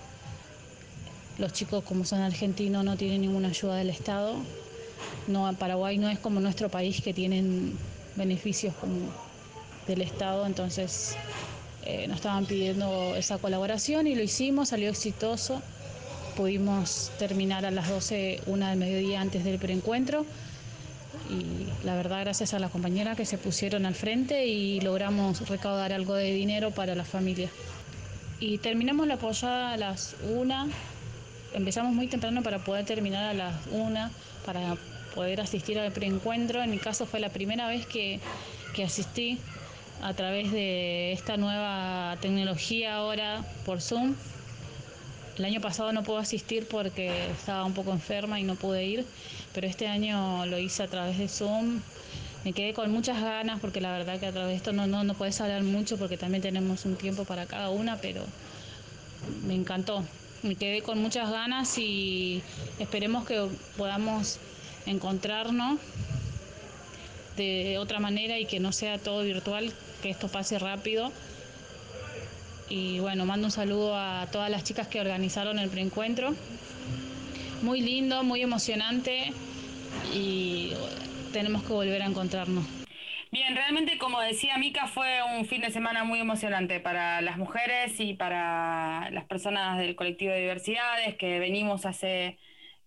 Los 1.40 1.54
chicos, 1.54 1.84
como 1.84 2.06
son 2.06 2.20
argentinos, 2.22 2.86
no 2.86 2.98
tienen 2.98 3.22
ninguna 3.22 3.48
ayuda 3.48 3.78
del 3.78 3.90
Estado. 3.90 4.36
No, 5.28 5.54
Paraguay 5.54 5.98
no 5.98 6.10
es 6.10 6.20
como 6.20 6.40
nuestro 6.40 6.70
país 6.70 7.02
que 7.02 7.14
tienen 7.14 7.78
beneficios 8.16 8.74
como 8.76 8.96
del 9.88 10.02
Estado, 10.02 10.46
entonces 10.46 11.16
eh, 11.86 12.08
nos 12.08 12.18
estaban 12.18 12.46
pidiendo 12.46 13.16
esa 13.16 13.38
colaboración 13.38 14.08
y 14.08 14.16
lo 14.16 14.24
hicimos, 14.24 14.70
salió 14.70 14.90
exitoso. 14.90 15.62
Pudimos 16.36 17.12
terminar 17.18 17.66
a 17.66 17.72
las 17.72 17.90
12, 17.90 18.42
una 18.46 18.70
del 18.70 18.80
mediodía 18.80 19.22
antes 19.22 19.44
del 19.44 19.58
preencuentro 19.58 20.26
y 21.30 21.86
la 21.86 21.96
verdad 21.96 22.22
gracias 22.22 22.54
a 22.54 22.60
las 22.60 22.72
compañeras 22.72 23.18
que 23.18 23.26
se 23.26 23.38
pusieron 23.38 23.86
al 23.86 23.96
frente 23.96 24.46
y 24.46 24.80
logramos 24.82 25.48
recaudar 25.50 25.94
algo 25.94 26.14
de 26.14 26.32
dinero 26.32 26.72
para 26.72 26.96
la 26.96 27.06
familia. 27.06 27.50
Y 28.40 28.60
terminamos 28.60 29.08
la 29.08 29.16
apoyada 29.16 29.74
a 29.74 29.78
las 29.78 30.16
1, 30.30 30.68
empezamos 31.54 31.94
muy 31.94 32.08
temprano 32.08 32.44
para 32.44 32.60
poder 32.60 32.86
terminar 32.86 33.24
a 33.24 33.34
las 33.34 33.56
1, 33.72 34.10
para 34.46 34.78
poder 35.18 35.42
asistir 35.42 35.80
al 35.80 35.92
preencuentro. 35.92 36.62
En 36.62 36.70
mi 36.70 36.78
caso 36.78 37.08
fue 37.08 37.20
la 37.20 37.30
primera 37.30 37.68
vez 37.68 37.88
que, 37.88 38.20
que 38.76 38.84
asistí 38.84 39.40
a 40.04 40.14
través 40.14 40.52
de 40.52 41.12
esta 41.12 41.38
nueva 41.38 42.16
tecnología 42.22 42.96
ahora 42.98 43.44
por 43.66 43.82
Zoom. 43.82 44.14
El 45.40 45.46
año 45.46 45.60
pasado 45.60 45.92
no 45.92 46.04
pude 46.04 46.20
asistir 46.20 46.68
porque 46.68 47.32
estaba 47.32 47.66
un 47.66 47.74
poco 47.74 47.92
enferma 47.94 48.40
y 48.40 48.44
no 48.44 48.54
pude 48.56 48.86
ir, 48.86 49.06
pero 49.56 49.66
este 49.66 49.88
año 49.88 50.46
lo 50.46 50.60
hice 50.60 50.84
a 50.84 50.88
través 50.88 51.18
de 51.18 51.28
Zoom. 51.28 51.82
Me 52.46 52.54
quedé 52.54 52.74
con 52.74 52.92
muchas 52.92 53.20
ganas 53.20 53.60
porque 53.60 53.82
la 53.82 53.92
verdad 53.92 54.20
que 54.20 54.28
a 54.28 54.32
través 54.32 54.50
de 54.50 54.56
esto 54.58 54.72
no, 54.72 54.86
no, 54.86 55.04
no 55.04 55.16
puedes 55.16 55.42
hablar 55.42 55.64
mucho 55.64 55.98
porque 55.98 56.18
también 56.18 56.44
tenemos 56.44 56.86
un 56.86 56.96
tiempo 56.96 57.26
para 57.26 57.48
cada 57.48 57.72
una, 57.72 57.98
pero 57.98 58.22
me 59.48 59.56
encantó. 59.56 60.04
Me 60.44 60.54
quedé 60.54 60.84
con 60.84 61.00
muchas 61.00 61.32
ganas 61.32 61.76
y 61.80 62.44
esperemos 62.78 63.26
que 63.26 63.48
podamos 63.78 64.40
encontrarnos 64.88 65.80
de 67.36 67.78
otra 67.78 68.00
manera 68.00 68.40
y 68.40 68.46
que 68.46 68.60
no 68.60 68.72
sea 68.72 68.98
todo 68.98 69.24
virtual, 69.24 69.72
que 70.02 70.10
esto 70.10 70.28
pase 70.28 70.58
rápido. 70.60 71.12
Y 72.70 73.00
bueno, 73.00 73.26
mando 73.26 73.48
un 73.48 73.52
saludo 73.52 73.96
a 73.96 74.28
todas 74.32 74.50
las 74.50 74.64
chicas 74.64 74.88
que 74.88 75.00
organizaron 75.00 75.60
el 75.60 75.70
preencuentro. 75.70 76.34
Muy 77.62 77.82
lindo, 77.82 78.24
muy 78.24 78.42
emocionante. 78.42 79.32
y 80.14 80.74
tenemos 81.34 81.64
que 81.64 81.74
volver 81.74 82.02
a 82.02 82.06
encontrarnos. 82.06 82.66
Bien, 83.32 83.56
realmente 83.56 83.98
como 83.98 84.22
decía 84.22 84.58
Mica, 84.58 84.88
fue 84.88 85.20
un 85.38 85.46
fin 85.46 85.62
de 85.62 85.70
semana 85.70 86.04
muy 86.04 86.20
emocionante 86.20 86.80
para 86.80 87.22
las 87.22 87.38
mujeres 87.38 88.00
y 88.00 88.14
para 88.14 89.10
las 89.12 89.26
personas 89.26 89.78
del 89.78 89.96
colectivo 89.96 90.32
de 90.32 90.40
diversidades 90.40 91.16
que 91.16 91.40
venimos 91.40 91.86
hace 91.86 92.38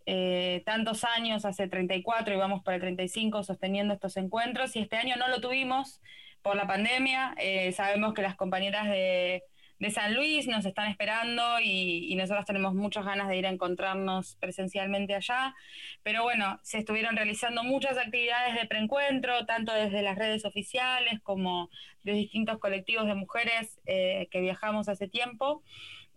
eh, 0.06 0.62
tantos 0.66 1.04
años, 1.04 1.44
hace 1.44 1.68
34 1.68 2.34
y 2.34 2.36
vamos 2.36 2.62
para 2.62 2.76
el 2.76 2.80
35 2.80 3.42
sosteniendo 3.42 3.94
estos 3.94 4.16
encuentros 4.16 4.76
y 4.76 4.80
este 4.80 4.96
año 4.96 5.16
no 5.16 5.28
lo 5.28 5.40
tuvimos 5.40 6.00
por 6.42 6.56
la 6.56 6.66
pandemia. 6.66 7.34
Eh, 7.38 7.72
sabemos 7.72 8.14
que 8.14 8.22
las 8.22 8.36
compañeras 8.36 8.88
de 8.88 9.42
de 9.80 9.90
San 9.90 10.14
Luis, 10.14 10.46
nos 10.46 10.66
están 10.66 10.90
esperando 10.90 11.42
y, 11.58 12.14
nosotros 12.14 12.44
tenemos 12.44 12.74
muchas 12.74 13.06
ganas 13.06 13.28
de 13.28 13.38
ir 13.38 13.46
a 13.46 13.48
encontrarnos 13.48 14.36
presencialmente 14.36 15.14
allá. 15.14 15.54
Pero 16.02 16.22
bueno, 16.22 16.60
se 16.62 16.78
estuvieron 16.78 17.16
realizando 17.16 17.64
muchas 17.64 17.96
actividades 17.96 18.60
de 18.60 18.66
preencuentro, 18.66 19.46
tanto 19.46 19.72
desde 19.72 20.02
las 20.02 20.18
redes 20.18 20.44
oficiales 20.44 21.20
como 21.22 21.70
de 22.04 22.12
distintos 22.12 22.58
colectivos 22.58 23.06
de 23.06 23.14
mujeres 23.14 23.80
eh, 23.86 24.28
que 24.30 24.42
viajamos 24.42 24.90
hace 24.90 25.08
tiempo. 25.08 25.62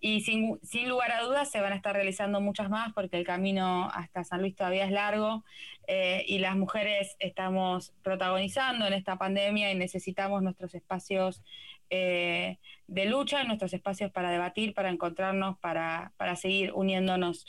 Y 0.06 0.20
sin, 0.20 0.60
lugar 0.90 1.14
a 1.14 1.24
dudas 1.24 1.50
se 1.50 1.62
van 1.62 1.72
a 1.72 1.78
estar 1.78 1.96
realizando 1.96 2.42
muchas 2.42 2.70
más 2.70 2.92
porque 2.92 3.16
el 3.16 3.26
camino 3.26 3.90
hasta 3.94 4.26
San 4.26 4.42
Luis 4.42 4.54
todavía 4.54 4.84
es 4.84 4.92
largo 4.92 5.46
eh, 5.88 6.26
y 6.28 6.40
las 6.40 6.58
mujeres 6.58 7.16
estamos 7.20 7.94
protagonizando 8.04 8.86
en 8.86 8.92
esta 8.92 9.18
pandemia 9.18 9.72
y 9.72 9.76
necesitamos 9.76 10.44
nuestros 10.44 10.76
espacios 10.76 11.42
eh, 11.90 12.58
de 12.88 13.06
lucha, 13.06 13.46
nuestros 13.46 13.74
espacios 13.74 14.12
para 14.12 14.30
debatir, 14.30 14.74
para 14.74 14.90
encontrarnos, 14.90 15.58
para, 15.60 16.12
seguir 16.36 16.74
uniéndonos. 16.74 17.48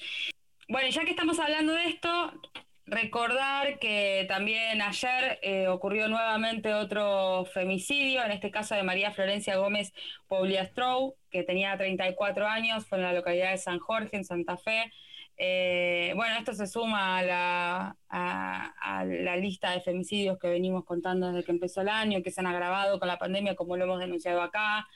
Bueno, 0.68 0.88
ya 0.90 1.04
que 1.04 1.10
estamos 1.10 1.40
hablando 1.40 1.72
de 1.72 1.88
esto, 1.88 2.40
recordar 2.86 3.78
que 3.78 4.26
también 4.28 4.82
ayer 4.82 5.38
eh, 5.42 5.68
ocurrió 5.68 6.08
nuevamente 6.08 6.74
otro 6.74 7.44
femicidio, 7.46 8.22
en 8.24 8.32
este 8.32 8.50
caso 8.50 8.74
de 8.74 8.82
María 8.82 9.10
Florencia 9.10 9.56
Gómez 9.56 9.92
Pauliastrou, 10.28 11.16
que 11.30 11.42
tenía 11.42 11.76
34 11.76 12.46
años, 12.46 12.86
fue 12.86 12.98
en 12.98 13.04
la 13.04 13.12
localidad 13.12 13.50
de 13.50 13.58
San 13.58 13.78
Jorge, 13.78 14.16
en 14.16 14.24
Santa 14.24 14.56
Fe. 14.56 14.92
Eh, 15.36 16.12
bueno, 16.14 16.36
esto 16.38 16.52
se 16.54 16.66
suma 16.66 17.18
a 17.18 17.22
la, 17.24 17.96
a, 18.08 19.04
la, 19.04 19.36
lista 19.36 19.72
de 19.72 19.80
femicidios 19.80 20.38
que 20.38 20.48
venimos 20.48 20.84
contando 20.84 21.32
desde 21.32 21.44
que 21.44 21.50
empezó 21.50 21.80
el 21.80 21.88
año, 21.88 22.22
que 22.22 22.30
se 22.30 22.40
han 22.40 22.46
agravado 22.46 23.00
con 23.00 23.08
la 23.08 23.18
pandemia, 23.18 23.56
como 23.56 23.76
lo 23.76 23.84
hemos 23.84 23.98
denunciado 23.98 24.42
acá. 24.42 24.86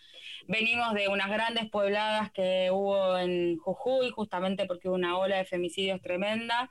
Venimos 0.47 0.95
de 0.95 1.09
unas 1.09 1.29
grandes 1.29 1.69
pobladas 1.69 2.31
que 2.31 2.71
hubo 2.71 3.19
en 3.19 3.57
Jujuy, 3.59 4.11
justamente 4.11 4.67
porque 4.67 4.89
hubo 4.89 4.95
una 4.95 5.19
ola 5.19 5.37
de 5.39 5.45
femicidios 5.45 6.01
tremenda. 6.01 6.71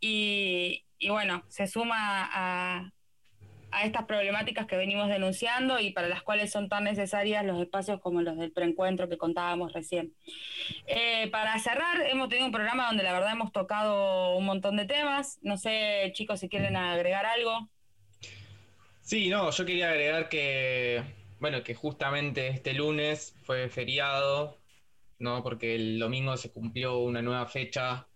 Y, 0.00 0.84
bueno, 1.08 1.44
se 1.48 1.66
suma 1.66 2.28
a, 2.32 2.92
a 3.72 3.84
estas 3.84 4.04
problemáticas 4.04 4.66
que 4.66 4.76
venimos 4.76 5.08
denunciando 5.08 5.78
y 5.78 5.90
para 5.90 6.08
las 6.08 6.22
cuales 6.22 6.50
son 6.50 6.68
tan 6.68 6.84
necesarias 6.84 7.44
los 7.44 7.60
espacios 7.60 8.00
como 8.00 8.22
los 8.22 8.36
del 8.36 8.52
preencuentro 8.52 9.08
que 9.08 9.18
contábamos 9.18 9.72
recién. 9.72 10.14
Eh, 10.86 11.28
para 11.30 11.58
cerrar, 11.58 12.02
hemos 12.08 12.28
tenido 12.28 12.46
un 12.46 12.52
programa 12.52 12.86
donde 12.86 13.02
la 13.02 13.12
verdad 13.12 13.32
hemos 13.32 13.52
tocado 13.52 14.36
un 14.36 14.44
montón 14.44 14.76
de 14.76 14.86
temas. 14.86 15.38
No 15.42 15.56
sé, 15.56 16.10
chicos, 16.14 16.40
si 16.40 16.48
quieren 16.48 16.76
agregar 16.76 17.26
algo. 17.26 17.68
Sí, 19.02 19.28
no, 19.28 19.50
yo 19.50 19.64
quería 19.64 19.90
agregar 19.90 20.28
que, 20.28 21.02
bueno, 21.40 21.62
que 21.62 21.74
justamente 21.74 22.48
este 22.48 22.74
lunes 22.74 23.34
fue 23.42 23.68
feriado, 23.68 24.58
¿no? 25.18 25.42
Porque 25.42 25.74
el 25.74 25.98
domingo 25.98 26.36
se 26.36 26.52
cumplió 26.52 26.98
una 26.98 27.22
nueva 27.22 27.46
fecha 27.46 28.06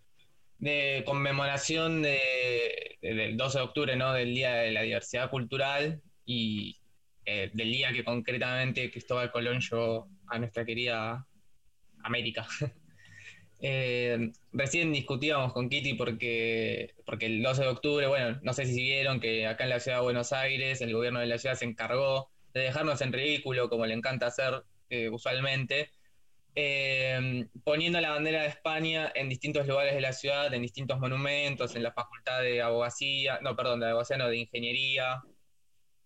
de 0.64 1.02
conmemoración 1.04 2.00
de, 2.00 2.96
del 3.02 3.36
12 3.36 3.58
de 3.58 3.64
octubre, 3.64 3.96
¿no? 3.96 4.14
Del 4.14 4.34
Día 4.34 4.54
de 4.54 4.72
la 4.72 4.80
Diversidad 4.80 5.28
Cultural 5.28 6.00
y 6.24 6.78
eh, 7.26 7.50
del 7.52 7.70
día 7.70 7.92
que 7.92 8.02
concretamente 8.02 8.90
Cristóbal 8.90 9.30
Colón 9.30 9.60
llegó 9.60 10.08
a 10.26 10.38
nuestra 10.38 10.64
querida 10.64 11.26
América. 12.02 12.46
Eh, 13.66 14.32
recién 14.52 14.92
discutíamos 14.92 15.54
con 15.54 15.70
Kitty 15.70 15.94
porque, 15.94 16.92
porque 17.06 17.26
el 17.26 17.42
12 17.42 17.62
de 17.62 17.68
octubre, 17.68 18.06
bueno, 18.08 18.38
no 18.42 18.52
sé 18.52 18.66
si 18.66 18.74
vieron 18.82 19.20
que 19.20 19.46
acá 19.46 19.64
en 19.64 19.70
la 19.70 19.80
ciudad 19.80 19.98
de 19.98 20.02
Buenos 20.02 20.34
Aires 20.34 20.82
el 20.82 20.92
gobierno 20.92 21.20
de 21.20 21.26
la 21.26 21.38
ciudad 21.38 21.54
se 21.54 21.64
encargó 21.64 22.28
de 22.52 22.60
dejarnos 22.60 23.00
en 23.00 23.14
ridículo, 23.14 23.70
como 23.70 23.86
le 23.86 23.94
encanta 23.94 24.26
hacer 24.26 24.64
eh, 24.90 25.08
usualmente, 25.08 25.92
eh, 26.56 27.48
poniendo 27.64 28.00
la 28.00 28.10
bandera 28.10 28.42
de 28.42 28.48
España 28.48 29.10
en 29.14 29.28
distintos 29.28 29.66
lugares 29.66 29.94
de 29.94 30.00
la 30.00 30.12
ciudad, 30.12 30.52
en 30.54 30.62
distintos 30.62 31.00
monumentos, 31.00 31.74
en 31.74 31.82
la 31.82 31.92
facultad 31.92 32.42
de 32.42 32.62
abogacía, 32.62 33.40
no, 33.42 33.56
perdón, 33.56 33.80
de 33.80 33.88
abogacía, 33.90 34.18
no, 34.18 34.28
de 34.28 34.36
ingeniería, 34.38 35.22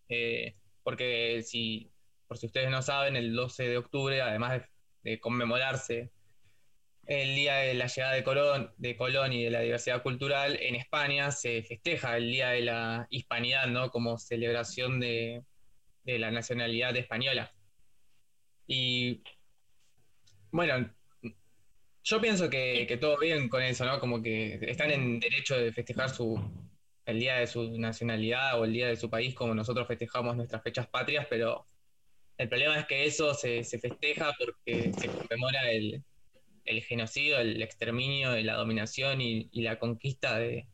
eh, 0.08 0.56
porque 0.82 1.42
si, 1.42 1.90
por 2.26 2.38
si 2.38 2.46
ustedes 2.46 2.70
no 2.70 2.80
saben, 2.82 3.16
el 3.16 3.34
12 3.34 3.68
de 3.68 3.76
octubre, 3.76 4.22
además 4.22 4.62
de, 5.02 5.20
conmemorarse 5.20 6.10
el 7.06 7.34
día 7.34 7.56
de 7.56 7.74
la 7.74 7.86
llegada 7.86 8.14
de 8.14 8.24
Colón, 8.24 8.72
de 8.76 8.96
Colón 8.96 9.32
y 9.32 9.44
de 9.44 9.50
la 9.50 9.60
diversidad 9.60 10.02
cultural, 10.02 10.58
en 10.60 10.76
España 10.76 11.30
se 11.30 11.62
festeja 11.62 12.16
el 12.16 12.30
Día 12.30 12.50
de 12.50 12.60
la 12.62 13.06
Hispanidad, 13.10 13.66
¿no? 13.68 13.90
Como 13.90 14.18
celebración 14.18 15.00
de, 15.00 15.42
de 16.04 16.18
la 16.18 16.30
nacionalidad 16.30 16.94
española. 16.96 17.54
Y 18.66 19.22
bueno, 20.58 20.90
yo 22.02 22.20
pienso 22.20 22.50
que, 22.50 22.98
todo 23.00 23.16
bien 23.18 23.48
con 23.48 23.62
eso, 23.62 23.84
¿no? 23.84 24.00
Como 24.00 24.20
que 24.20 24.58
están 24.62 24.90
en 24.90 25.20
derecho 25.20 25.56
de 25.56 25.72
festejar 25.72 26.10
su, 26.10 26.36
el 27.06 27.20
día 27.20 27.36
de 27.36 27.46
su 27.46 27.78
nacionalidad 27.78 28.58
o 28.60 28.64
el 28.64 28.72
día 28.72 28.88
de 28.88 28.96
su 28.96 29.08
país 29.08 29.36
como 29.36 29.54
nosotros 29.54 29.86
festejamos 29.86 30.34
nuestras 30.34 30.60
fechas 30.64 30.88
patrias, 30.88 31.28
pero 31.30 31.64
el 32.38 32.48
problema 32.48 32.76
es 32.76 32.86
que 32.86 33.06
eso 33.06 33.34
se, 33.34 33.62
festeja 33.62 34.34
porque 34.36 34.92
se 34.98 35.06
conmemora 35.06 35.70
el, 35.70 36.02
genocidio, 36.82 37.38
el 37.38 37.62
exterminio, 37.62 38.34
la 38.38 38.54
dominación 38.54 39.20
y, 39.20 39.48
la 39.62 39.78
conquista 39.78 40.40
de, 40.40 40.66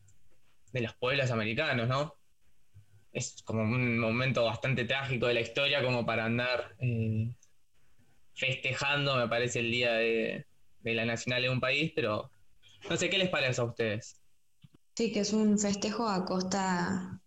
los 0.72 0.94
pueblos 0.94 1.30
americanos, 1.30 1.88
¿no? 1.88 2.14
Es 3.12 3.42
como 3.44 3.64
un 3.64 3.98
momento 3.98 4.46
bastante 4.46 4.86
trágico 4.86 5.26
de 5.26 5.34
la 5.34 5.40
historia 5.42 5.82
como 5.82 6.06
para 6.06 6.24
andar 6.24 6.74
eh, 6.80 7.34
festejando, 8.34 9.16
me 9.16 9.28
parece, 9.28 9.60
el 9.60 9.70
día 9.70 9.92
de, 9.94 10.46
la 10.82 11.04
nacional 11.04 11.42
de 11.42 11.50
un 11.50 11.60
país, 11.60 11.92
pero 11.94 12.30
no 12.88 12.96
sé 12.96 13.08
qué 13.08 13.18
les 13.18 13.30
parece 13.30 13.60
a 13.60 13.64
ustedes. 13.64 14.20
Sí, 14.96 15.12
que 15.12 15.20
es 15.20 15.32
un 15.32 15.58
festejo 15.58 16.08
a 16.08 16.24
costa, 16.24 17.20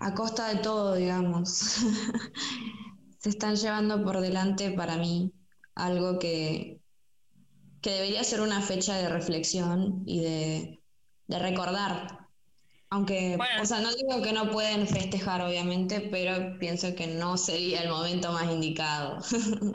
a 0.00 0.14
costa 0.14 0.48
de 0.48 0.60
todo, 0.60 0.94
digamos. 0.94 1.50
Se 3.18 3.30
están 3.30 3.56
llevando 3.56 4.02
por 4.04 4.20
delante 4.20 4.70
para 4.70 4.96
mí 4.96 5.32
algo 5.74 6.18
que, 6.18 6.80
que 7.80 7.90
debería 7.90 8.24
ser 8.24 8.40
una 8.40 8.60
fecha 8.60 8.96
de 8.96 9.08
reflexión 9.08 10.02
y 10.06 10.20
de, 10.20 10.80
de 11.26 11.38
recordar 11.38 12.25
aunque, 12.90 13.36
o 13.60 13.66
sea, 13.66 13.80
no 13.80 13.94
digo 13.94 14.22
que 14.22 14.32
no 14.32 14.50
pueden 14.50 14.86
festejar, 14.86 15.42
obviamente, 15.42 16.00
pero 16.00 16.58
pienso 16.58 16.94
que 16.94 17.06
no 17.06 17.36
sería 17.36 17.82
el 17.82 17.88
momento 17.88 18.32
más 18.32 18.50
indicado. 18.50 19.18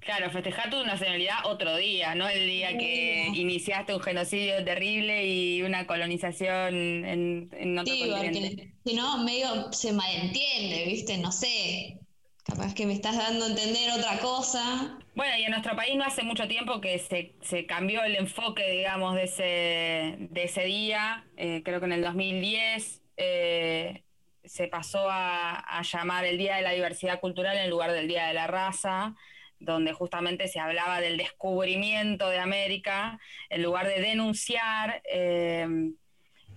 Claro, 0.00 0.30
festejar 0.30 0.70
tu 0.70 0.84
nacionalidad 0.84 1.46
otro 1.46 1.76
día, 1.76 2.14
no 2.14 2.28
el 2.28 2.46
día 2.46 2.76
que 2.76 3.28
iniciaste 3.34 3.94
un 3.94 4.00
genocidio 4.00 4.62
terrible 4.64 5.26
y 5.26 5.62
una 5.62 5.86
colonización 5.86 6.74
en, 7.04 7.48
en 7.52 7.78
otro 7.78 7.94
sí, 7.94 8.10
Porque, 8.10 8.72
si 8.84 8.94
no, 8.94 9.18
medio 9.24 9.72
se 9.72 9.92
malentiende, 9.92 10.84
¿viste? 10.86 11.18
No 11.18 11.32
sé. 11.32 11.98
Capaz 12.44 12.74
que 12.74 12.86
me 12.86 12.92
estás 12.92 13.16
dando 13.16 13.46
a 13.46 13.48
entender 13.48 13.90
otra 13.92 14.18
cosa. 14.20 14.98
Bueno, 15.16 15.34
y 15.38 15.44
en 15.44 15.50
nuestro 15.50 15.74
país 15.74 15.96
no 15.96 16.04
hace 16.04 16.22
mucho 16.24 16.46
tiempo 16.46 16.82
que 16.82 16.98
se, 16.98 17.64
cambió 17.64 18.04
el 18.04 18.16
enfoque, 18.16 18.70
digamos, 18.70 19.14
de 19.14 19.22
ese, 19.22 20.16
de 20.30 20.44
ese 20.44 20.64
día. 20.64 21.24
Eh, 21.38 21.62
creo 21.64 21.80
que 21.80 21.86
en 21.86 21.92
el 21.92 22.02
2010 22.02 23.02
eh, 23.16 24.04
se 24.44 24.68
pasó 24.68 25.08
a, 25.10 25.80
llamar 25.90 26.26
el 26.26 26.36
Día 26.36 26.56
de 26.56 26.62
la 26.62 26.72
Diversidad 26.72 27.18
Cultural 27.18 27.56
en 27.56 27.70
lugar 27.70 27.92
del 27.92 28.08
Día 28.08 28.26
de 28.26 28.34
la 28.34 28.46
Raza, 28.46 29.14
donde 29.58 29.94
justamente 29.94 30.48
se 30.48 30.60
hablaba 30.60 31.00
del 31.00 31.16
descubrimiento 31.16 32.28
de 32.28 32.38
América, 32.38 33.18
en 33.48 33.62
lugar 33.62 33.86
de 33.86 34.02
denunciar 34.02 35.00
eh, 35.10 35.66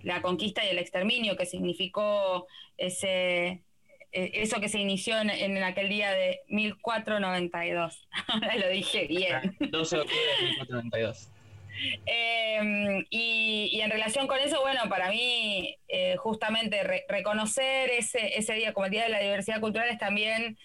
la 0.01 0.21
conquista 0.21 0.65
y 0.65 0.67
el 0.67 0.79
exterminio 0.79 1.37
que 1.37 1.45
significó 1.45 2.45
ese 2.75 3.63
eh, 4.11 4.31
eso 4.35 4.59
que 4.59 4.69
se 4.69 4.79
inició 4.79 5.19
en, 5.19 5.63
aquel 5.63 5.89
día 5.89 6.11
de 6.11 6.41
1492. 6.47 8.07
Ahora 8.27 8.55
lo 8.55 8.69
dije 8.69 9.07
bien. 9.07 9.55
12 9.59 9.95
de 9.95 10.01
octubre 10.01 10.25
de 10.39 10.47
1492. 10.47 11.31
Em, 12.05 13.05
y, 13.09 13.79
en 13.81 13.89
relación 13.89 14.27
con 14.27 14.39
eso, 14.39 14.59
bueno, 14.61 14.81
para 14.89 15.09
mí 15.09 15.77
eh, 15.87 16.17
justamente 16.17 16.83
reconocer 17.07 17.89
ese, 17.91 18.37
ese 18.37 18.53
día 18.53 18.73
como 18.73 18.85
el 18.85 18.91
Día 18.91 19.03
de 19.03 19.09
la 19.09 19.19
Diversidad 19.19 19.61
Cultural 19.61 19.87
es 19.89 19.97
también 19.97 20.57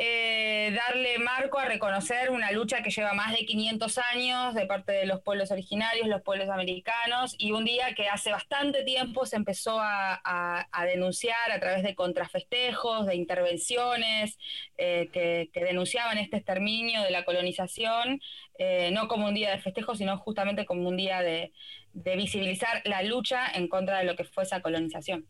eh, 0.00 0.72
darle 0.76 1.18
marco 1.18 1.58
a 1.58 1.64
reconocer 1.64 2.30
una 2.30 2.52
lucha 2.52 2.84
que 2.84 2.90
lleva 2.90 3.14
más 3.14 3.32
de 3.32 3.44
500 3.44 3.98
años 4.14 4.54
de 4.54 4.64
parte 4.64 4.92
de 4.92 5.06
los 5.06 5.20
pueblos 5.22 5.50
originarios, 5.50 6.06
los 6.06 6.22
pueblos 6.22 6.48
americanos, 6.50 7.34
y 7.36 7.50
un 7.50 7.64
día 7.64 7.94
que 7.96 8.06
hace 8.06 8.30
bastante 8.30 8.84
tiempo 8.84 9.26
se 9.26 9.34
empezó 9.34 9.78
a, 9.80 10.68
denunciar 10.86 11.50
a 11.50 11.58
través 11.58 11.82
de 11.82 11.96
contrafestejos, 11.96 13.06
de 13.06 13.16
intervenciones 13.16 14.38
eh, 14.76 15.08
que, 15.12 15.50
denunciaban 15.52 16.18
este 16.18 16.36
exterminio 16.36 17.02
de 17.02 17.10
la 17.10 17.24
colonización, 17.24 18.20
eh, 18.58 18.90
no 18.92 19.08
como 19.08 19.26
un 19.26 19.34
día 19.34 19.50
de 19.50 19.58
festejo, 19.58 19.96
sino 19.96 20.16
justamente 20.18 20.64
como 20.64 20.88
un 20.88 20.96
día 20.96 21.22
de 21.22 21.52
visibilizar 21.92 22.82
la 22.84 23.02
lucha 23.02 23.50
en 23.52 23.66
contra 23.66 23.98
de 23.98 24.04
lo 24.04 24.14
que 24.14 24.24
fue 24.24 24.44
esa 24.44 24.62
colonización. 24.62 25.26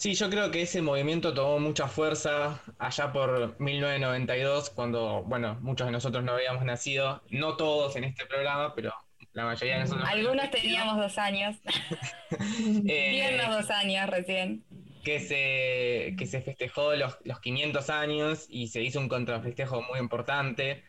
Sí, 0.00 0.14
yo 0.14 0.30
creo 0.30 0.50
que 0.50 0.62
ese 0.62 0.80
movimiento 0.80 1.34
tomó 1.34 1.58
mucha 1.58 1.86
fuerza 1.86 2.62
allá 2.78 3.12
por 3.12 3.60
1992, 3.60 4.70
cuando, 4.70 5.24
bueno, 5.24 5.58
muchos 5.60 5.88
de 5.88 5.92
nosotros 5.92 6.24
no 6.24 6.32
habíamos 6.32 6.64
nacido, 6.64 7.22
no 7.28 7.58
todos 7.58 7.96
en 7.96 8.04
este 8.04 8.24
programa, 8.24 8.74
pero 8.74 8.94
la 9.34 9.44
mayoría 9.44 9.74
de 9.74 9.80
nosotros. 9.80 10.08
Algunos 10.08 10.50
teníamos 10.50 10.96
dos 10.96 11.18
años. 11.18 11.54
eh, 12.88 13.42
dos 13.46 13.68
años 13.68 14.08
recién. 14.08 14.64
Que 15.04 15.20
se, 15.20 16.16
que 16.16 16.26
se 16.26 16.40
festejó 16.40 16.94
los, 16.94 17.18
los 17.24 17.38
500 17.40 17.90
años 17.90 18.46
y 18.48 18.68
se 18.68 18.80
hizo 18.80 19.00
un 19.00 19.08
contrafestejo 19.10 19.82
muy 19.82 19.98
importante. 19.98 20.82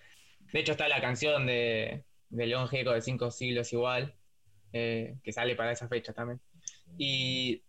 De 0.53 0.59
hecho, 0.61 0.71
está 0.71 0.87
la 0.87 1.01
canción 1.01 1.45
de, 1.45 2.05
de 2.29 2.45
León 2.45 2.69
Gieco 2.69 2.93
de 2.93 3.01
Cinco 3.01 3.29
Siglos 3.29 3.73
Igual, 3.73 4.15
eh, 4.71 5.17
que 5.21 5.33
sale 5.33 5.57
para 5.57 5.73
esa 5.73 5.89
fecha 5.89 6.13
también. 6.13 6.39
Y 6.97 7.61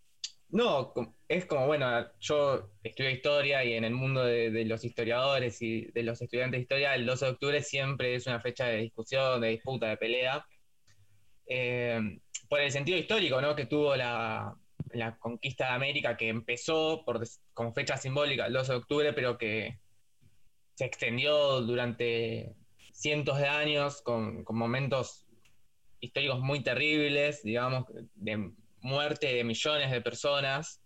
no, 0.53 0.93
es 1.29 1.47
como, 1.47 1.67
bueno, 1.67 2.07
yo 2.21 2.71
estudio 2.83 3.11
historia 3.11 3.65
y 3.65 3.73
en 3.73 3.85
el 3.85 3.95
mundo 3.95 4.23
de, 4.23 4.65
los 4.67 4.85
historiadores 4.85 5.63
y 5.63 5.87
de 5.93 6.03
los 6.03 6.21
estudiantes 6.21 6.59
de 6.59 6.63
historia, 6.63 6.95
el 6.95 7.07
12 7.07 7.25
de 7.25 7.31
octubre 7.31 7.63
siempre 7.63 8.15
es 8.15 8.27
una 8.27 8.39
fecha 8.39 8.67
de 8.67 8.77
discusión, 8.77 9.41
de 9.41 9.49
disputa, 9.49 9.89
de 9.89 9.97
pelea. 9.97 10.47
Eh, 11.47 12.19
por 12.51 12.61
el 12.61 12.71
sentido 12.71 12.99
histórico 12.99 13.41
¿no? 13.41 13.57
que 13.57 13.65
tuvo 13.65 13.97
la, 13.97 14.55
conquista 15.21 15.69
de 15.69 15.73
América, 15.73 16.19
que 16.19 16.29
empezó 16.29 17.03
por, 17.07 17.27
como 17.55 17.73
fecha 17.73 17.97
simbólica 17.97 18.45
el 18.45 18.53
12 18.53 18.73
de 18.73 18.79
octubre, 18.79 19.13
pero 19.15 19.39
que 19.39 19.79
se 20.75 20.85
extendió 20.85 21.63
durante 21.63 22.55
cientos 22.93 23.39
de 23.39 23.49
años 23.49 24.03
con, 24.03 24.45
con 24.45 24.59
momentos 24.59 25.25
históricos 26.01 26.41
muy 26.41 26.63
terribles, 26.63 27.43
digamos, 27.43 27.87
de 28.17 28.53
muerte 28.83 29.35
de 29.35 29.45
millones 29.45 29.91
de 29.91 30.01
personas. 30.01 30.81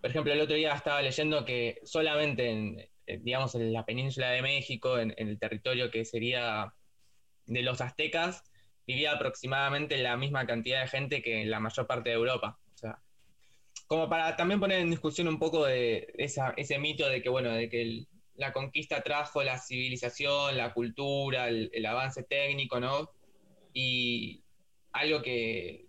Por 0.00 0.10
ejemplo, 0.10 0.32
el 0.32 0.40
otro 0.40 0.56
día 0.56 0.72
estaba 0.72 1.02
leyendo 1.02 1.44
que 1.44 1.80
solamente 1.84 2.50
en, 2.50 2.80
eh, 3.06 3.18
digamos, 3.22 3.54
en 3.54 3.72
la 3.72 3.84
península 3.84 4.30
de 4.30 4.42
México, 4.42 4.98
en, 4.98 5.14
el 5.16 5.38
territorio 5.38 5.90
que 5.90 6.04
sería 6.04 6.72
de 7.46 7.62
los 7.62 7.80
aztecas, 7.80 8.42
vivía 8.86 9.12
aproximadamente 9.12 9.96
la 9.98 10.16
misma 10.16 10.46
cantidad 10.46 10.80
de 10.82 10.88
gente 10.88 11.22
que 11.22 11.42
en 11.42 11.50
la 11.50 11.60
mayor 11.60 11.86
parte 11.86 12.10
de 12.10 12.16
Europa. 12.16 12.58
O 12.74 12.78
sea, 12.78 12.98
como 13.86 14.08
para 14.08 14.36
también 14.36 14.60
poner 14.60 14.80
en 14.80 14.90
discusión 14.90 15.28
un 15.28 15.38
poco 15.38 15.64
de 15.64 16.12
ese 16.18 16.78
mito 16.78 17.08
de 17.08 17.22
que, 17.22 17.28
bueno, 17.28 17.52
de 17.52 17.68
que 17.68 18.06
la 18.34 18.52
conquista 18.52 19.02
trajo 19.02 19.42
la 19.42 19.58
civilización, 19.58 20.56
la 20.56 20.72
cultura, 20.74 21.48
el, 21.48 21.70
el 21.72 21.86
avance 21.86 22.22
técnico, 22.22 22.80
¿no? 22.80 23.10
Y 23.72 24.42
algo 24.92 25.22
que, 25.22 25.86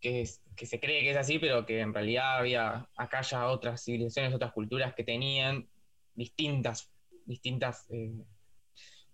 que, 0.00 0.28
que 0.56 0.66
se 0.66 0.80
cree 0.80 1.02
que 1.02 1.10
es 1.10 1.16
así, 1.16 1.38
pero 1.38 1.64
que 1.64 1.80
en 1.80 1.94
realidad 1.94 2.38
había 2.38 2.88
acá 2.96 3.22
ya 3.22 3.48
otras 3.48 3.84
civilizaciones, 3.84 4.34
otras 4.34 4.52
culturas 4.52 4.94
que 4.94 5.04
tenían 5.04 5.68
distintas, 6.14 6.90
distintas 7.24 7.86
eh, 7.90 8.12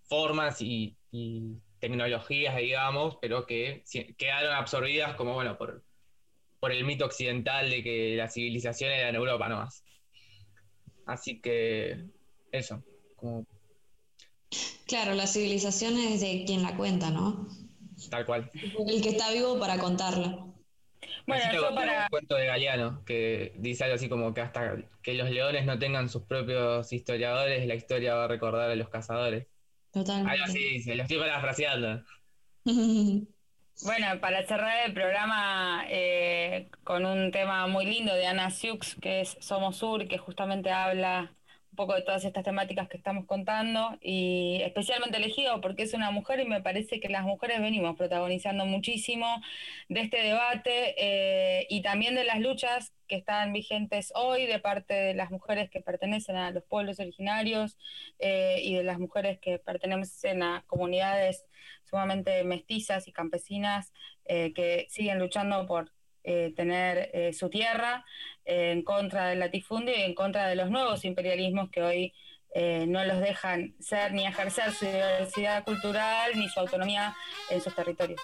formas 0.03 0.61
y, 0.61 0.95
tecnologías, 1.79 2.57
digamos, 2.57 3.17
pero 3.21 3.45
que 3.45 3.83
quedaron 4.17 4.51
absorbidas 4.53 5.15
como, 5.15 5.35
bueno, 5.35 5.57
por, 5.59 5.83
por 6.59 6.71
el 6.71 6.83
mito 6.85 7.05
occidental 7.05 7.69
de 7.69 7.83
que 7.83 8.15
la 8.15 8.29
civilización 8.29 8.91
era 8.91 9.09
en 9.09 9.15
Europa 9.15 9.47
nomás. 9.47 9.83
Así 11.05 11.39
que 11.39 12.05
eso, 12.51 12.83
Claro, 14.87 15.15
la 15.15 15.27
civilización 15.27 15.97
es 15.97 16.21
de 16.21 16.45
quien 16.45 16.63
la 16.63 16.77
cuenta, 16.77 17.09
¿no? 17.09 17.47
Tal 18.09 18.25
cual. 18.25 18.49
El 18.87 19.01
que 19.01 19.09
está 19.09 19.31
vivo 19.31 19.59
para 19.59 19.77
contarla. 19.79 20.45
Bueno, 21.25 21.43
yo 21.53 21.73
para... 21.73 22.03
Un 22.03 22.09
cuento 22.09 22.35
de 22.35 22.45
Galeano 22.45 23.03
que 23.05 23.53
dice 23.57 23.83
algo 23.83 23.95
así 23.95 24.09
como 24.09 24.33
que 24.33 24.41
hasta 24.41 24.75
que 25.01 25.13
los 25.13 25.29
leones 25.29 25.65
no 25.65 25.77
tengan 25.79 26.09
sus 26.09 26.23
propios 26.23 26.91
historiadores, 26.93 27.65
la 27.67 27.75
historia 27.75 28.15
va 28.15 28.25
a 28.25 28.27
recordar 28.27 28.69
a 28.69 28.75
los 28.75 28.89
cazadores. 28.89 29.47
Totalmente. 29.91 30.31
Algo 30.31 30.45
así 30.45 30.59
dice, 30.59 30.95
lo 30.95 31.03
estoy 31.03 31.19
parafraseando. 31.19 32.03
Bueno, 33.83 34.19
para 34.19 34.43
cerrar 34.47 34.87
el 34.87 34.93
programa 34.93 35.85
eh, 35.87 36.69
con 36.83 37.05
un 37.05 37.31
tema 37.31 37.67
muy 37.67 37.85
lindo 37.85 38.11
de 38.11 38.25
Ana 38.25 38.49
Siux, 38.49 38.95
que 38.99 39.21
es 39.21 39.37
Somos 39.39 39.77
Sur, 39.77 40.07
que 40.07 40.17
justamente 40.17 40.71
habla 40.71 41.36
poco 41.77 41.93
de 41.95 42.01
todas 42.01 42.25
estas 42.25 42.43
temáticas 42.43 42.89
que 42.89 42.97
estamos 42.97 43.25
contando 43.25 43.97
y 44.01 44.59
especialmente 44.63 45.15
elegido 45.15 45.61
porque 45.61 45.83
es 45.83 45.93
una 45.93 46.11
mujer 46.11 46.41
y 46.41 46.45
me 46.45 46.61
parece 46.61 46.99
que 46.99 47.07
las 47.07 47.23
mujeres 47.23 47.61
venimos 47.61 47.95
protagonizando 47.95 48.65
muchísimo 48.65 49.41
de 49.87 50.01
este 50.01 50.21
debate 50.21 50.95
eh, 50.97 51.67
y 51.69 51.81
también 51.81 52.15
de 52.15 52.25
las 52.25 52.41
luchas 52.41 52.91
que 53.07 53.15
están 53.15 53.53
vigentes 53.53 54.11
hoy 54.15 54.45
de 54.45 54.59
parte 54.59 54.93
de 54.93 55.13
las 55.13 55.31
mujeres 55.31 55.69
que 55.69 55.79
pertenecen 55.79 56.35
a 56.35 56.51
los 56.51 56.65
pueblos 56.65 56.99
originarios 56.99 57.77
eh, 58.19 58.59
y 58.61 58.75
de 58.75 58.83
las 58.83 58.99
mujeres 58.99 59.39
que 59.39 59.59
pertenecen 59.59 60.43
a 60.43 60.65
comunidades 60.67 61.45
sumamente 61.85 62.43
mestizas 62.43 63.07
y 63.07 63.13
campesinas 63.13 63.93
eh, 64.25 64.51
que 64.53 64.87
siguen 64.89 65.19
luchando 65.19 65.65
por 65.67 65.91
eh, 66.29 66.51
tener 66.57 67.09
eh, 67.13 67.31
su 67.31 67.49
tierra 67.49 68.03
eh, 68.43 68.71
en 68.73 68.81
contra 68.81 69.27
del 69.27 69.39
latifundio 69.39 69.95
y 69.97 70.01
en 70.01 70.13
contra 70.13 70.47
de 70.47 70.57
los 70.57 70.69
nuevos 70.69 71.05
imperialismos 71.05 71.69
que 71.69 71.81
hoy 71.81 72.13
no 72.87 73.05
los 73.05 73.19
dejan 73.19 73.75
ser 73.79 74.13
ni 74.13 74.25
ejercer 74.25 74.73
su 74.73 74.85
diversidad 74.85 75.63
cultural 75.63 76.31
ni 76.33 76.49
su 76.49 76.59
autonomía 76.59 77.15
en 77.51 77.61
sus 77.61 77.75
territorios. 77.75 78.19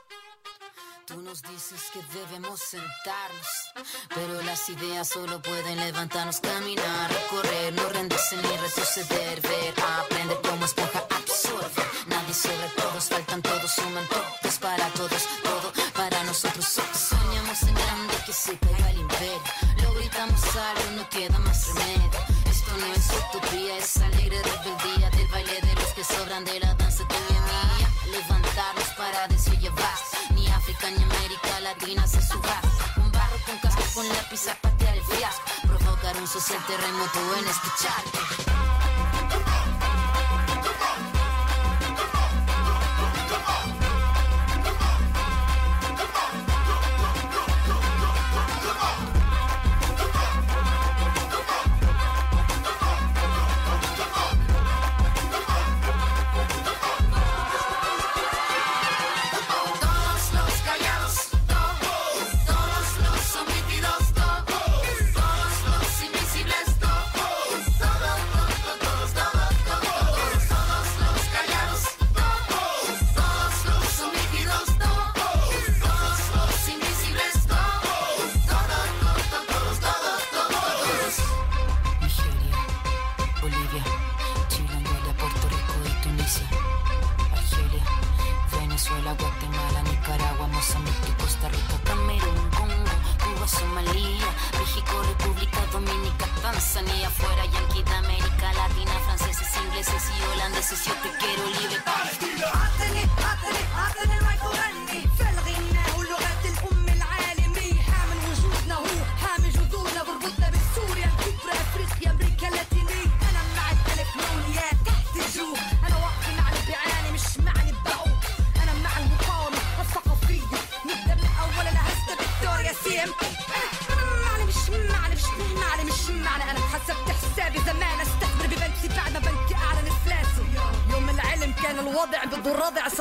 Tú 1.05 1.21
nos 1.21 1.43
dices 1.43 1.91
que 1.93 1.99
debemos 2.17 2.59
sentarnos, 2.59 3.73
pero 4.09 4.41
las 4.41 4.67
ideas 4.69 5.07
solo 5.07 5.39
pueden 5.39 5.79
levantarnos, 5.79 6.39
caminar, 6.39 7.11
correr, 7.29 7.73
no 7.73 7.87
rendirse 7.89 8.35
ni 8.37 8.57
retroceder, 8.57 9.39
ver, 9.41 9.73
aprender 9.99 10.37
como 10.41 10.65
esponja 10.65 11.05
absorbe. 11.11 11.83
Nadie 12.07 12.33
sobre 12.33 12.69
todos, 12.75 13.09
faltan 13.09 13.41
todos, 13.43 13.71
suman 13.71 14.07
todos 14.07 14.57
para 14.57 14.87
todos, 14.93 15.27
todo 15.43 15.82
para 16.09 16.23
nosotros. 16.25 16.65
Soñamos 16.65 17.61
en 17.63 17.75
grande 17.75 18.15
que 18.25 18.33
se 18.33 18.57
caiga 18.57 18.89
el 18.89 18.99
imperio, 18.99 19.41
lo 19.83 19.93
gritamos 19.93 20.43
algo, 20.69 20.91
no 20.97 21.09
queda 21.09 21.39
más 21.39 21.67
remedio. 21.67 22.19
Esto 22.45 22.71
no 22.77 22.87
es 22.93 23.07
utopía, 23.21 23.77
es 23.77 23.97
alegre 23.97 24.37
rebeldía 24.43 25.09
del 25.11 25.27
baile 25.27 25.61
de 25.61 25.73
los 25.75 25.89
que 25.95 26.03
sobran 26.03 26.43
de 26.43 26.59
la 26.59 26.73
danza 26.75 27.03
de 27.05 27.15
mía. 27.27 27.87
Levantarnos 28.11 28.89
para 28.97 29.27
decir 29.29 29.57
llevar 29.59 29.97
África 30.59 30.89
ni 30.91 31.03
América 31.03 31.59
Latina 31.61 32.05
se 32.05 32.21
suba. 32.21 32.59
Un 32.97 33.09
barro 33.11 33.37
con 33.45 33.57
casco 33.59 33.83
con 33.95 34.07
lápiz 34.09 34.47
a 34.49 34.55
patear 34.55 34.97
el 34.97 35.03
fiasco. 35.03 35.43
Provocar 35.67 36.17
un 36.17 36.27
social 36.27 36.61
terremoto 36.67 37.19
en 37.39 37.47
escuchar. 37.47 38.72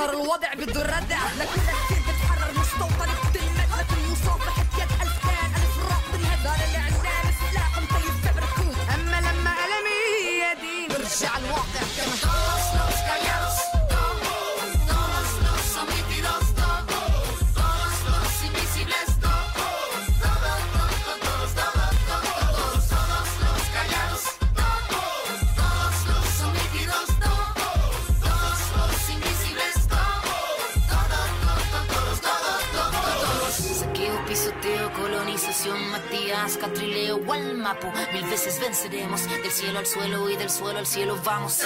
صار 0.07 0.11
الوضع 0.15 0.55
بده 0.55 0.83
suelo 39.93 40.30
y 40.30 40.36
del 40.36 40.49
suelo 40.49 40.78
al 40.78 40.86
cielo 40.86 41.18
vamos. 41.22 41.61